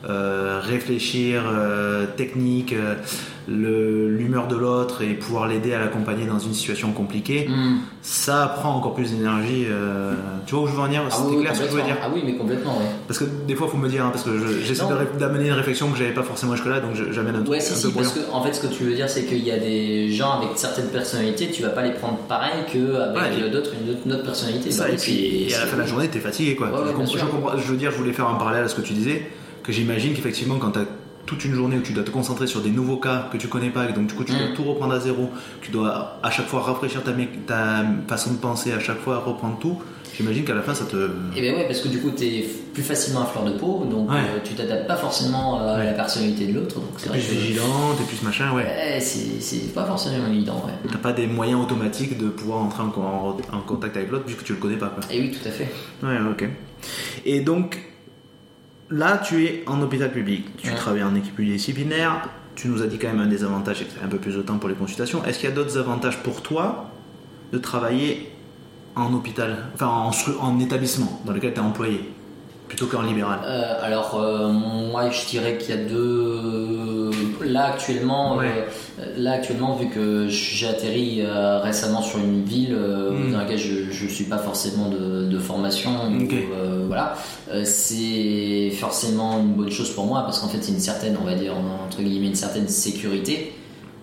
[0.08, 2.94] euh, réfléchir, euh, technique, euh,
[3.50, 7.78] l'humeur de l'autre et pouvoir l'aider à l'accompagner dans une situation compliquée, Mm.
[8.02, 9.66] ça prend encore plus d'énergie.
[10.46, 11.02] tu vois où je veux en venir?
[11.06, 12.84] Ah C'était oui, clair ce que je veux dire Ah oui, mais complètement, ouais.
[13.06, 14.84] Parce que des fois, il faut me dire, hein, parce que je- j'essaie
[15.18, 17.92] d'amener une réflexion que j'avais pas forcément jusque-là, donc j'amène un truc Ouais, si, si,
[17.92, 20.32] parce que en fait, ce que tu veux dire, c'est qu'il y a des gens
[20.38, 24.12] avec certaines personnalités, tu vas pas les prendre pareil qu'avec Ouais, d'autres, une autre, une
[24.14, 24.70] autre personnalité.
[24.70, 26.68] Ça, Bah et, oui, puis, et à la fin de la journée, t'es fatigué, quoi.
[26.68, 28.92] Ouais, ouais, comprends- je veux dire, je voulais faire un parallèle à ce que tu
[28.94, 29.30] disais,
[29.68, 30.86] que j'imagine qu'effectivement, quand t'as
[31.26, 33.68] toute une journée où tu dois te concentrer sur des nouveaux cas que tu connais
[33.68, 34.54] pas, et donc du coup tu dois Mm.
[34.54, 35.28] tout reprendre à zéro,
[35.60, 37.12] tu dois à chaque fois rafraîchir ta,
[37.46, 39.76] ta façon de penser, à chaque fois reprendre tout,
[40.16, 40.96] j'imagine qu'à la fin ça te...
[41.36, 44.08] Et ben ouais, parce que du coup, t'es plus facilement à fleur de peau, donc
[44.10, 44.16] Ouais.
[44.16, 45.84] euh, tu t'adaptes pas forcément à Ouais.
[45.84, 46.76] la personnalité de l'autre.
[46.76, 48.62] Donc c'est T'es plus que vigilant, t'es plus machin, ouais.
[48.64, 50.88] Ouais, c'est c'est pas forcément évident, ouais.
[50.90, 54.44] T'as pas des moyens automatiques de pouvoir entrer en, en- en contact avec l'autre puisque
[54.44, 55.04] tu le connais pas, quoi.
[55.12, 55.68] Et oui, tout à fait.
[56.02, 56.48] Ouais, ok.
[57.26, 57.78] Et donc,
[58.90, 60.56] là, tu es en hôpital public.
[60.56, 60.74] Tu Ouais.
[60.76, 62.28] travailles en équipe pluridisciplinaire.
[62.54, 64.58] Tu nous as dit quand même un des avantages, c'est un peu plus de temps
[64.58, 65.24] pour les consultations.
[65.24, 66.90] Est-ce qu'il y a d'autres avantages pour toi
[67.52, 68.32] de travailler
[68.96, 70.10] en hôpital, enfin
[70.40, 72.10] en établissement dans lequel tu es employé,
[72.66, 73.38] plutôt qu'en libéral?
[73.44, 76.77] Euh, alors, euh, moi, je dirais qu'il y a deux.
[77.52, 78.66] Là actuellement, Ouais.
[79.00, 83.32] euh, là actuellement, vu que j'ai atterri euh, récemment sur une ville euh, Mm.
[83.32, 87.14] dans laquelle je, je suis pas forcément de, de formation, euh, voilà,
[87.52, 91.24] euh, c'est forcément une bonne chose pour moi parce qu'en fait, c'est une certaine, on
[91.24, 91.54] va dire
[91.86, 93.52] entre guillemets, une certaine sécurité.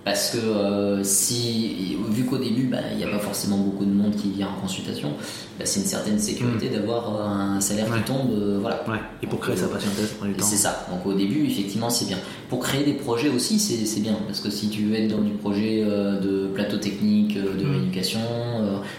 [0.04, 3.92] Parce que euh, si, vu qu'au début, bah, il n'y a pas forcément beaucoup de
[3.92, 5.14] monde qui vient en consultation,
[5.60, 7.92] bah, c'est une certaine sécurité d'avoir euh, un salaire Mm.
[7.94, 7.98] Ouais.
[8.00, 8.84] qui tombe, euh, voilà.
[8.90, 10.46] Ouais, et pour créer sa patientèle, ça prend du temps.
[10.46, 10.88] c'est ça.
[10.92, 12.18] Donc au début, effectivement, c'est bien.
[12.50, 14.18] Pour créer des projets aussi, c'est bien.
[14.28, 17.64] Parce que si tu veux être dans du projet euh, de plateau technique, euh, de
[17.66, 17.72] Mm.
[17.72, 18.20] rééducation,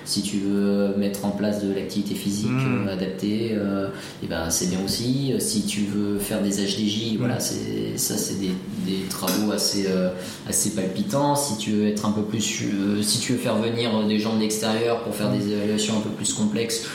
[0.05, 2.89] si tu veux mettre en place de l'activité physique Mm.
[2.89, 3.57] adaptée,
[4.23, 5.33] et ben, c'est bien aussi.
[5.39, 7.19] Si tu veux faire des HDJ, Mm.
[7.19, 8.51] voilà, c'est ça, c'est des,
[8.87, 9.87] des travaux assez,
[10.49, 11.35] assez palpitants.
[11.37, 12.65] Si tu veux être un peu plus,
[13.03, 16.11] si tu veux faire venir des gens de l'extérieur pour faire des évaluations un peu
[16.11, 16.46] plus complexes,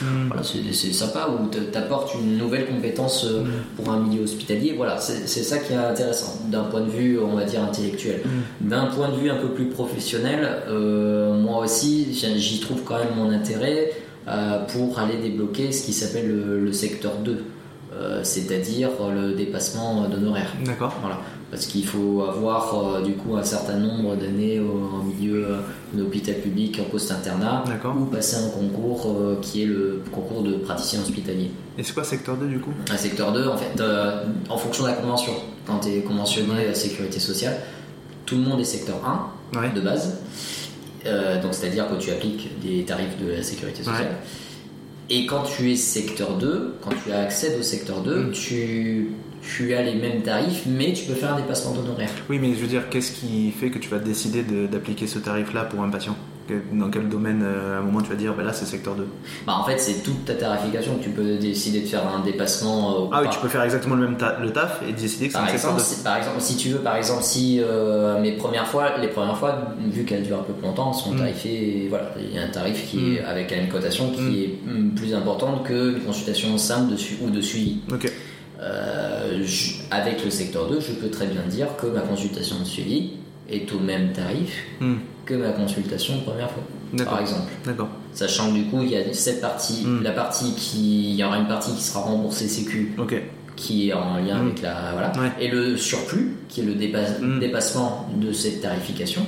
[0.02, 0.28] Mm.
[0.28, 3.44] voilà, c'est sympa où tu apportes une nouvelle compétence euh,
[3.76, 4.74] pour un milieu hospitalier.
[4.76, 8.22] Voilà, c'est ça qui est intéressant d'un point de vue, on va dire, intellectuel.
[8.24, 8.68] Mm.
[8.68, 13.14] D'un point de vue un peu plus professionnel, euh, moi aussi, j'y trouve quand même
[13.16, 13.92] mon intérêt
[14.28, 17.44] euh, pour aller débloquer ce qui s'appelle le, le secteur 2.
[18.22, 20.52] c'est-à-dire le dépassement d'honoraires.
[20.64, 20.94] D'accord.
[21.00, 21.18] Voilà.
[21.52, 25.46] Parce qu'il faut avoir du coup un certain nombre d'années en milieu
[25.92, 27.62] d'hôpital public en post-internat
[27.94, 31.50] ou passer un concours qui est le concours de praticien hospitalier.
[31.76, 32.70] Et c'est quoi secteur 2 du coup?
[32.90, 33.82] Un secteur 2 en fait,
[34.48, 35.34] en fonction de la convention.
[35.66, 37.58] Quand tu es conventionné à la sécurité sociale,
[38.24, 38.96] tout le monde est secteur
[39.52, 40.18] 1 de base.
[41.06, 44.16] Euh, donc c'est-à-dire que tu appliques des tarifs de la sécurité sociale.
[45.10, 48.30] Et quand tu es secteur 2, quand tu accèdes au secteur 2, mm.
[48.32, 49.10] tu,
[49.42, 52.10] tu as les mêmes tarifs, mais tu peux faire un dépassement d'honoraires.
[52.30, 55.64] Oui, mais je veux dire, qu'est-ce qui fait que tu vas décider d'appliquer ce tarif-là
[55.64, 56.16] pour un patient
[56.72, 59.06] dans quel domaine euh, à un moment tu vas dire ben là c'est secteur 2
[59.46, 63.08] bah en fait c'est toute ta tarification tu peux décider de faire un dépassement euh,
[63.12, 65.46] ah oui tu peux faire exactement le même le taf et décider que c'est un
[65.46, 69.08] secteur 2 par exemple si tu veux par exemple si euh, mes premières fois les
[69.08, 71.18] premières fois vu qu'elles durent un peu plus longtemps sont mm.
[71.18, 73.26] tarifées voilà il y a un tarif qui est mm.
[73.26, 74.34] avec une cotation qui mm.
[74.34, 78.10] est plus importante que une consultation simple de ou de suivi ok
[79.90, 83.14] avec le secteur 2 je peux très bien dire que ma consultation de suivi
[83.50, 84.52] est au même tarif
[85.24, 86.62] que ma consultation de première fois,
[87.04, 87.50] par exemple.
[87.64, 87.88] D'accord.
[88.12, 90.02] Sachant que du coup, il y a cette partie, hmm.
[90.02, 92.94] la partie qui, il y aura une partie qui sera remboursée Sécu,
[93.56, 94.46] qui est en lien hmm.
[94.46, 97.38] avec la, voilà, et le surplus, qui est le hmm.
[97.40, 99.26] dépassement de cette tarification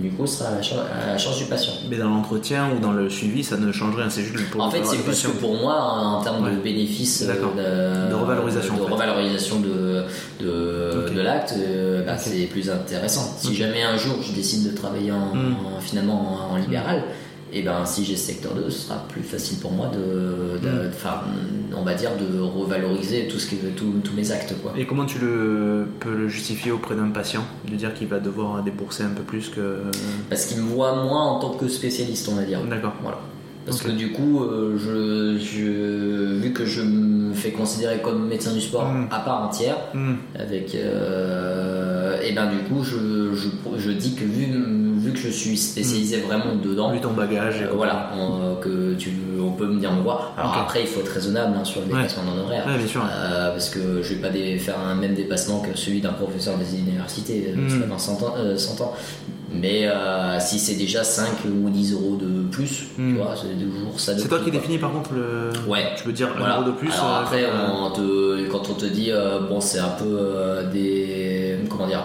[0.00, 1.72] du coup, sera à la, charge, du patient.
[1.88, 4.70] Mais dans l'entretien ou dans le suivi, ça ne change rien, c'est juste pour En
[4.70, 9.60] fait, c'est plus que pour moi, en termes de bénéfices, euh, de, revalorisation, de, revalorisation
[9.60, 10.04] de,
[10.40, 13.34] de, l'acte, euh, bah, c'est plus intéressant.
[13.38, 15.56] Si jamais un jour je décide de travailler en, hmm.
[15.80, 17.02] finalement en, libéral,
[17.54, 20.88] et ben si j'ai ce secteur 2, ce sera plus facile pour moi de, de
[20.88, 21.76] mm.
[21.76, 24.54] on va dire, de revaloriser tout ce tous mes actes.
[24.60, 24.72] Quoi.
[24.76, 28.62] Et comment tu le, peux le justifier auprès d'un patient De dire qu'il va devoir
[28.62, 29.82] débourser un peu plus que.
[30.28, 32.60] Parce qu'il me voit moins en tant que spécialiste, on va dire.
[32.64, 32.94] D'accord.
[33.02, 33.20] Voilà.
[33.64, 38.60] Parce que du coup, euh, je, vu que je me fais considérer comme médecin du
[38.60, 39.08] sport mm.
[39.10, 40.14] à part entière, mm.
[40.38, 43.32] avec, euh, et ben du coup, je,
[43.78, 44.48] je, dis que vu
[45.14, 46.26] que je suis spécialisé mm.
[46.26, 49.10] vraiment dedans, vu ton bagage, euh, voilà, on, que tu,
[49.40, 50.34] on peut me dire me voir.
[50.36, 53.02] Alors après, il faut être raisonnable hein, sur le dépassement d'honoraires, ouais, bien sûr.
[53.02, 57.54] parce que je vais pas faire un même dépassement que celui d'un professeur des universités
[57.88, 58.94] dans 100 ans, 100 ans.
[59.54, 63.16] Mais euh, si c'est déjà 5 ou 10 euros de plus, tu hmm.
[63.16, 64.18] vois, c'est toujours ça.
[64.18, 65.50] C'est toi qui définis par contre le.
[65.68, 65.92] Ouais.
[65.96, 66.90] Tu peux dire un euro de plus.
[66.92, 67.44] Alors euh, après,
[68.50, 70.18] quand on te dit, euh, bon, c'est un peu
[70.72, 71.58] des.
[71.68, 72.04] Comment dire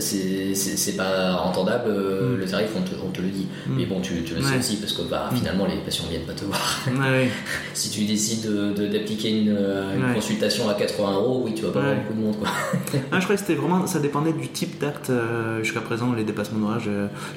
[0.00, 2.38] c'est pas entendable euh, mm.
[2.38, 3.46] le tarif, on te, on te le dit.
[3.66, 3.76] Mm.
[3.76, 5.36] Mais bon, tu, tu le sais aussi parce que bah, mm.
[5.36, 6.80] finalement les patients viennent pas te voir.
[7.74, 9.56] si tu décides d'appliquer une,
[9.96, 12.36] une consultation à 80 euros, oui, tu vas pas voir beaucoup de monde.
[12.38, 12.48] Quoi.
[13.12, 16.24] ah, je croyais que c'était vraiment, ça dépendait du type d'acte euh, jusqu'à présent, les
[16.24, 16.88] dépassements d'orage.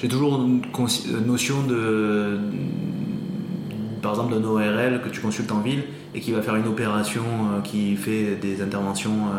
[0.01, 0.61] J'ai toujours une
[1.25, 2.39] notion de
[4.05, 5.83] par exemple d'un ORL que tu consultes en ville
[6.13, 9.29] et qui va faire une opération euh, qui fait des interventions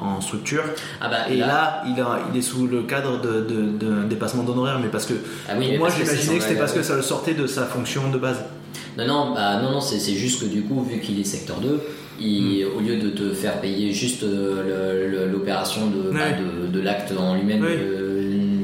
[0.00, 0.62] en structure.
[1.00, 5.06] Ah bah, et là, il, il, est sous le cadre d'un dépassement d'honoraires, mais parce
[5.06, 5.14] que
[5.48, 8.44] ah moi j'imaginais que c'était parce que ça le sortait de sa fonction de base.
[8.96, 11.80] Non, non, bah, non, non c'est juste que du coup, vu qu'il est secteur 2,
[12.20, 12.76] il, hmm.
[12.76, 17.34] au lieu de te faire payer juste euh, l'opération de, bah, de, de l'acte en
[17.34, 17.64] lui-même,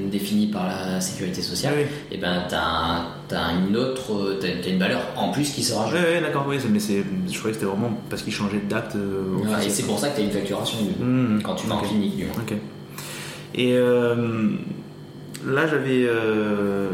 [0.08, 5.00] définie par la sécurité sociale, et eh ben t'as as une autre, t'as une valeur
[5.16, 5.98] en plus qui se rajoute.
[5.98, 8.94] Oui, d'accord, oui, mais c'est, je croyais que c'était vraiment parce qu'il changeait de date.
[8.96, 12.16] Euh, et c'est pour ça que t'as une facturation mmh, quand tu vas en clinique.
[12.16, 12.56] Du ok.
[13.54, 14.14] Et euh,
[15.46, 16.06] là, j'avais.
[16.06, 16.88] Euh,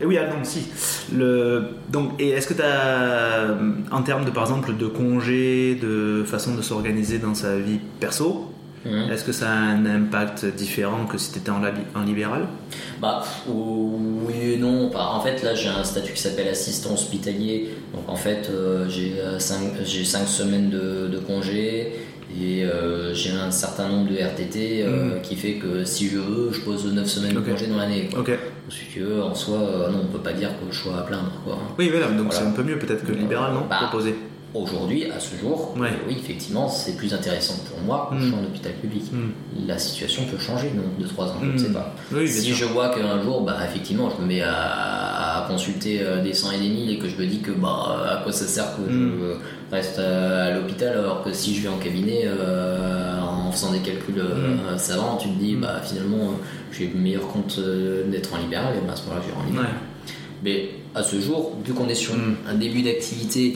[0.00, 0.66] et oui, ah non, si.
[1.14, 3.54] Le, donc, et est-ce que tu as,
[3.92, 8.52] en termes de, par exemple, de congés, de façon de s'organiser dans sa vie perso,
[8.86, 9.10] Mmh.
[9.10, 11.60] Est-ce que ça a un impact différent que si tu étais en,
[11.94, 12.46] en, libéral?
[13.00, 14.90] Bah oui et non.
[14.94, 17.70] En fait, là, j'ai un statut qui s'appelle assistant hospitalier.
[17.94, 21.94] Donc en fait, euh, j'ai 5 euh, semaines de, de congé
[22.38, 25.22] et euh, j'ai un certain nombre de RTT mmh.
[25.22, 28.08] qui fait que si je veux, je pose 9 semaines de congé dans l'année.
[28.16, 28.30] Ok.
[28.68, 29.58] Parce que en soi,
[29.90, 31.32] non, on peut pas dire que je sois à plaindre.
[31.44, 31.58] Quoi.
[31.78, 33.66] Oui, voilà, donc c'est un peu mieux peut-être que le libéral, non?
[33.68, 34.14] Bah, Proposé.
[34.62, 38.42] Aujourd'hui, à ce jour, oui, effectivement, c'est plus intéressant pour moi que je suis en
[38.42, 39.02] hôpital public.
[39.12, 39.30] Hmm.
[39.66, 41.74] La situation peut changer dans 2-3 ans, je ne sais hmm.
[41.74, 41.94] pas.
[42.26, 46.52] si je vois qu'un jour, bah, effectivement, je me mets à, consulter euh, des 100
[46.52, 48.90] et des 1000 et que je me dis que bah, à quoi ça sert que
[48.90, 49.36] je
[49.74, 54.18] reste à l'hôpital alors que si je vais en cabinet euh, en faisant des calculs
[54.18, 56.32] euh, savants, tu te dis bah, finalement,
[56.72, 57.60] j'ai le meilleur compte
[58.08, 59.70] d'être en libéral et bah, à ce moment-là, je vais en libéral.
[60.42, 62.14] Mais à ce jour, vu qu'on est sur
[62.48, 63.54] un début d'activité,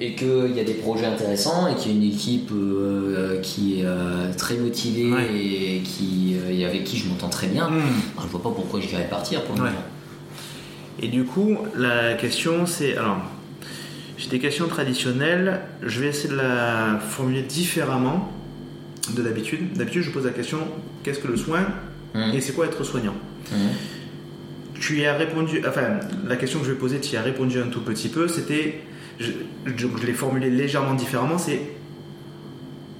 [0.00, 3.80] et qu'il y a des projets intéressants et qu'il y a une équipe euh, qui
[3.80, 7.78] est euh, très motivée et, qui, euh, avec qui je m'entends très bien, je hmm.
[8.16, 9.84] ne je vois pas pourquoi j'irais partir pour le moment.
[11.02, 13.18] Et du coup, la question c'est alors.
[14.16, 15.62] J'ai des questions traditionnelles.
[15.82, 18.30] Je vais essayer de la formuler différemment
[19.16, 19.72] de d'habitude.
[19.72, 20.58] D'habitude, je pose la question
[21.02, 21.66] qu'est-ce que le soin
[22.14, 22.34] Mhm.
[22.34, 23.14] et c'est quoi être soignant
[23.52, 23.58] Mhm.
[24.74, 27.60] Tu y as répondu, enfin, la question que je vais poser, tu y as répondu
[27.60, 28.28] un tout petit peu.
[28.28, 28.80] C'était,
[29.20, 29.30] je,
[29.76, 31.38] je- je l'ai formulé légèrement différemment.
[31.38, 31.60] C'est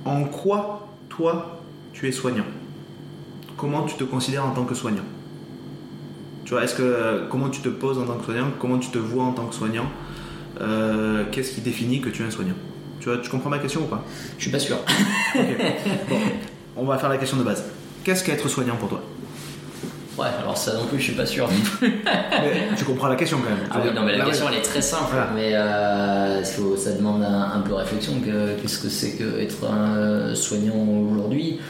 [0.04, 1.60] en quoi toi
[1.92, 2.44] tu es soignant?
[3.56, 5.02] Comment tu te considères en tant que soignant?
[6.44, 8.46] Tu vois, est-ce que comment tu te poses en tant que soignant?
[8.58, 9.86] Comment tu te vois en tant que soignant?
[10.60, 12.54] Euh, Qu'est-ce qui définit que tu es un soignant?
[13.00, 14.04] Tu vois, tu comprends ma question ou pas?
[14.36, 14.76] Je suis pas sûr.
[16.08, 16.16] Bon,
[16.76, 17.64] on va faire la question de base.
[18.04, 19.02] Qu'est-ce qu'être soignant pour toi?
[20.20, 21.48] Ouais, alors ça non plus, je suis pas sûr.
[21.82, 23.66] Mais Tu comprends la question quand même.
[23.70, 24.52] Ah oui, non, mais la Là, question ouais.
[24.54, 25.30] elle est très simple, Voilà.
[25.34, 28.20] mais euh, ça demande un, un peu réflexion.
[28.20, 30.74] que- Qu'est-ce que c'est que être un soignant
[31.10, 31.58] aujourd'hui?
[31.58, 31.62] Euh,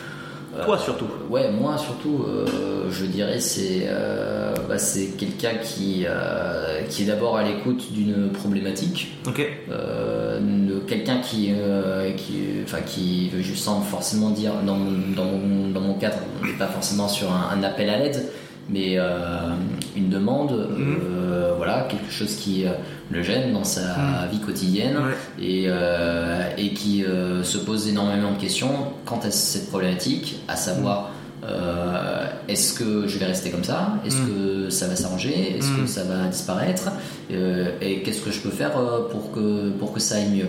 [0.65, 1.07] Toi surtout.
[1.29, 7.07] Ouais, moi surtout, euh, je dirais c'est euh, bah, c'est quelqu'un qui euh, qui est
[7.07, 9.47] d'abord à l'écoute d'une problématique, Ok.
[9.71, 14.93] euh, de quelqu'un qui euh, qui enfin qui veut juste sans forcément dire dans mon,
[15.17, 18.25] dans mon, dans mon cadre, on n'est pas forcément sur un, un appel à l'aide,
[18.69, 19.49] mais euh,
[19.97, 20.99] une demande, Mhm.
[21.05, 22.71] euh, voilà, quelque chose qui euh,
[23.11, 25.45] le gêne dans sa vie quotidienne Ouais.
[25.45, 28.71] et, euh, et qui euh, se pose énormément de questions
[29.05, 31.11] quant à cette problématique, à savoir
[31.43, 33.95] euh, est-ce que je vais rester comme ça?
[34.05, 34.29] Est-ce Mm.
[34.29, 35.57] que ça va s'arranger?
[35.57, 36.91] Est-ce que ça va disparaître?
[37.31, 38.73] Et qu'est-ce que je peux faire
[39.11, 40.49] pour que, pour que ça aille mieux?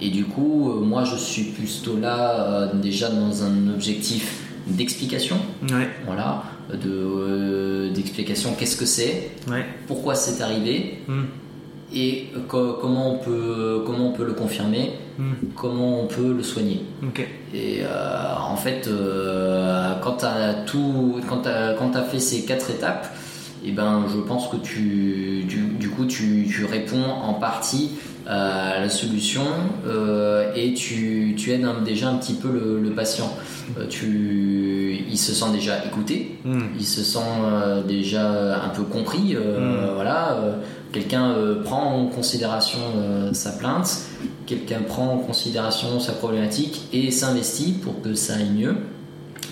[0.00, 5.36] Et du coup, moi je suis plutôt là déjà dans un objectif d'explication,
[5.70, 5.88] Ouais.
[6.04, 9.64] voilà, de, d'explication qu'est-ce que c'est, Ouais.
[9.86, 11.24] pourquoi c'est arrivé, Hmm.
[11.94, 15.34] Et co- comment on peut comment on peut le confirmer, Hmm.
[15.54, 16.80] comment on peut le soigner.
[17.54, 22.44] Et euh, en fait, euh, quand tu as tout, quand t'as quand t'as fait ces
[22.44, 23.06] quatre étapes,
[23.64, 27.92] et ben je pense que tu du, du coup tu, tu réponds en partie
[28.26, 29.42] à la solution
[29.86, 33.30] euh, et tu, tu aides un- déjà un petit peu le, le patient.
[33.78, 36.60] Euh, tu, il se sent déjà écouté, Hmm.
[36.78, 39.34] il se sent euh, déjà un peu compris.
[39.34, 39.94] euh, Mm.
[39.94, 40.52] Voilà, euh,
[40.94, 43.90] quelqu'un euh, prend en considération euh, sa plainte,
[44.46, 48.76] quelqu'un prend en considération sa problématique et s'investit pour que ça aille mieux.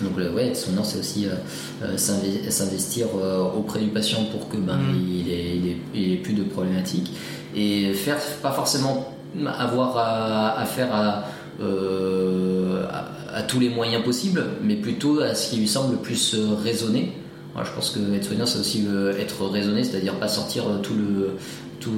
[0.02, 4.56] Donc ouais, son nom c'est aussi euh, s'inve- s'investir euh, auprès du patient pour que
[4.56, 4.96] ben, Mm.
[5.20, 7.10] il, ait, il, ait, il ait plus de problématiques
[7.54, 9.12] et faire pas forcément
[9.58, 11.24] avoir à, à faire à,
[11.60, 13.08] euh, à-
[13.38, 17.12] à tous les moyens possibles, mais plutôt à ce qui lui semble le plus raisonné.
[17.54, 20.78] Voilà, je pense que être soignant, c'est aussi euh, être raisonné, c'est-à-dire pas sortir euh,
[20.82, 21.36] tout le,
[21.80, 21.90] tout,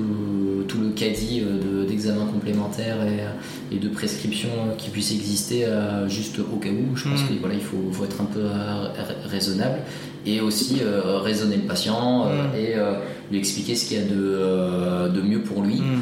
[0.66, 4.48] tout le caddie euh, de- d'examens complémentaires et, et de prescriptions
[4.78, 5.66] qui puissent exister
[6.09, 6.97] juste au cas où.
[6.97, 7.26] Je pense Mm.
[7.28, 8.93] qu'il voilà, il faut, faut être un peu ra-
[9.31, 9.78] raisonnable
[10.26, 12.56] et aussi euh, raisonner le patient Mm.
[12.56, 12.94] et euh,
[13.31, 16.01] lui expliquer ce qu'il y a de, de mieux pour lui Hmm.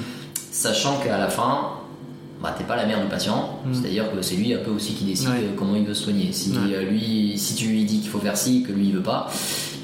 [0.51, 1.71] sachant qu'à la fin,
[2.43, 3.75] bah, t'es pas la mère du patient, Mm.
[3.75, 5.35] c'est-à-dire que c'est lui un peu aussi qui décide Ouais.
[5.45, 6.33] euh, comment il veut se soigner.
[6.33, 6.57] Si Ouais.
[6.75, 9.31] euh, lui, si tu lui dis qu'il faut faire ci, que lui il veut pas,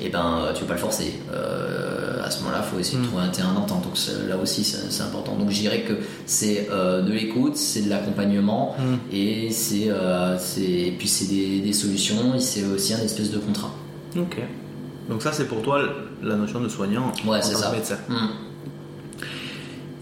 [0.03, 1.15] et ben euh, tu peux pas le forcer.
[1.33, 3.07] Euh, à ce moment-là, il faut essayer de Mm.
[3.07, 3.83] trouver un terrain d'entente.
[3.85, 3.95] Donc
[4.29, 5.37] là aussi, c'est important.
[5.37, 5.95] Donc je dirais que
[6.27, 8.97] c'est euh, de l'écoute, c'est de l'accompagnement Hmm.
[9.13, 10.37] et c'est euh,
[10.99, 13.73] puis c'est des, des solutions et c'est aussi un espèce de contrat.
[14.17, 14.37] Ok.
[15.09, 15.81] Donc ça c'est pour toi
[16.23, 17.73] la notion de soignant Ouais, en c'est tant ça.
[17.73, 17.97] médecin.
[18.09, 18.15] Mm.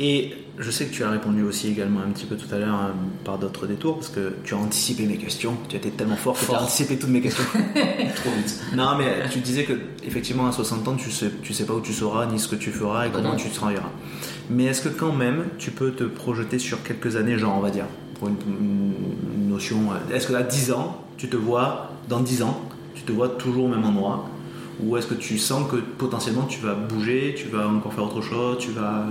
[0.00, 2.74] Et je sais que tu as répondu aussi également un petit peu tout à l'heure
[2.74, 5.54] hein, par d'autres détours parce que tu as anticipé mes questions.
[5.68, 6.62] Tu étais tellement fort que tu as Fort.
[6.62, 7.44] anticipé toutes mes questions.
[8.16, 8.60] Trop vite.
[8.74, 9.74] non mais tu disais que
[10.04, 12.56] effectivement à 60 ans tu sais, tu sais pas où tu seras ni ce que
[12.56, 13.36] tu feras et comment non.
[13.36, 13.90] tu te travailleras.
[14.48, 17.70] Mais est-ce que quand même tu peux te projeter sur quelques années, genre on va
[17.70, 17.86] dire,
[18.18, 18.36] pour une,
[19.34, 22.60] une notion, euh, est-ce que à 10 ans tu te vois, dans 10 ans,
[22.94, 24.28] tu te vois toujours au même endroit?
[24.84, 28.20] Ou est-ce que tu sens que potentiellement tu vas bouger, tu vas encore faire autre
[28.20, 29.04] chose, tu vas...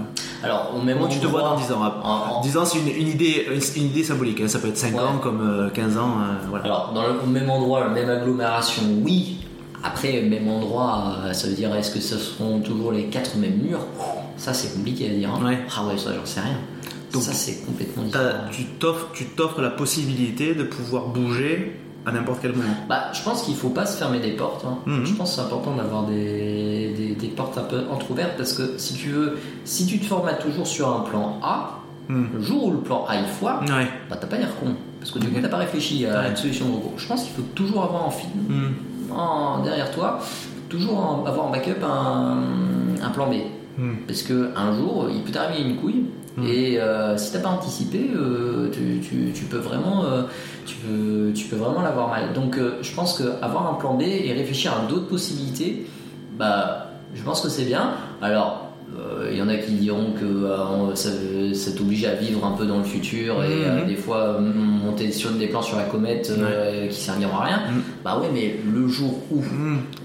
[0.44, 2.66] Alors au même Comment tu te vois dans endroit- 10 ans en- en- 10 ans
[2.66, 4.48] c'est une, une idée, une, une idée symbolique, hein.
[4.48, 5.00] ça peut être 5 Ouais.
[5.02, 6.66] ans comme euh, 15 ans, euh, voilà.
[6.66, 9.38] Alors, dans le au même endroit, la même agglomération, oui.
[9.84, 13.58] Après, même endroit, euh, ça veut dire est-ce que ce seront toujours les quatre mêmes
[13.62, 13.86] murs?
[14.38, 15.30] Ça, c'est compliqué à dire.
[15.34, 15.46] hein.
[15.46, 15.60] Ouais.
[15.78, 16.58] Ah ouais, ça, j'en sais rien.
[17.14, 18.24] Donc, ça, c'est complètement différent.
[19.14, 21.76] tu t'offres la possibilité de pouvoir bouger
[22.06, 22.74] à n'importe quel moment.
[22.88, 24.64] Bah, je pense qu'il faut pas se fermer des portes.
[24.66, 24.78] hein.
[24.86, 25.06] Mhm.
[25.06, 28.78] Je pense que c'est important d'avoir des, des, des portes un peu entrouvertes parce que
[28.78, 32.26] si tu veux, si tu te formates toujours sur un plan A, Hmm.
[32.36, 33.88] le jour où le plan A il foire, Ouais.
[34.12, 34.76] bah t'as pas l'air con.
[35.00, 35.42] Parce que du coup, Ok.
[35.42, 36.30] t'as pas réfléchi à Ouais.
[36.30, 36.94] une solution de recours.
[36.98, 38.30] Je pense qu'il faut toujours avoir en film
[39.12, 40.20] en- derrière toi,
[40.70, 42.38] toujours en- avoir en backup un,
[43.04, 43.36] un plan B.
[44.08, 46.06] Parce que un jour, il peut t'arriver une couille.
[46.38, 46.44] Mm.
[46.48, 50.24] Et euh, si t'as pas anticipé, euh, tu, tu- tu peux vraiment, euh,
[50.66, 52.34] tu peux, tu peux vraiment l'avoir mal.
[52.34, 55.86] Donc, euh, je pense que avoir un plan B et réfléchir à d'autres possibilités,
[56.38, 57.92] bah, je pense que c'est bien.
[58.22, 58.62] Alors,
[59.32, 60.48] Il y en a qui diront que
[60.96, 61.10] ça,
[61.54, 63.64] ça t'oblige à vivre un peu dans le futur et Mhm.
[63.66, 67.44] euh, des fois mm, monter sur des plans sur la comète euh, qui serviront à
[67.46, 67.60] rien.
[67.72, 67.82] Mhm.
[68.06, 69.42] Bah ouais, mais le jour où,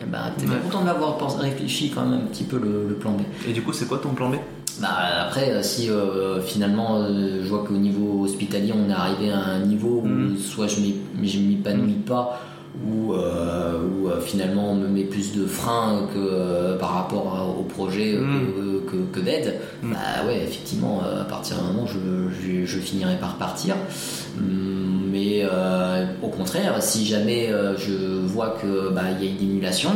[0.03, 2.95] eh ben, t'es bien content d'avoir pensé- réfléchi quand même un petit peu le, le
[2.95, 3.21] plan B.
[3.49, 4.37] Et du coup, c'est quoi ton plan B?
[4.81, 4.97] Bah
[5.27, 9.39] après, euh, si euh, finalement euh, je vois qu'au niveau hospitalier on est arrivé à
[9.41, 10.39] un niveau où Mhm.
[10.39, 10.81] soit je
[11.41, 12.41] m'épanouis pas
[12.87, 17.37] ou euh, où, euh, finalement on me met plus de freins que euh, par rapport
[17.37, 18.41] à- au projet Mhm.
[18.87, 19.93] que, que- que d'aide, Mhm.
[19.93, 21.99] bah ouais effectivement à partir d'un moment je,
[22.41, 23.75] je, je finirai par partir.
[24.39, 25.45] Hum, Mais
[26.23, 27.95] au contraire, si jamais je
[28.27, 29.91] vois que bah, il y a une émulation,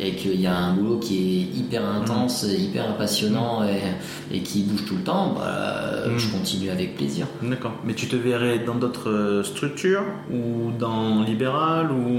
[0.00, 4.62] et qu'il y a un boulot qui est hyper intense, hyper passionnant et, et qui
[4.64, 6.18] bouge tout le temps, bah, Mm.
[6.18, 7.26] je continue avec plaisir.
[7.42, 7.72] D'accord.
[7.84, 12.15] Mais tu te verrais dans d'autres structures ou dans libéral ou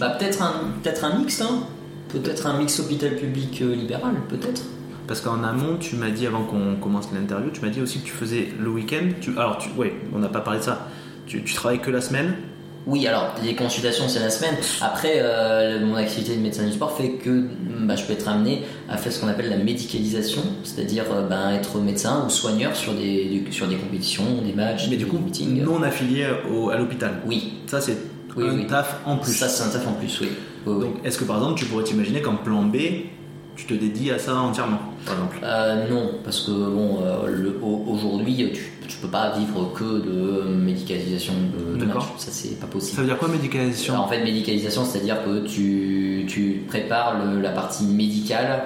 [0.00, 1.64] Bah, peut-être un, mix, hein
[2.12, 4.62] peut-être un mix hôpital public euh, libéral, peut-être.
[5.06, 8.06] Parce qu'en amont, tu m'as dit avant qu'on commence l'interview, tu m'as dit aussi que
[8.06, 9.08] tu faisais le week-end.
[9.20, 9.30] Tu...
[9.36, 9.68] Alors, tu...
[9.76, 10.86] oui, on n'a pas parlé de ça.
[11.26, 12.34] Tu, tu travailles que la semaine?
[12.86, 14.54] Oui, alors les consultations c'est la semaine.
[14.80, 17.44] Après, euh, mon activité de médecin du sport fait que
[17.82, 21.52] bah, je peux être amené à faire ce qu'on appelle la médicalisation, c'est-à-dire euh, bah,
[21.52, 25.18] être médecin ou soigneur sur des, sur des compétitions, des matchs, Mais des du coup,
[25.18, 25.62] meetings.
[25.62, 27.20] non affilié au- à l'hôpital?
[27.26, 27.98] Oui, Ça, c'est
[28.36, 28.66] Oui, un oui.
[28.66, 29.32] taf en plus.
[29.32, 30.28] ça c'est un taf en plus, oui.
[30.66, 32.76] Donc, est-ce que par exemple, tu pourrais t'imaginer qu'en plan B,
[33.56, 35.38] tu te dédies à ça entièrement, par exemple?
[35.42, 37.52] Euh, non, parce que bon, euh,
[37.86, 42.02] aujourd'hui, tu, tu peux pas vivre que de médicalisation de, de D'accord.
[42.04, 42.12] match.
[42.18, 43.00] Ça, c'est pas Ça possible.
[43.02, 43.96] veut dire quoi, médicalisation?
[43.96, 48.62] En fait, médicalisation, c'est-à-dire que tu, tu prépares le- la partie médicale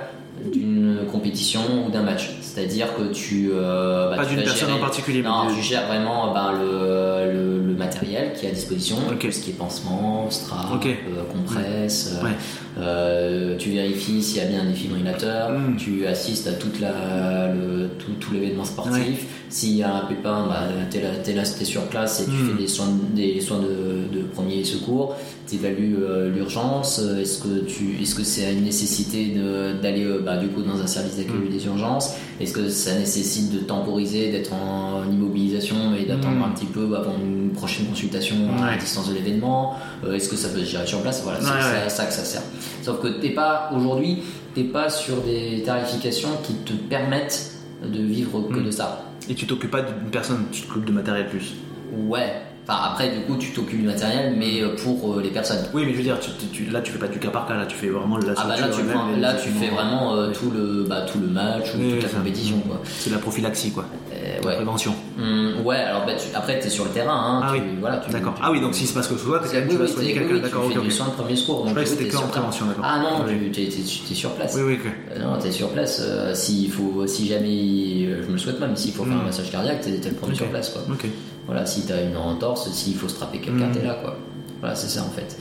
[0.53, 2.31] d'une compétition ou d'un match.
[2.41, 3.51] C'est-à-dire que tu.
[3.53, 7.67] euh, bah, Pas d'une personne gérer- en particulier, Non, tu gères vraiment bah, le, le-
[7.67, 9.19] le matériel qui est à disposition, Ok.
[9.19, 12.17] tout ce qui est pansement, strap, euh, compresse.
[12.21, 12.31] euh, Ouais.
[12.79, 15.77] euh, tu vérifies s'il y a bien un défibrillateur, Mm.
[15.77, 18.95] tu assistes à toute la, le, tout, tout l'événement sportif.
[18.95, 19.15] Ouais.
[19.55, 22.33] S'il y a un pépin, bah, t'es là, t'es là, t'es sur place et tu
[22.33, 25.15] fais des soins, des soins de, de premier secours.
[25.49, 26.99] Tu évalues euh, l'urgence.
[27.01, 29.33] euh, Est-ce que tu, est-ce que c'est une nécessité
[29.81, 31.53] d'aller euh, bah, du coup dans un service d'accueil Mm.
[31.53, 32.15] des urgences?
[32.41, 36.51] Est-ce que ça nécessite de temporiser, d'être en immobilisation et d'attendre Mm.
[36.51, 39.75] un petit peu avant une prochaine consultation à distance de l'événement?
[40.05, 41.23] Euh, Est-ce que ça peut se gérer sur place?
[41.23, 41.87] Voilà, c'est Ouais, c'est ouais.
[41.87, 42.43] à ça que ça sert.
[42.83, 44.19] Sauf que t'es pas aujourd'hui,
[44.57, 47.53] t'es pas sur des tarifications qui te permettent
[47.85, 49.05] de vivre que de ça.
[49.29, 51.55] Et tu t'occupes pas d'une personne, tu t'occupes de matériel plus.
[51.93, 52.43] Ouais.
[52.67, 55.59] Enfin après du coup tu t'occupes du matériel mais euh, pour euh, les personnes.
[55.75, 57.55] Oui, mais je veux dire, tu, tu- là, tu fais pas du cas par cas,
[57.55, 60.31] là, tu fais vraiment la Ah bah là tu, prends- là tu fais vraiment euh,
[60.33, 62.81] tout le bah, tout le match ou Oui, toute oui, la compétition quoi.
[62.87, 63.85] C'est la prophylaxie, quoi.
[64.15, 64.95] Euh, La prévention.
[65.21, 67.67] Hum, ouais alors bah, tu- après t'es sur le terrain hein, Ah tu, oui.
[67.81, 68.33] voilà, tu- D'accord.
[68.35, 70.65] tu- Ah oui, donc s'il se passe quelque chose, tu vas soigner t'es- quelqu'un, d'accord,
[70.71, 71.65] tu fais du soin de premier secours.
[71.67, 72.85] Je croyais que c'était que en prévention, d'accord.
[72.89, 74.55] Ah non, tu t'es sur place.
[74.57, 74.79] Oui, oui,
[75.21, 76.01] Non, t'es sur place.
[76.35, 79.21] si jamais, je me le souhaite même, s'il faut faire Mm.
[79.21, 80.83] un massage cardiaque, t'es, t'es le premier sur place, quoi.
[80.91, 81.05] Ok.
[81.47, 83.73] Voilà, si t'as une entorse, s'il faut strapper quelqu'un, Mm.
[83.73, 84.17] t'es là, quoi.
[84.61, 85.37] Voilà, c'est ça en fait.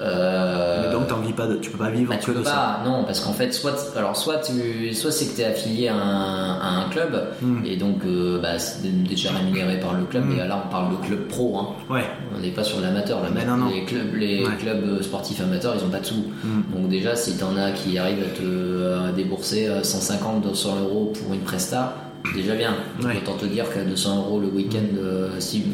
[0.00, 2.44] Euh, Mais donc, t'en vis pas, de- tu peux pas vivre bah, tu peux de
[2.44, 2.80] ça.
[2.84, 6.58] non, parce qu'en fait, soit, alors soit tu, soit c'est que t'es affilié à un,
[6.60, 7.64] à un club Mm.
[7.64, 10.24] et donc euh, bah, c'est déjà rémunéré par le club.
[10.26, 10.32] Mm.
[10.32, 11.68] Et là, on parle de club pro, hein.
[11.92, 12.04] Ouais.
[12.36, 13.22] On n'est pas sur l'amateur.
[13.22, 13.28] là.
[13.32, 13.68] Mais non, non.
[13.70, 14.56] Les clubs, les Ouais.
[14.58, 16.24] clubs sportifs amateurs, ils ont pas de sous.
[16.42, 16.62] Mm.
[16.74, 21.12] Donc déjà, si t'en as qui arrivent à te à débourser euh, 150, 200 euros
[21.22, 21.94] pour une presta,
[22.34, 22.76] déjà bien.
[23.02, 23.16] Ouais.
[23.18, 25.64] Autant te dire qu'à 200 euros le week-end, euh, si,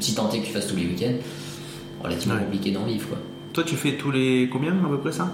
[0.00, 1.14] si tant est que tu fasses tous les week-ends,
[2.02, 2.40] relativement Ouais.
[2.42, 3.08] compliqué d'en vivre.
[3.08, 3.18] Quoi.
[3.52, 5.32] Toi, tu fais tous les combien à peu près ça?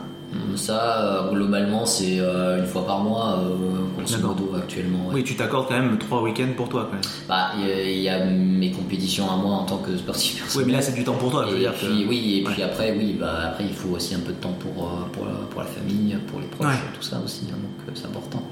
[0.56, 5.06] Ça, euh, globalement, c'est euh, une fois par mois, euh, grosso modo, actuellement.
[5.08, 5.14] ouais.
[5.14, 7.02] Oui, tu t'accordes quand même trois week-ends pour toi quand même.
[7.28, 10.34] Bah, il y a- il y, a mes compétitions à moi en tant que sportif
[10.34, 10.66] Oui, personnel.
[10.68, 11.44] mais là, c'est du temps pour toi.
[11.46, 12.08] Je veux Et dire puis que...
[12.08, 14.88] oui, et puis après, oui, bah après il faut aussi un peu de temps pour
[15.12, 16.80] pour la, pour la famille, pour les proches, Ouais.
[16.94, 18.42] tout ça aussi, hein, donc c'est important.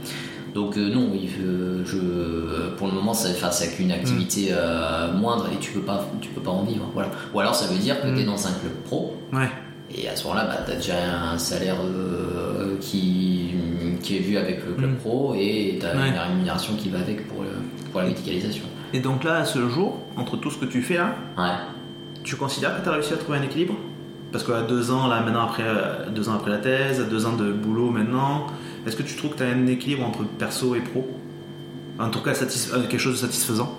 [0.54, 5.18] Donc euh, non, oui, je, je- pour le moment, ça, c'est qu'une activité Mm.
[5.18, 7.10] moindre et tu peux pas tu peux pas en vivre, voilà.
[7.34, 8.14] Ou alors ça veut dire que Mm.
[8.14, 9.48] tu es dans un club pro Ouais.
[9.94, 10.94] Et à ce moment-là, bah, tu as déjà
[11.32, 13.54] un salaire euh, qui
[14.02, 14.96] qui est vu avec le club Mm.
[14.96, 16.08] pro et tu as Ouais.
[16.08, 17.50] une rémunération qui va avec pour le,
[17.90, 18.64] pour la médicalisation.
[18.94, 21.52] Et donc là, à ce jour, entre tout ce que tu fais là, Ouais.
[22.24, 23.74] tu considères que tu as réussi à trouver un équilibre?
[24.32, 27.34] Parce qu'à deux ans, là, maintenant, après, euh, deux ans après la thèse, deux ans
[27.36, 28.46] de boulot maintenant,
[28.86, 31.06] est-ce que tu trouves que tu as un équilibre entre perso et pro?
[31.98, 33.74] En tout cas, euh, quelque chose de satisfaisant?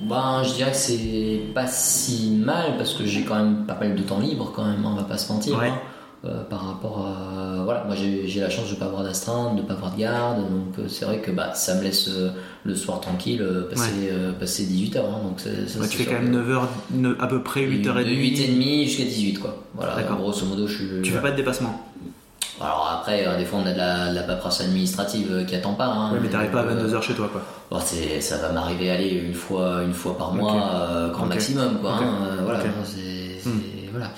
[0.00, 3.94] Ben, je dirais que c'est pas si mal parce que j'ai quand même pas mal
[3.94, 5.58] de temps libre quand même, hein, on va pas se mentir.
[5.58, 5.68] Ouais.
[5.68, 5.78] hein,
[6.24, 7.62] euh, par rapport à.
[7.64, 10.78] Voilà, moi j'ai la chance de pas avoir d'astreinte, de pas avoir de garde, donc
[10.78, 12.30] euh, c'est vrai que bah, ça me laisse euh,
[12.64, 14.98] le soir tranquille passer, euh, passer 18h.
[14.98, 18.04] hein, donc ça, Ouais, Tu fais quand même que- 9h, à peu près 8h30.
[18.04, 19.62] De 8h30 jusqu'à 18 quoi.
[19.74, 20.18] Voilà, D'accord.
[20.18, 21.02] grosso modo, je suis.
[21.02, 21.85] Tu fais pas de dépassement
[22.60, 25.54] Alors après, euh, des fois on a de la, de la paperasse administrative euh, qui
[25.54, 25.86] attend pas.
[25.86, 27.42] Hein, Ouais, mais t'arrives pas à Euh, 22h chez toi, quoi.
[27.70, 31.78] Bon, c'est, ça va m'arriver aller une fois, une fois par mois, euh, grand maximum,
[31.80, 31.92] quoi.
[31.94, 32.66] Hein, euh, voilà, Ok.
[32.84, 33.60] c'est, Hmm.
[33.92, 34.10] voilà.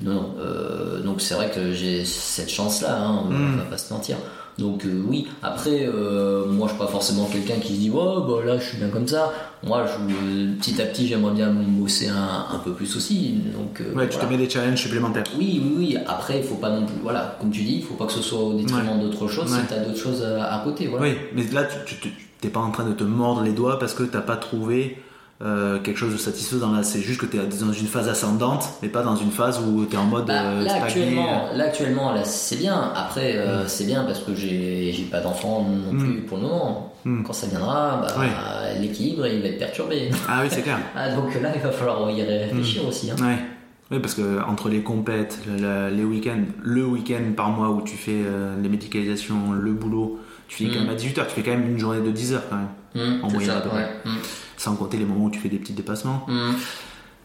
[0.00, 0.34] Non, non.
[0.40, 3.58] euh, donc c'est vrai que j'ai cette chance-là, hein, on Hmm.
[3.58, 4.16] va pas se mentir.
[4.62, 5.26] Donc euh, oui.
[5.42, 8.64] Après, euh, moi, je suis pas forcément quelqu'un qui se dit, oh, bah là, je
[8.64, 9.32] suis bien comme ça.
[9.64, 13.34] Moi, je, petit à petit, j'aimerais bien bosser un, un peu plus aussi.
[13.56, 15.24] Donc euh, Ouais, tu te mets des challenges supplémentaires.
[15.38, 15.96] Oui, oui, oui.
[16.06, 16.96] Après, il faut pas non plus.
[17.02, 19.52] Voilà, comme tu dis, il faut pas que ce soit au détriment d'autres choses.
[19.52, 19.58] Ouais.
[19.60, 21.04] Si t'as d'autres choses à, à côté, voilà.
[21.06, 23.78] Oui, mais là, tu tu- tu- t'es pas en train de te mordre les doigts
[23.78, 24.98] parce que t'as pas trouvé
[25.40, 26.82] euh, quelque chose de satisfaisant là.
[26.82, 29.96] C'est juste que t'es dans une phase ascendante, mais pas dans une phase où t'es
[29.96, 32.92] en mode Bah, euh, là, actuellement, là actuellement, là c'est bien.
[32.94, 36.92] Après, euh, c'est bien parce que j'ai pas d'enfant non plus pour le moment.
[37.04, 37.24] Mm.
[37.24, 38.24] Quand ça viendra, bah,
[38.80, 40.10] l'équilibre il va être perturbé.
[40.28, 40.78] Ah oui, c'est clair.
[40.96, 43.10] Ah, donc là, il va falloir y réfléchir aussi.
[43.10, 43.16] Hein.
[43.20, 43.38] Ouais.
[43.90, 45.60] Oui, parce que entre les compètes, le-
[45.90, 48.16] le- les week-ends, le week-end par mois où tu fais
[48.62, 50.84] les médicalisations, le boulot, tu finis quand Mm.
[50.86, 52.68] même à 18h, tu fais quand même une journée de 10 heures quand même.
[52.94, 53.88] Mm, En moyenne, ça, ouais.
[54.04, 54.16] Mm,
[54.56, 56.24] Sans compter les moments où tu fais des petits dépassements.
[56.28, 56.52] mm.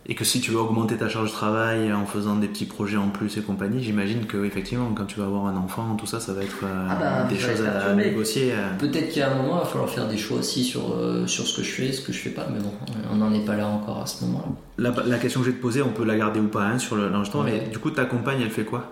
[0.10, 2.96] Et que si tu veux augmenter ta charge de travail en faisant des petits projets
[2.96, 6.22] en plus et compagnie, j'imagine que effectivement quand tu vas avoir un enfant, tout ça,
[6.22, 8.54] ça va être euh, Ah bah, des choses à négocier.
[8.54, 8.70] euh.
[8.80, 11.58] Peut-être qu'à un moment, il va falloir faire des choix aussi sur, euh, sur ce
[11.58, 12.48] que je fais, ce que je fais pas.
[12.54, 12.72] Mais bon,
[13.12, 14.46] on n'en est pas là encore à ce moment-là.
[14.78, 16.80] La, la question que je vais te poser, on peut la garder ou pas hein,
[16.80, 17.64] sur le- l'enregistrement, Ouais.
[17.66, 18.90] mais du coup ta compagne, elle fait quoi?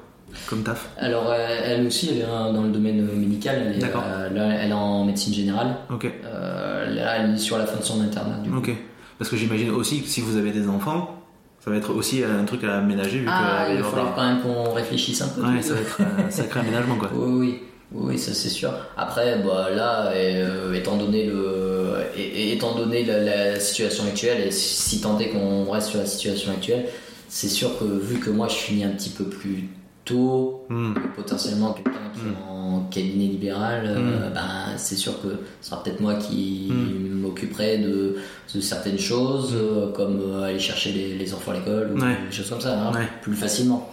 [0.47, 3.61] Comme taf Alors, euh, elle aussi, elle est dans le domaine médical.
[3.67, 5.75] Elle est, euh, là, elle est en médecine générale.
[5.91, 8.37] Ok, Euh, là, elle est sur la fin de son internat.
[8.43, 8.57] Du coup.
[8.57, 8.71] ok.
[9.17, 11.21] Parce que j'imagine aussi que si vous avez des enfants,
[11.63, 14.41] ça va être aussi un truc à aménager vu Ah, il va falloir quand même
[14.41, 15.41] qu'on réfléchisse un peu.
[15.41, 17.09] Ouais, ça va être un sacré aménagement quoi.
[17.15, 17.61] Oui, oui,
[17.93, 18.71] oui, ça c'est sûr.
[18.97, 24.41] Après, bah, là, euh, étant donné le, et- et étant donné la, la situation actuelle,
[24.47, 26.85] et si tant est qu'on reste sur la situation actuelle,
[27.29, 29.69] c'est sûr que vu que moi je finis un petit peu plus
[30.05, 30.93] tôt, Hmm.
[30.93, 35.27] que potentiellement quelqu'un qui est en cabinet libéral, euh, ben, c'est sûr que
[35.61, 37.21] ce sera peut-être moi qui Mm.
[37.21, 38.15] m'occuperai de,
[38.53, 42.17] de certaines choses, euh, comme euh, aller chercher les, les enfants à l'école ou Ouais.
[42.29, 43.07] des choses comme ça, hein, Ouais.
[43.21, 43.89] plus facilement.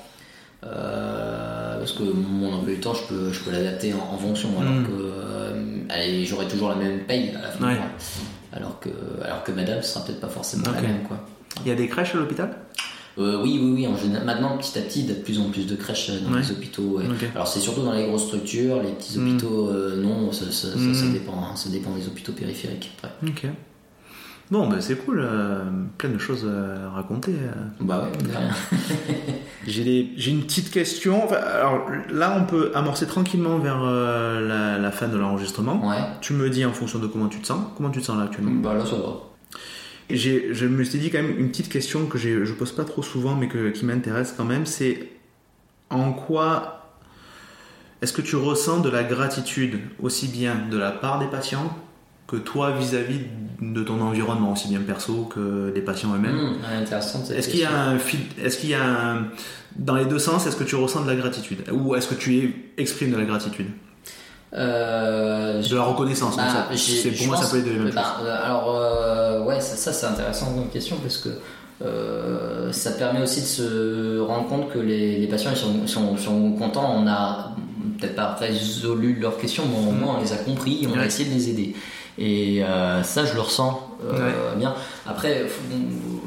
[0.65, 4.49] Euh, parce que mon emploi du temps, je peux, je peux l'adapter en, en fonction,
[4.61, 4.87] alors Mm.
[4.87, 7.81] que euh, j'aurai toujours la même paye à la fin Ouais.
[8.55, 8.91] Alors que,
[9.25, 11.03] alors que madame, ce sera peut-être pas forcément la même.
[11.09, 11.19] Quoi.
[11.65, 12.55] Il y a des crèches à l'hôpital?
[13.19, 13.87] Euh, oui, oui, oui.
[13.87, 16.09] En général, maintenant, petit à petit, il y a de plus en plus de crèches
[16.11, 16.41] euh, dans Ouais.
[16.41, 16.99] les hôpitaux.
[16.99, 17.05] ouais.
[17.35, 19.29] Alors, c'est surtout dans les grosses structures, les petits Mm.
[19.29, 20.95] hôpitaux, euh, non, ça, ça, ça- Mm.
[20.95, 21.33] ça dépend.
[21.39, 21.55] hein.
[21.57, 22.91] ça dépend des hôpitaux périphériques.
[23.03, 23.13] Après.
[23.29, 23.47] Ok.
[24.51, 25.63] Bon, bah, c'est cool, euh,
[25.97, 27.33] plein de choses à raconter.
[27.33, 27.53] euh.
[27.81, 28.51] Bah ouais, de rien.
[29.67, 31.25] J'ai des- j'ai une petite question.
[31.25, 35.87] Enfin, alors là, on peut amorcer tranquillement vers euh, la, la fin de l'enregistrement.
[35.89, 35.97] Ouais.
[36.21, 37.61] Tu me dis en fonction de comment tu te sens.
[37.77, 38.51] Comment tu te sens là actuellement?
[38.61, 39.21] Bah là, ça va.
[40.17, 43.35] Je me suis dit quand même une petite question que je pose pas trop souvent,
[43.35, 44.67] mais que, qui m'intéresse quand même.
[44.67, 45.09] C'est
[45.91, 46.79] en quoi
[48.01, 51.77] est-ce que tu ressens de la gratitude aussi bien de la part des patients
[52.27, 53.21] que toi vis-à-vis
[53.61, 56.55] de ton environnement, aussi bien perso que des patients eux-mêmes?
[56.81, 57.25] Intéressant.
[57.25, 58.83] cette Est-ce qu'il y a un fil, est-ce qu'il y a
[59.13, 59.29] un,
[59.77, 61.59] dans les deux sens, est-ce que tu ressens de la gratitude?
[61.73, 63.67] Ou est-ce que tu es- exprimes de la gratitude,
[64.55, 67.95] Euh, de la reconnaissance Bah, ça- c'est- Pour moi, ça peut être de la même
[67.95, 71.31] bah, euh, Alors, euh, ouais, ça, ça, c'est intéressant comme question parce que
[71.83, 76.17] euh, ça permet aussi de se rendre compte que les, les patients ils sont, sont,
[76.19, 76.95] sont contents.
[76.97, 77.53] On a
[77.99, 81.29] peut-être pas résolu leurs questions, mais au moins on les a compris, on a essayé
[81.31, 81.75] de les aider.
[82.19, 82.63] Et
[83.03, 83.81] ça, je le ressens
[84.59, 84.75] bien.
[85.07, 85.47] Après,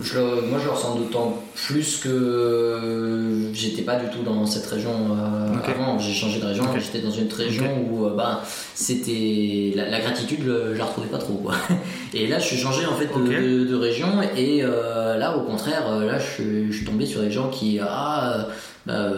[0.02, 4.92] je, moi, je le ressens d'autant plus que j'étais pas du tout dans cette région
[4.92, 5.98] euh, avant.
[6.00, 8.42] J'ai changé de région, j'étais dans une région où euh, bah,
[8.74, 11.34] c'était la, la gratitude, le- je la retrouvais pas trop.
[11.36, 11.56] Quoi.
[12.14, 13.30] Et là, je suis changé en fait de, Ok.
[13.30, 14.08] de- de région
[14.38, 17.50] et euh, là, au contraire, euh, là, je, suis- je suis tombé sur des gens
[17.50, 18.48] qui ah
[18.86, 19.10] bah,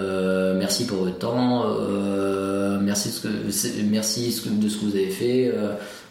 [0.58, 3.28] merci pour votre temps, euh, merci de ce que
[3.90, 5.54] merci de ce que vous avez fait.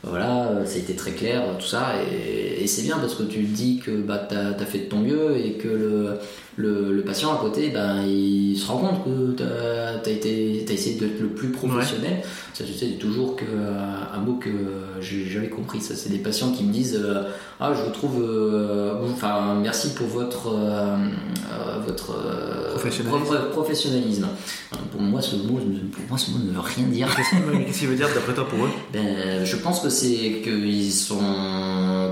[0.06, 3.42] Voilà, euh, ça a été très clair, tout ça, et, c'est bien parce que tu
[3.42, 6.18] dis que bah, tu as, fait de ton mieux et que le,
[6.56, 11.20] le, le patient à côté, ben, il se rend compte que tu as, essayé d'être
[11.20, 12.22] le plus professionnel.
[12.54, 14.48] Ça, je sais toujours que, un mot que
[15.00, 17.24] j'ai- j'avais compris, ça, c'est des patients qui me disent euh,
[17.60, 20.96] Ah, je vous trouve, euh, enfin, merci pour votre, euh,
[21.86, 22.14] votre
[22.72, 23.24] Professionnalisme.
[23.26, 24.26] pro- professionnalisme.
[24.92, 25.58] Pour moi, ce mot,
[25.92, 27.08] pour moi, ce mot ne veut rien dire.
[27.14, 28.70] Qu'est-ce qu'il veut dire d'après toi pour eux?
[28.92, 31.18] Ben, je pense que c'est qu'ils sont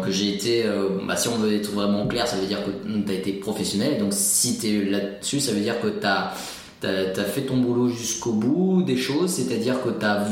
[0.05, 0.65] que j'ai été
[1.07, 3.99] bah, si on veut être vraiment clair ça veut dire que tu as été professionnel
[3.99, 6.32] donc si tu es là-dessus ça veut dire que tu as
[6.82, 10.27] as, fait ton boulot jusqu'au bout des choses c'est-à-dire que tu as,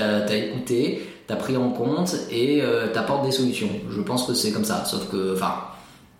[0.00, 4.26] as, écouté tu as pris en compte et euh, tu apportes des solutions je pense
[4.26, 5.54] que c'est comme ça sauf que enfin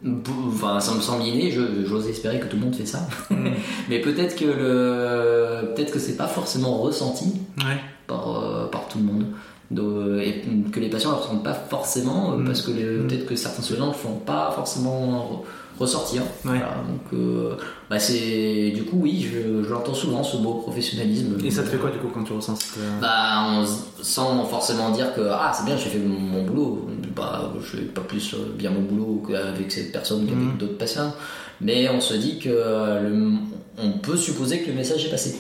[0.05, 3.09] Enfin, ça me semble inné, j'ose espérer que tout le monde fait ça.
[3.89, 7.81] Mais peut-être que le, peut-être que c'est pas forcément ressenti Ouais.
[8.07, 9.26] par, euh, par tout le monde.
[9.71, 12.45] De- et que les patients ne ressentent pas forcément, euh, Mm.
[12.47, 13.07] parce que Mm.
[13.09, 16.23] peut-être que certains soignants ne le font pas forcément re- ressortir.
[16.23, 16.29] Ouais.
[16.45, 17.55] Voilà, donc, euh,
[17.91, 21.37] bah c'est, du coup, oui, je, je l'entends souvent, ce mot professionnalisme.
[21.45, 22.79] Et ça te fait quoi du coup quand tu ressens cette.
[22.79, 23.65] euh, Bah, on
[24.03, 26.87] sans forcément dire que ah c'est bien j'ai fait mon, mon boulot
[27.17, 30.59] bah je fais pas plus bien mon boulot qu'avec cette personne qu'avec Mhm.
[30.59, 31.13] d'autres patients
[31.61, 33.33] mais on se dit que le-
[33.79, 35.37] on peut supposer que le message est passé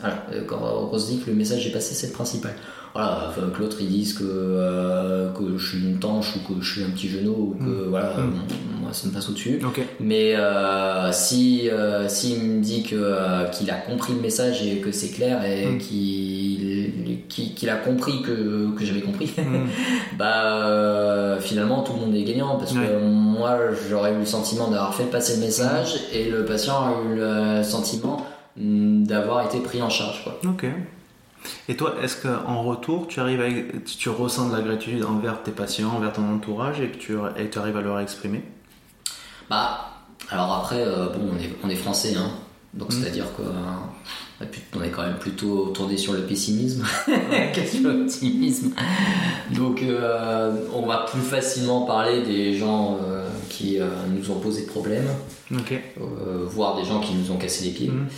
[0.00, 0.16] voilà,
[0.46, 0.58] quand
[0.92, 2.54] on se dit que le message est passé c'est le principal
[2.94, 6.60] voilà enfin, que l'autre il dise que, euh, que je suis une tanche ou que
[6.62, 8.20] je suis un petit genou ou que voilà Mhm.
[8.20, 9.80] euh, moi ça me passe au dessus Ok.
[9.98, 14.76] mais euh, si euh, s'il me dit que euh, qu'il a compris le message et
[14.78, 15.78] que c'est clair et Mm.
[15.78, 19.34] qu'il qu'il a compris que, que j'avais compris,
[20.18, 23.58] bah euh, finalement tout le monde est gagnant parce que moi
[23.88, 27.62] j'aurais eu le sentiment d'avoir fait passer le message et le patient a eu le
[27.64, 28.24] sentiment
[28.56, 30.38] mm, d'avoir été pris en charge quoi.
[30.48, 30.66] Ok.
[31.68, 33.48] Et toi, est-ce qu'en retour, tu arrives à,
[33.84, 37.50] tu, ressens de la gratitude envers tes patients, envers ton entourage et que tu, et
[37.50, 38.42] tu arrives à leur exprimer?
[39.50, 39.90] Bah,
[40.30, 42.30] alors après, euh, bon, on est, on est français, hein.
[42.72, 42.92] Donc Mm.
[42.92, 44.44] c'est-à-dire que euh,
[44.76, 46.84] on est quand même plutôt tourné sur le pessimisme
[47.54, 48.72] que sur l'optimisme.
[49.52, 53.78] Donc euh, on va plus facilement parler des gens euh, qui
[54.12, 55.06] nous ont posé problème,
[55.52, 55.72] Ok.
[56.00, 57.90] euh, voire des gens qui nous ont cassé les pieds.
[57.90, 58.08] Mhm.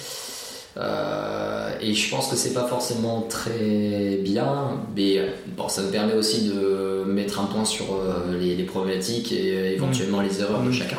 [0.79, 5.91] Euh, et je pense que c'est pas forcément très bien, mais euh, bon, ça nous
[5.91, 10.61] permet aussi de mettre un point sur euh, les, les problématiques et éventuellement les erreurs
[10.63, 10.73] de Mhm.
[10.75, 10.99] chacun.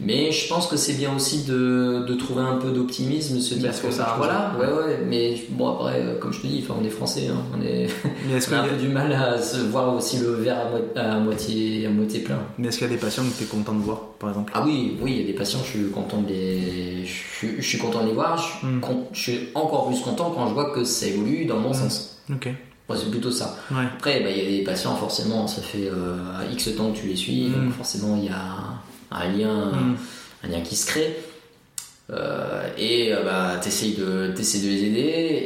[0.00, 3.70] Mais je pense que c'est bien aussi de, de trouver un peu d'optimisme, se dire
[3.80, 6.78] que ça bah, voilà, ouais, ouais, mais bon après, euh, comme je te dis, enfin,
[6.80, 7.86] on est français, hein, on, est,
[8.26, 10.70] Mais est-ce on a un peu du mal à se voir aussi le verre à,
[10.70, 12.38] mo- à moitié, à moitié plein.
[12.58, 14.52] mais est-ce qu'il y a des patients que tu es content de voir, par exemple?
[14.54, 17.50] Ah oui, oui, il y a des patients, je suis content de les, je suis,
[17.58, 18.36] je suis content de les voir.
[18.36, 18.80] Je suis, Mm.
[18.80, 21.70] con- je suis encore plus content quand je vois que ça évolue dans le bon
[21.70, 21.74] Mm.
[21.74, 22.18] sens.
[22.32, 22.48] Ok.
[22.96, 23.56] C'est plutôt ça.
[23.70, 23.84] Ouais.
[23.96, 26.16] Après, bah, il y a des patients, forcément, ça fait euh,
[26.52, 27.52] X temps que tu les suis, Mm.
[27.64, 28.34] donc forcément, il y a
[29.14, 29.96] un lien, Hmm.
[30.44, 31.16] un lien qui se crée.
[32.10, 35.00] Euh, et euh, bah, t'essayes de, t'essayes de les aider,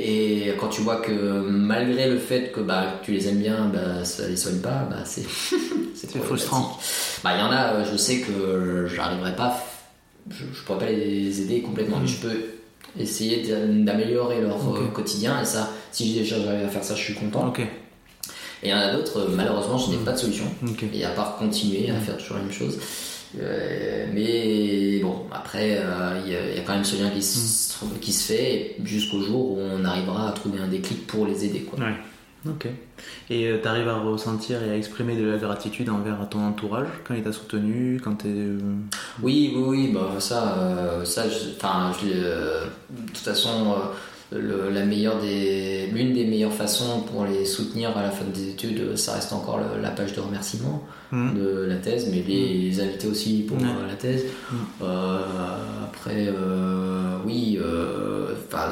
[0.05, 4.05] et quand tu vois que malgré le fait que bah, tu les aimes bien, bah,
[4.05, 5.23] ça les soigne pas, bah, c'est
[5.95, 6.77] c'est frustrant.
[7.23, 9.65] Bah, il y en a, euh, je sais que j'arriverai pas,
[10.31, 12.03] je, je pourrais pas les aider complètement, Mm.
[12.03, 12.37] mais je peux
[12.99, 14.59] essayer d'a- d'améliorer leur
[14.93, 17.53] quotidien, et ça, si déjà j'arrive à faire ça, je suis content.
[17.57, 17.69] Et
[18.65, 20.47] il y en a d'autres, malheureusement, je n'ai pas de solution.
[20.93, 22.81] Et à part continuer à faire toujours la même chose.
[23.39, 27.11] Euh, mais bon, après, euh, il y, a- il y a quand même ce lien
[27.11, 31.27] qui se, qui se fait jusqu'au jour où on arrivera à trouver un déclic pour
[31.27, 31.61] les aider.
[31.61, 31.79] Quoi.
[31.79, 31.95] Ouais.
[32.49, 32.67] Ok.
[33.31, 37.15] Et tu arrives à ressentir et à exprimer de la gratitude envers ton entourage quand
[37.15, 38.29] il t'a soutenu, quand t'es.
[38.29, 38.59] euh,
[39.23, 41.25] Oui, oui, oui, bah, ça, euh, ça
[41.57, 43.95] enfin, je- euh, de toute façon, euh,
[44.33, 48.51] le- la meilleure des, l'une des meilleures façons pour les soutenir à la fin des
[48.51, 51.35] études, ça reste encore le- la page de remerciement Mhm.
[51.39, 54.25] de la thèse, mais les, inviter aussi pour euh, la thèse.
[54.53, 54.59] Mhm.
[54.83, 55.21] Euh,
[55.85, 58.71] après, euh, oui, euh, euh,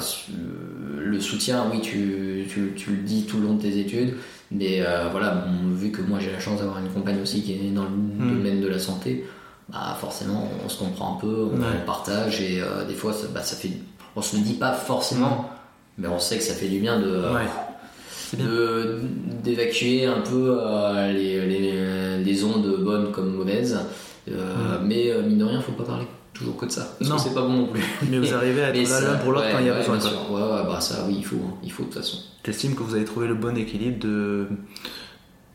[0.99, 4.15] le soutien, oui, tu, tu, tu le dis tout le long de tes études.
[4.51, 7.53] Mais euh, voilà, bon, vu que moi j'ai la chance d'avoir une compagne aussi qui
[7.53, 9.24] est dans le domaine de la santé,
[9.69, 11.85] bah forcément on se comprend un peu, on Ouais.
[11.85, 13.70] partage et euh, des fois ça, bah, ça fait.
[14.16, 15.51] On se le dit pas forcément,
[15.98, 17.10] mais on sait que ça fait du bien de.
[17.32, 17.47] Ouais.
[18.36, 19.02] De-
[19.44, 23.78] d'évacuer un peu euh, les, les, les ondes bonnes comme mauvaises.
[24.28, 26.97] Euh, Mais euh, mine de rien, faut pas parler toujours que de ça.
[26.98, 27.18] Parce Non.
[27.18, 27.80] c'est pas bon non plus.
[28.10, 29.78] Mais vous arrivez à Mais être l'un pour l'autre ouais, quand il y a ouais,
[29.78, 29.97] besoin.
[29.98, 30.30] bien sûr.
[30.32, 31.55] Ouais, ouais, bah ça, oui, il faut, hein.
[31.62, 32.18] il faut de toute façon.
[32.43, 34.47] T'estimes que vous avez trouvé le bon équilibre de,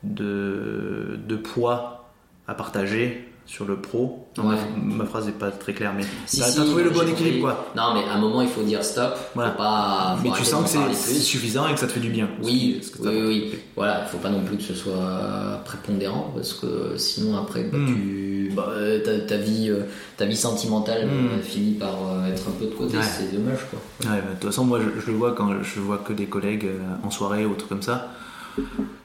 [0.03, 2.09] de, de poids
[2.47, 4.27] à partager sur le pro.
[4.37, 4.55] Non, Ouais.
[4.81, 7.65] ma, ma phrase n'est pas très claire, mais Si, t'as trouvé le bon équilibre quoi.
[7.75, 9.13] Non, mais à un moment, il faut dire stop.
[9.35, 9.51] Voilà.
[9.51, 10.15] Faut pas.
[10.17, 12.29] faut Mais tu sens que c'est- suffisant et que ça te fait du bien.
[12.41, 13.21] Oui, Parce que ça- oui,
[13.51, 13.59] oui.
[13.75, 17.77] Voilà, il faut pas non plus que ce soit prépondérant parce que sinon après bah,
[17.77, 17.87] Mm.
[17.87, 19.81] tu, bah, euh, ta, ta vie, euh,
[20.15, 21.09] ta vie sentimentale Mm.
[21.09, 22.95] euh, finit par euh, être un peu de côté.
[22.97, 23.03] Ouais.
[23.03, 23.79] C'est dommage quoi.
[24.09, 26.25] Ouais, bah, de toute façon, moi je, je le vois quand je vois que des
[26.27, 28.11] collègues euh, en soirée ou trucs comme ça.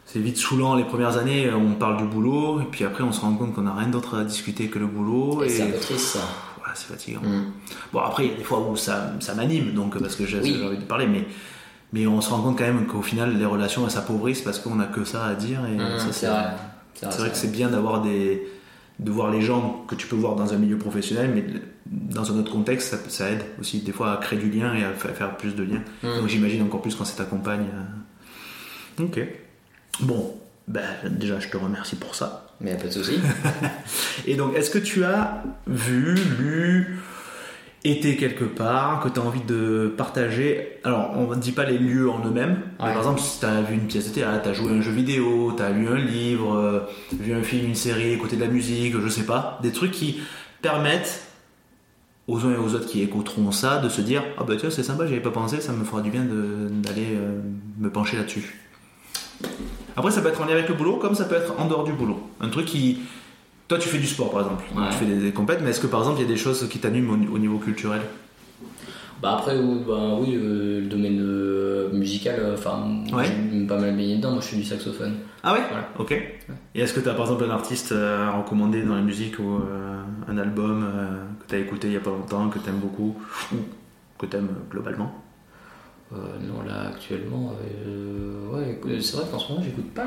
[0.05, 3.21] C'est vite saoulant les premières années, on parle du boulot, et puis après on se
[3.21, 5.67] rend compte qu'on n'a rien d'autre à discuter que le boulot, Et et c'est un
[5.71, 6.21] peu triste ça.
[6.59, 7.21] voilà, c'est fatigant.
[7.23, 7.45] Mm.
[7.93, 10.41] Bon, après, il y a des fois où ça, ça m'anime, donc parce que j'ai
[10.41, 10.63] Oui.
[10.65, 11.27] envie de parler, mais,
[11.93, 14.77] mais on se rend compte quand même qu'au final, les relations elles s'appauvrissent parce qu'on
[14.77, 15.61] n'a que ça à dire.
[15.67, 16.45] Et Mm, ça, c'est vrai.
[16.95, 18.47] C'est vrai que c'est bien d'avoir des
[18.99, 21.45] de voir les gens que tu peux voir dans un milieu professionnel, mais
[21.85, 24.83] dans un autre contexte, ça, ça aide aussi des fois à créer du lien et
[24.85, 25.83] à fa- faire plus de liens.
[26.03, 26.21] Mm.
[26.21, 27.67] Donc j'imagine encore plus quand c'est ta compagne.
[29.01, 29.21] Ok.
[30.01, 30.35] Bon,
[30.69, 32.49] Ben, déjà, je te remercie pour ça.
[32.61, 33.19] Mais pas de souci.
[34.27, 36.99] Et donc, est-ce que tu as vu, lu,
[37.85, 40.79] été quelque part, que tu as envie de partager?
[40.83, 42.59] Alors, on ne dit pas les lieux en eux-mêmes.
[42.81, 42.93] mais Ouais.
[42.93, 44.81] Par exemple, si tu as vu une pièce de théâtre, tu as joué à un
[44.81, 46.81] jeu vidéo, tu as lu un livre, euh,
[47.19, 49.61] vu un film, une série, écouté de la musique, je sais pas.
[49.63, 50.21] Des trucs qui
[50.63, 51.23] permettent
[52.27, 54.83] aux uns et aux autres qui écouteront ça de se dire Ah bah tiens, c'est
[54.83, 57.39] sympa, j'y avais pas pensé, ça me fera du bien de- d'aller euh,
[57.79, 58.57] me pencher là-dessus.
[59.97, 61.85] Après, ça peut être en lien avec le boulot, comme ça peut être en dehors
[61.85, 62.21] du boulot.
[62.41, 62.99] Un truc qui.
[63.69, 64.89] Toi, tu fais du sport par exemple, Ouais.
[64.91, 66.69] tu fais des, des compètes, mais est-ce que par exemple, il y a des choses
[66.69, 68.01] qui t'animent au, au niveau culturel?
[69.23, 73.25] Bah après, oui, bah, oui euh, le domaine euh, musical, euh, enfin, Ouais.
[73.25, 74.33] j'ai pas mal baigné dedans.
[74.33, 75.15] Moi, je fais du saxophone.
[75.43, 75.61] Ah ouais?
[75.69, 75.89] Voilà.
[75.99, 76.13] Ok.
[76.13, 79.59] Et est-ce que tu as par exemple un artiste à recommander dans la musique ou
[80.29, 80.87] un album
[81.41, 83.17] que tu as écouté il y a pas longtemps, que tu aimes beaucoup,
[83.53, 83.57] ou
[84.19, 85.13] que tu aimes globalement?
[86.13, 87.53] Non, là, actuellement,
[87.87, 90.07] euh, ouais, euh, c'est vrai qu'en ce moment, j'écoute pas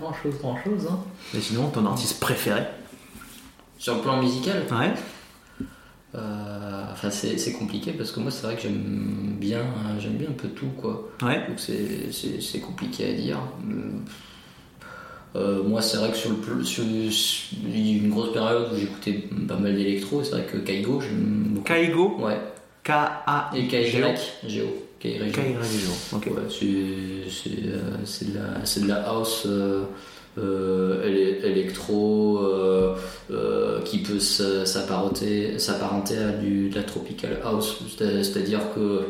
[0.00, 0.86] grand chose, grand chose.
[0.90, 0.98] Hein.
[1.34, 2.62] Et sinon, ton artiste préféré
[3.78, 4.94] Sur le plan musical, Ouais.
[6.14, 10.14] euh, enfin, c'est c'est compliqué parce que moi, c'est vrai que j'aime bien, hein, j'aime
[10.16, 11.08] bien un peu tout, quoi.
[11.22, 11.46] Ouais.
[11.48, 13.38] Donc c'est- compliqué à dire.
[15.34, 19.12] Euh, moi, c'est vrai que sur le sur, une grosse période où j'écoutais
[19.46, 20.22] pas mal d'électro.
[20.24, 21.64] C'est vrai que Kaigo, j'aime beaucoup.
[21.66, 22.16] Kaigo?
[22.20, 22.38] Ouais.
[22.86, 24.06] K-A Et Kaigo,
[24.46, 24.66] Géo.
[25.00, 25.24] Kaigo.
[25.32, 25.58] Kaigo.
[26.14, 26.28] Ok.
[26.48, 29.82] C'est euh, c'est de la c'est de la house euh,
[30.38, 32.94] euh, électro euh,
[33.30, 39.00] euh, qui peut s'apparenter s'apparenter à du, de la tropical house C'est- c'est-à-dire que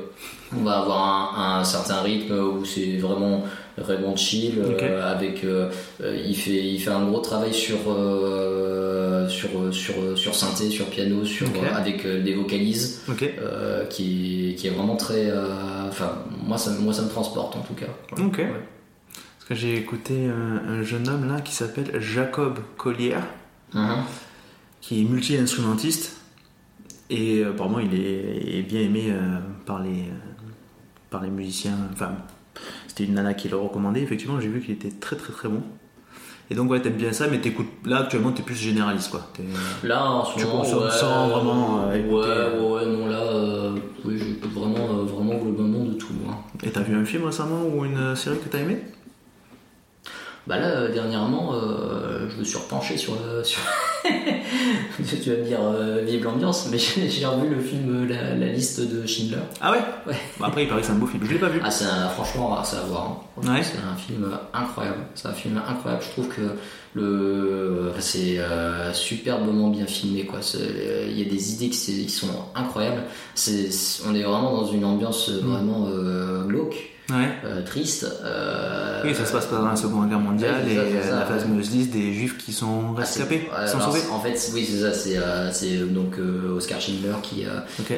[0.56, 3.42] on va avoir un, un certain rythme où c'est vraiment
[3.78, 5.70] vraiment chill euh, avec euh,
[6.02, 11.24] il fait il fait un gros travail sur euh, sur sur sur synthé sur piano
[11.24, 13.02] sur avec des vocalises
[13.90, 15.30] qui, qui est vraiment très.
[15.88, 17.86] Enfin, moi ça, moi ça me transporte en tout cas.
[18.18, 18.38] Ok.
[18.38, 18.50] Ouais.
[19.38, 23.16] Parce que j'ai écouté un, un jeune homme là qui s'appelle Jacob Collier,
[23.74, 23.96] Mhm.
[24.80, 26.16] qui est multi-instrumentiste.
[27.10, 30.14] Et euh, apparemment, il est, est bien aimé euh, par, les, euh,
[31.10, 31.76] par les musiciens.
[31.92, 32.12] Enfin,
[32.86, 34.00] c'était une nana qui le recommandait.
[34.02, 35.62] Effectivement, j'ai vu qu'il était très très très bon.
[36.48, 37.66] Et donc, ouais, t'aimes bien ça, mais t'écoutes.
[37.84, 39.28] Là, actuellement, t'es plus généraliste quoi.
[39.34, 39.42] T'es-
[39.86, 40.58] Là en ce Tu moment.
[40.60, 45.00] consommes ouais, sans vraiment, euh, ouais, écouter, ouais, ouais, non, là, euh, oui, j'écoute vraiment,
[45.00, 46.12] euh, vraiment globalement de tout.
[46.30, 46.36] hein.
[46.62, 48.78] Et t'as vu un film récemment ou une série que t'as aimé
[50.46, 53.14] Bah là, euh, dernièrement, euh, je me suis repenché sur.
[53.14, 53.60] euh, sur...
[54.04, 58.52] tu vas me dire, euh, vive l'ambiance, mais j'ai revu le film euh, la, la
[58.52, 59.38] liste de Schindler.
[59.60, 59.78] Ah ouais?
[60.06, 60.14] Ouais.
[60.40, 61.24] Après, il paraît que c'est un beau film.
[61.26, 61.60] Je l'ai pas vu.
[61.64, 63.22] Ah, c'est un- franchement, c'est à voir.
[63.38, 63.42] hein.
[63.54, 63.62] Ouais.
[63.62, 64.98] C'est un film incroyable.
[65.16, 66.02] C'est un film incroyable.
[66.06, 66.42] Je trouve que
[66.94, 68.38] le, c'est
[68.92, 70.26] superbement bien filmé.
[70.26, 70.38] Quoi.
[70.54, 73.02] Il y a des idées qui, qui sont incroyables.
[73.34, 73.68] C'est,
[74.08, 75.38] on est vraiment dans une ambiance Mm.
[75.46, 75.88] vraiment
[76.46, 76.76] glauque,
[77.08, 77.28] Ouais.
[77.44, 78.04] euh, triste.
[78.24, 81.38] euh, Oui, ça se passe pendant la Seconde Guerre mondiale et ça, euh, ça, la
[81.40, 84.02] fameuse liste des juifs qui sont ah, rescapés, ouais, qui sont alors, sauvés.
[84.12, 84.92] En fait, oui, c'est ça.
[85.52, 86.16] C'est, donc
[86.56, 87.44] Oscar Schindler qui,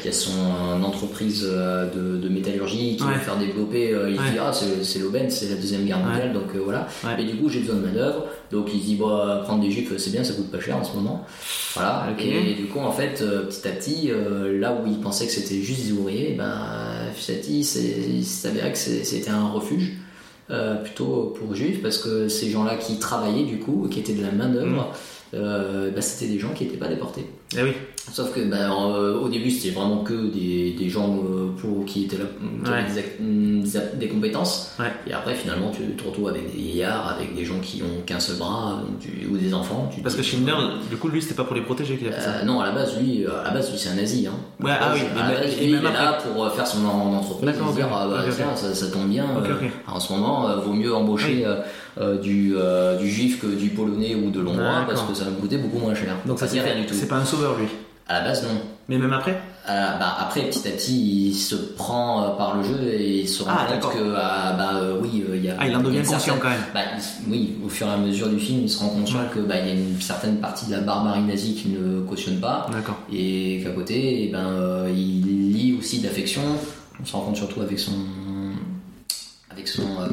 [0.01, 3.15] qui a son entreprise de, de métallurgie qui Ouais.
[3.15, 3.97] veut faire développer.
[4.09, 6.87] il dit ah c'est, l'aubaine, c'est la deuxième guerre mondiale, donc voilà.
[7.19, 9.91] Et du coup j'ai besoin de main d'œuvre, donc il dit bah prendre des juifs
[9.97, 11.25] c'est bien, ça coûte pas cher en ce moment.
[11.75, 12.07] Voilà.
[12.19, 14.11] Et du coup en fait petit à petit,
[14.61, 16.53] là où il pensait que c'était juste des ouvriers, ben
[17.17, 19.93] petit à petit c'est- il s'avérait que c'est- c'était un refuge.
[20.51, 24.23] euh, plutôt pour juifs parce que ces gens-là qui travaillaient du coup qui étaient de
[24.23, 24.95] la main d'œuvre
[25.35, 27.27] euh, bah, c'était des gens qui n'étaient pas déportés
[27.57, 27.73] Eh oui.
[28.11, 32.05] Sauf que ben, euh, au début c'était vraiment que des, des gens euh, pour, qui
[32.05, 32.25] étaient là,
[32.65, 32.77] qui Ouais.
[32.79, 34.73] avaient des, ac- mm, des compétences.
[34.79, 34.87] Ouais.
[35.07, 38.19] Et après finalement tu te retrouves avec des vieillards, avec des gens qui ont qu'un
[38.21, 39.91] seul bras tu- ou des enfants.
[39.95, 40.55] tu Parce que Schindler,
[40.89, 42.31] du coup, lui, c'était pas pour les protéger qu'il a fait ça.
[42.37, 44.27] euh, non, à la base, lui, euh, à la base, lui, c'est un nazi.
[44.27, 44.33] Hein.
[44.65, 47.15] Ouais, ah oui, à la base, lui, il est là pour euh, faire son en-
[47.15, 47.93] entreprise, dire, ok.
[47.93, 49.25] ah, bah, ça, ça tombe bien.
[49.25, 49.55] Euh,
[49.87, 51.63] en ce moment, euh, vaut mieux embaucher euh, euh,
[52.17, 55.37] du, euh, du juif que du polonais ou de l'hongrois parce que ça va me
[55.37, 56.17] coûter beaucoup moins cher.
[56.27, 56.95] Donc, ça, c'est dit rien du tout.
[56.95, 57.67] c'est pas un sauveur, lui.
[58.07, 58.61] À la base, non.
[58.89, 59.39] Mais même après
[59.69, 63.29] Euh, bah, après, petit à petit, il se prend euh, par le jeu et il
[63.29, 65.57] se rend Ah, compte que, ah, bah, euh, oui, euh, il y a.
[65.61, 66.65] Ah, il en devient une conscient certaine- quand même.
[66.73, 69.27] Bah, il- oui, au fur et à mesure du film, il se rend conscient Ouais.
[69.35, 72.41] que bah, il y a une certaine partie de la barbarie nazie qu'il ne cautionne
[72.41, 72.67] pas
[73.13, 76.41] et qu'à côté, eh ben, euh, il lie aussi d'affection.
[77.03, 77.93] On se rend compte surtout avec son,
[79.51, 80.07] avec son, euh,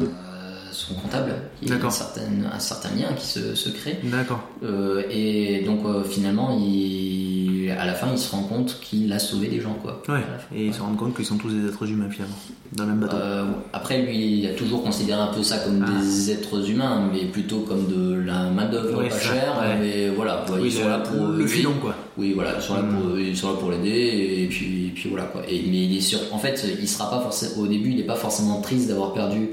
[0.75, 1.85] son comptable, a D'accord.
[1.85, 3.99] une certaine, un certain lien qui se, se crée.
[4.03, 4.43] D'accord.
[4.63, 9.19] Euh, et donc euh, finalement, il, à la fin, il se rend compte qu'il a
[9.19, 10.01] sauvé des gens, quoi.
[10.07, 10.19] Ouais.
[10.21, 12.35] Fin, Et ils se rendent compte qu'ils sont tous des êtres humains, finalement.
[12.73, 13.15] Dans le même bateau.
[13.17, 16.01] euh, après, lui, il a toujours considéré un peu ça comme Ah.
[16.01, 19.63] des êtres humains, mais plutôt comme de la main-d'œuvre pas chère.
[19.79, 21.27] Mais voilà, oui, ils sont là pour.
[21.27, 21.95] le filon, quoi.
[22.17, 25.09] Oui, voilà, ils sont là pour, ils sont là pour l'aider, et puis, et puis
[25.09, 25.41] voilà quoi.
[25.49, 28.03] Et, mais il est sûr, en fait, il sera pas forcément, au début, il n'est
[28.03, 29.49] pas forcément triste d'avoir perdu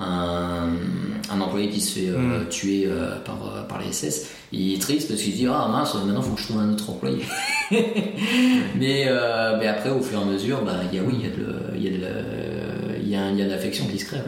[0.00, 0.70] un,
[1.30, 2.48] un employé qui se fait euh, Mm.
[2.48, 5.68] tuer euh, par, euh, par les SS, il est triste parce qu'il se dit Ah
[5.70, 7.18] mince, maintenant faut que je trouve un autre employé.
[7.70, 11.26] mais, euh, mais après, au fur et à mesure, bah, il y a, oui, il
[11.26, 12.14] y a de, il y a de,
[13.02, 13.36] il a, un- il
[13.88, 14.16] qui se crée.
[14.18, 14.22] Ouais,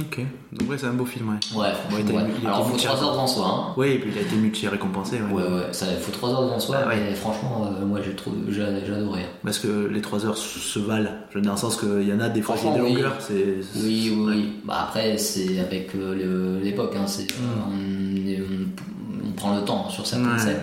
[0.00, 0.20] Ok,
[0.52, 1.58] donc ouais, c'est un beau film, ouais.
[1.58, 1.72] ouais, Ouais,
[2.06, 2.30] t'as- ouais.
[2.40, 3.46] il Alors, été faut multi- 3 heures devant soi.
[3.48, 3.74] Hein.
[3.76, 5.32] Oui, et puis il a été multi-récompensé, ouais.
[5.32, 6.96] Ouais, ouais, ça il faut 3 heures devant soi, Ah ouais.
[7.08, 9.22] mais franchement, euh, moi j'ai trouvé- j'ai j'ai adoré.
[9.22, 9.26] hein.
[9.42, 11.10] Parce que les 3 heures se valent.
[11.34, 12.94] Dans le sens qu'il y en a des fois qui des Franchement, oui.
[12.94, 13.56] longueurs, c'est.
[13.76, 14.52] Oui, oui, oui.
[14.64, 17.44] Bah, après, c'est avec euh, l'époque, hein, c'est, Mm.
[17.68, 20.60] on, est- on- on prend le temps sur certaines scènes.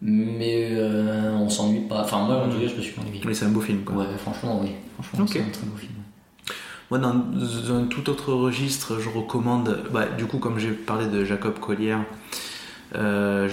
[0.00, 2.02] Mais euh, on s'ennuie pas.
[2.04, 3.20] Enfin, moi, en tout cas, je me suis pas ennuyé.
[3.26, 3.96] Oui, c'est un beau film, quoi.
[3.96, 4.70] Ouais, franchement, oui.
[5.02, 5.92] Franchement, c'est un très beau film.
[6.90, 9.82] Moi, dans un tout autre registre, je recommande.
[9.92, 11.96] Bah, du coup, comme j'ai parlé de Jacob Collier,
[12.94, 13.48] euh,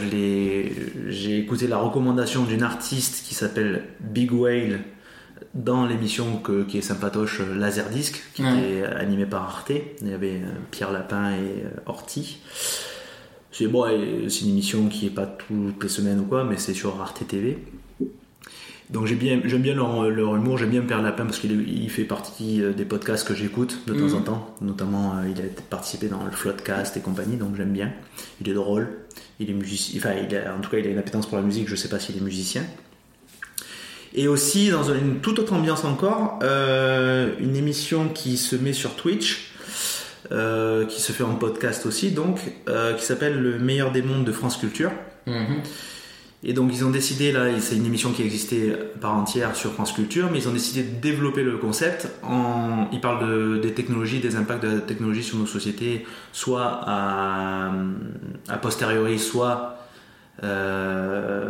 [1.10, 4.80] j'ai écouté la recommandation d'une artiste qui s'appelle Big Whale
[5.54, 8.58] dans l'émission que- qui est sympatoche euh, Laserdisc, qui Ouais.
[8.80, 9.72] était animée par Arte.
[10.02, 12.40] Il y avait euh, Pierre Lapin et euh, Horty.
[13.52, 16.58] C'est bon, et c'est une émission qui est pas toutes les semaines ou quoi, mais
[16.58, 17.58] c'est sur Arte TV.
[18.92, 21.90] Donc j'ai bien, j'aime bien leur, leur humour, j'aime bien Pierre Lapin parce qu'il il
[21.90, 24.16] fait partie euh, des podcasts que j'écoute de temps Mhm.
[24.16, 24.56] en temps.
[24.62, 27.92] Notamment, euh, il a participé dans le Floodcast et compagnie, donc j'aime bien.
[28.42, 28.88] Il est drôle,
[29.40, 31.44] il est musicien, enfin, il a- en tout cas, il a une appétence pour la
[31.44, 31.68] musique.
[31.68, 32.64] Je sais pas s'il est musicien.
[34.14, 38.96] Et aussi dans une toute autre ambiance encore, euh, une émission qui se met sur
[38.96, 39.52] Twitch,
[40.32, 42.40] euh, qui se fait en podcast aussi, donc,
[42.98, 44.92] qui s'appelle Le meilleur des mondes de France Culture.
[45.28, 45.58] Mhm.
[46.48, 49.94] Et donc ils ont décidé, là, c'est une émission qui existait par entière sur France
[49.94, 52.08] Culture, mais ils ont décidé de développer le concept.
[52.22, 56.82] En, ils parlent de, des technologies, des impacts de la technologie sur nos sociétés, soit
[56.86, 57.72] à,
[58.48, 59.80] à posteriori, soit
[60.44, 61.48] euh,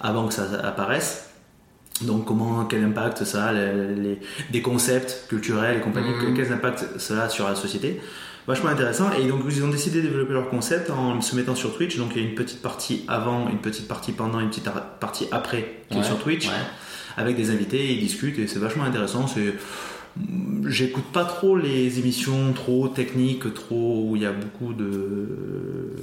[0.00, 1.30] avant que ça apparaisse.
[2.02, 4.20] Donc comment, quel impact ça a, les, les-
[4.52, 6.34] des concepts culturels et compagnie, Mhm.
[6.36, 8.00] quels impacts ça a sur la société.
[8.48, 9.10] Vachement intéressant.
[9.12, 11.96] Et donc ils ont décidé de développer leur concept en se mettant sur Twitch.
[11.98, 14.94] Donc il y a une petite partie avant, une petite partie pendant, une petite ar-
[14.98, 16.54] partie après qui est sur Twitch ouais.
[17.16, 17.92] avec des invités.
[17.92, 19.26] Ils discutent et c'est vachement intéressant.
[19.28, 19.54] C'est
[20.66, 25.94] J'écoute pas trop les émissions trop techniques, trop où il y a beaucoup de,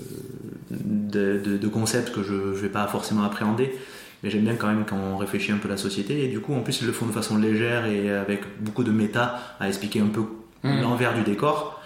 [0.72, 3.76] de, de- de concepts que je, vais pas forcément appréhender.
[4.23, 6.23] Mais j'aime bien quand même quand on réfléchit un peu la société.
[6.23, 8.91] Et du coup, en plus, ils le font de façon légère et avec beaucoup de
[8.91, 10.22] méta à expliquer un peu
[10.63, 10.81] Mm.
[10.81, 11.80] l'envers du décor.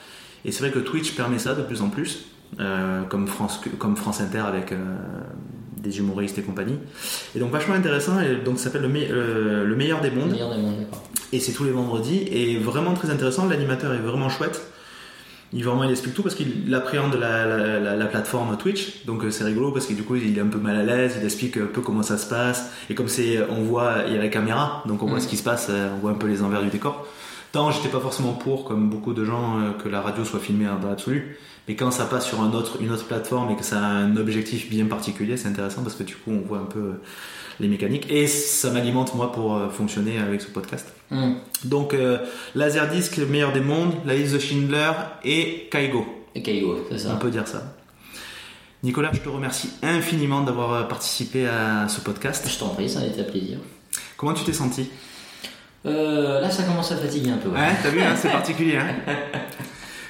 [0.46, 2.26] Et c'est vrai que Twitch permet ça de plus en plus,
[2.60, 4.78] euh, comme, France, comme France Inter avec euh,
[5.78, 6.78] des humoristes et compagnie.
[7.36, 10.32] Et donc vachement intéressant, et donc ça s'appelle le, me- euh, le meilleur des mondes.
[10.32, 11.04] Meilleur des mondes, d'accord.
[11.32, 14.62] Et c'est tous les vendredis, et vraiment très intéressant, l'animateur est vraiment chouette.
[15.52, 19.24] Il vraiment il explique tout parce qu'il appréhende la, la, la- la plateforme Twitch, donc
[19.32, 21.58] c'est rigolo parce que du coup il est un peu mal à l'aise, il explique
[21.58, 24.28] un peu comment ça se passe, et comme c'est, on voit, il y a la
[24.28, 25.22] caméra, donc on voit Mm.
[25.22, 27.08] ce qui se passe, on voit un peu les envers du décor.
[27.52, 30.66] Tant j'étais pas forcément pour, comme beaucoup de gens, euh, que la radio soit filmée
[30.66, 33.80] dans l'absolu, mais quand ça passe sur un autre, une autre plateforme et que ça
[33.80, 36.80] a un objectif bien particulier, c'est intéressant parce que du coup on voit un peu
[36.80, 37.02] euh,
[37.60, 40.94] les mécaniques, et ça m'alimente moi pour euh, fonctionner avec ce podcast.
[41.12, 41.34] Mm.
[41.66, 42.20] Donc, euh,
[42.56, 44.92] Laserdisc, le meilleur des mondes, la liste de Schindler
[45.26, 46.06] et Kaigo.
[46.36, 47.16] Et Kaigo, c'est On ça.
[47.16, 47.76] peut dire ça.
[48.82, 52.48] Nicolas, je te remercie infiniment d'avoir participé à ce podcast.
[52.50, 53.58] Je t'en prie, ça a été un plaisir.
[54.16, 54.90] Comment tu t'es senti?
[55.86, 57.50] Euh, là, ça commence à fatiguer un peu.
[57.50, 57.56] ouais.
[57.60, 58.78] Ouais, t'as vu, hein, c'est particulier.
[58.78, 58.96] Hein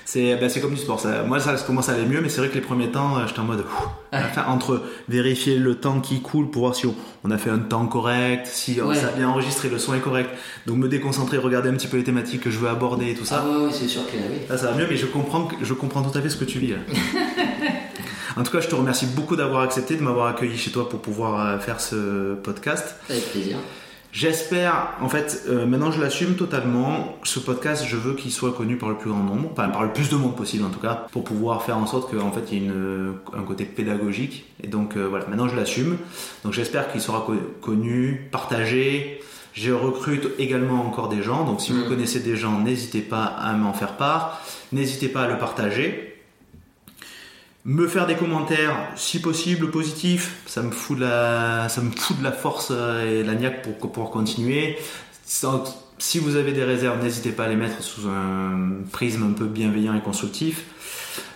[0.05, 0.99] c'est ben, comme du sport.
[0.99, 3.27] Ça, moi, ça commence à aller mieux, mais c'est vrai que les premiers temps, euh,
[3.27, 3.59] j'étais en mode.
[3.59, 3.87] ouf.
[4.11, 7.59] Enfin, entre vérifier le temps qui coule pour voir si on, on a fait un
[7.59, 8.95] temps correct, si Ouais.
[8.95, 10.31] ça a bien enregistré, le son est correct.
[10.65, 13.25] Donc, me déconcentrer, regarder un petit peu les thématiques que je veux aborder et tout
[13.25, 13.43] ça.
[13.45, 14.39] Ah ouais, ouais, c'est sûr que oui.
[14.49, 16.57] Là, ça va mieux, mais je comprends, je comprends tout à fait ce que tu
[16.57, 16.71] vis.
[16.71, 16.77] Là.
[18.37, 21.01] en tout cas, je te remercie beaucoup d'avoir accepté de m'avoir accueilli chez toi pour
[21.01, 22.95] pouvoir euh, faire ce podcast.
[23.11, 23.57] Avec plaisir.
[24.11, 27.15] J'espère, en fait, euh, maintenant je l'assume totalement.
[27.23, 29.93] Ce podcast, je veux qu'il soit connu par le plus grand nombre, enfin par le
[29.93, 32.57] plus de monde possible en tout cas, pour pouvoir faire en sorte qu'en fait il
[32.57, 34.45] y ait une, un côté pédagogique.
[34.63, 35.97] Et donc euh, voilà, maintenant je l'assume.
[36.43, 39.21] Donc j'espère qu'il sera co- connu, partagé.
[39.53, 41.89] Je recrute également encore des gens, donc si vous Mhm.
[41.89, 44.41] connaissez des gens, n'hésitez pas à m'en faire part.
[44.71, 46.08] N'hésitez pas à le partager.
[47.65, 52.17] Me faire des commentaires, si possible positifs, ça me fout de la, ça me fout
[52.17, 54.77] de la force euh, et de la niaque pour, pour continuer.
[55.25, 59.45] Si vous avez des réserves, n'hésitez pas à les mettre sous un prisme un peu
[59.45, 60.63] bienveillant et constructif.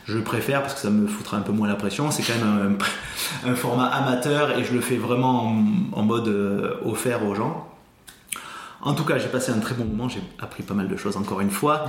[0.06, 2.10] Je préfère parce que ça me foutra un peu moins la pression.
[2.10, 2.78] C'est quand même
[3.46, 7.70] un, format amateur et je le fais vraiment en, en mode euh, offert aux gens.
[8.82, 10.08] En tout cas, j'ai passé un très bon moment.
[10.08, 11.86] J'ai appris pas mal de choses encore une fois.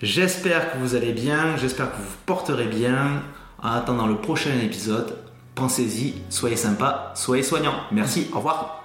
[0.00, 3.22] J'espère que vous allez bien, j'espère que vous vous porterez bien.
[3.60, 5.18] En attendant le prochain épisode,
[5.56, 7.80] pensez-y, soyez sympa, soyez soignants.
[7.90, 8.84] Merci, au revoir.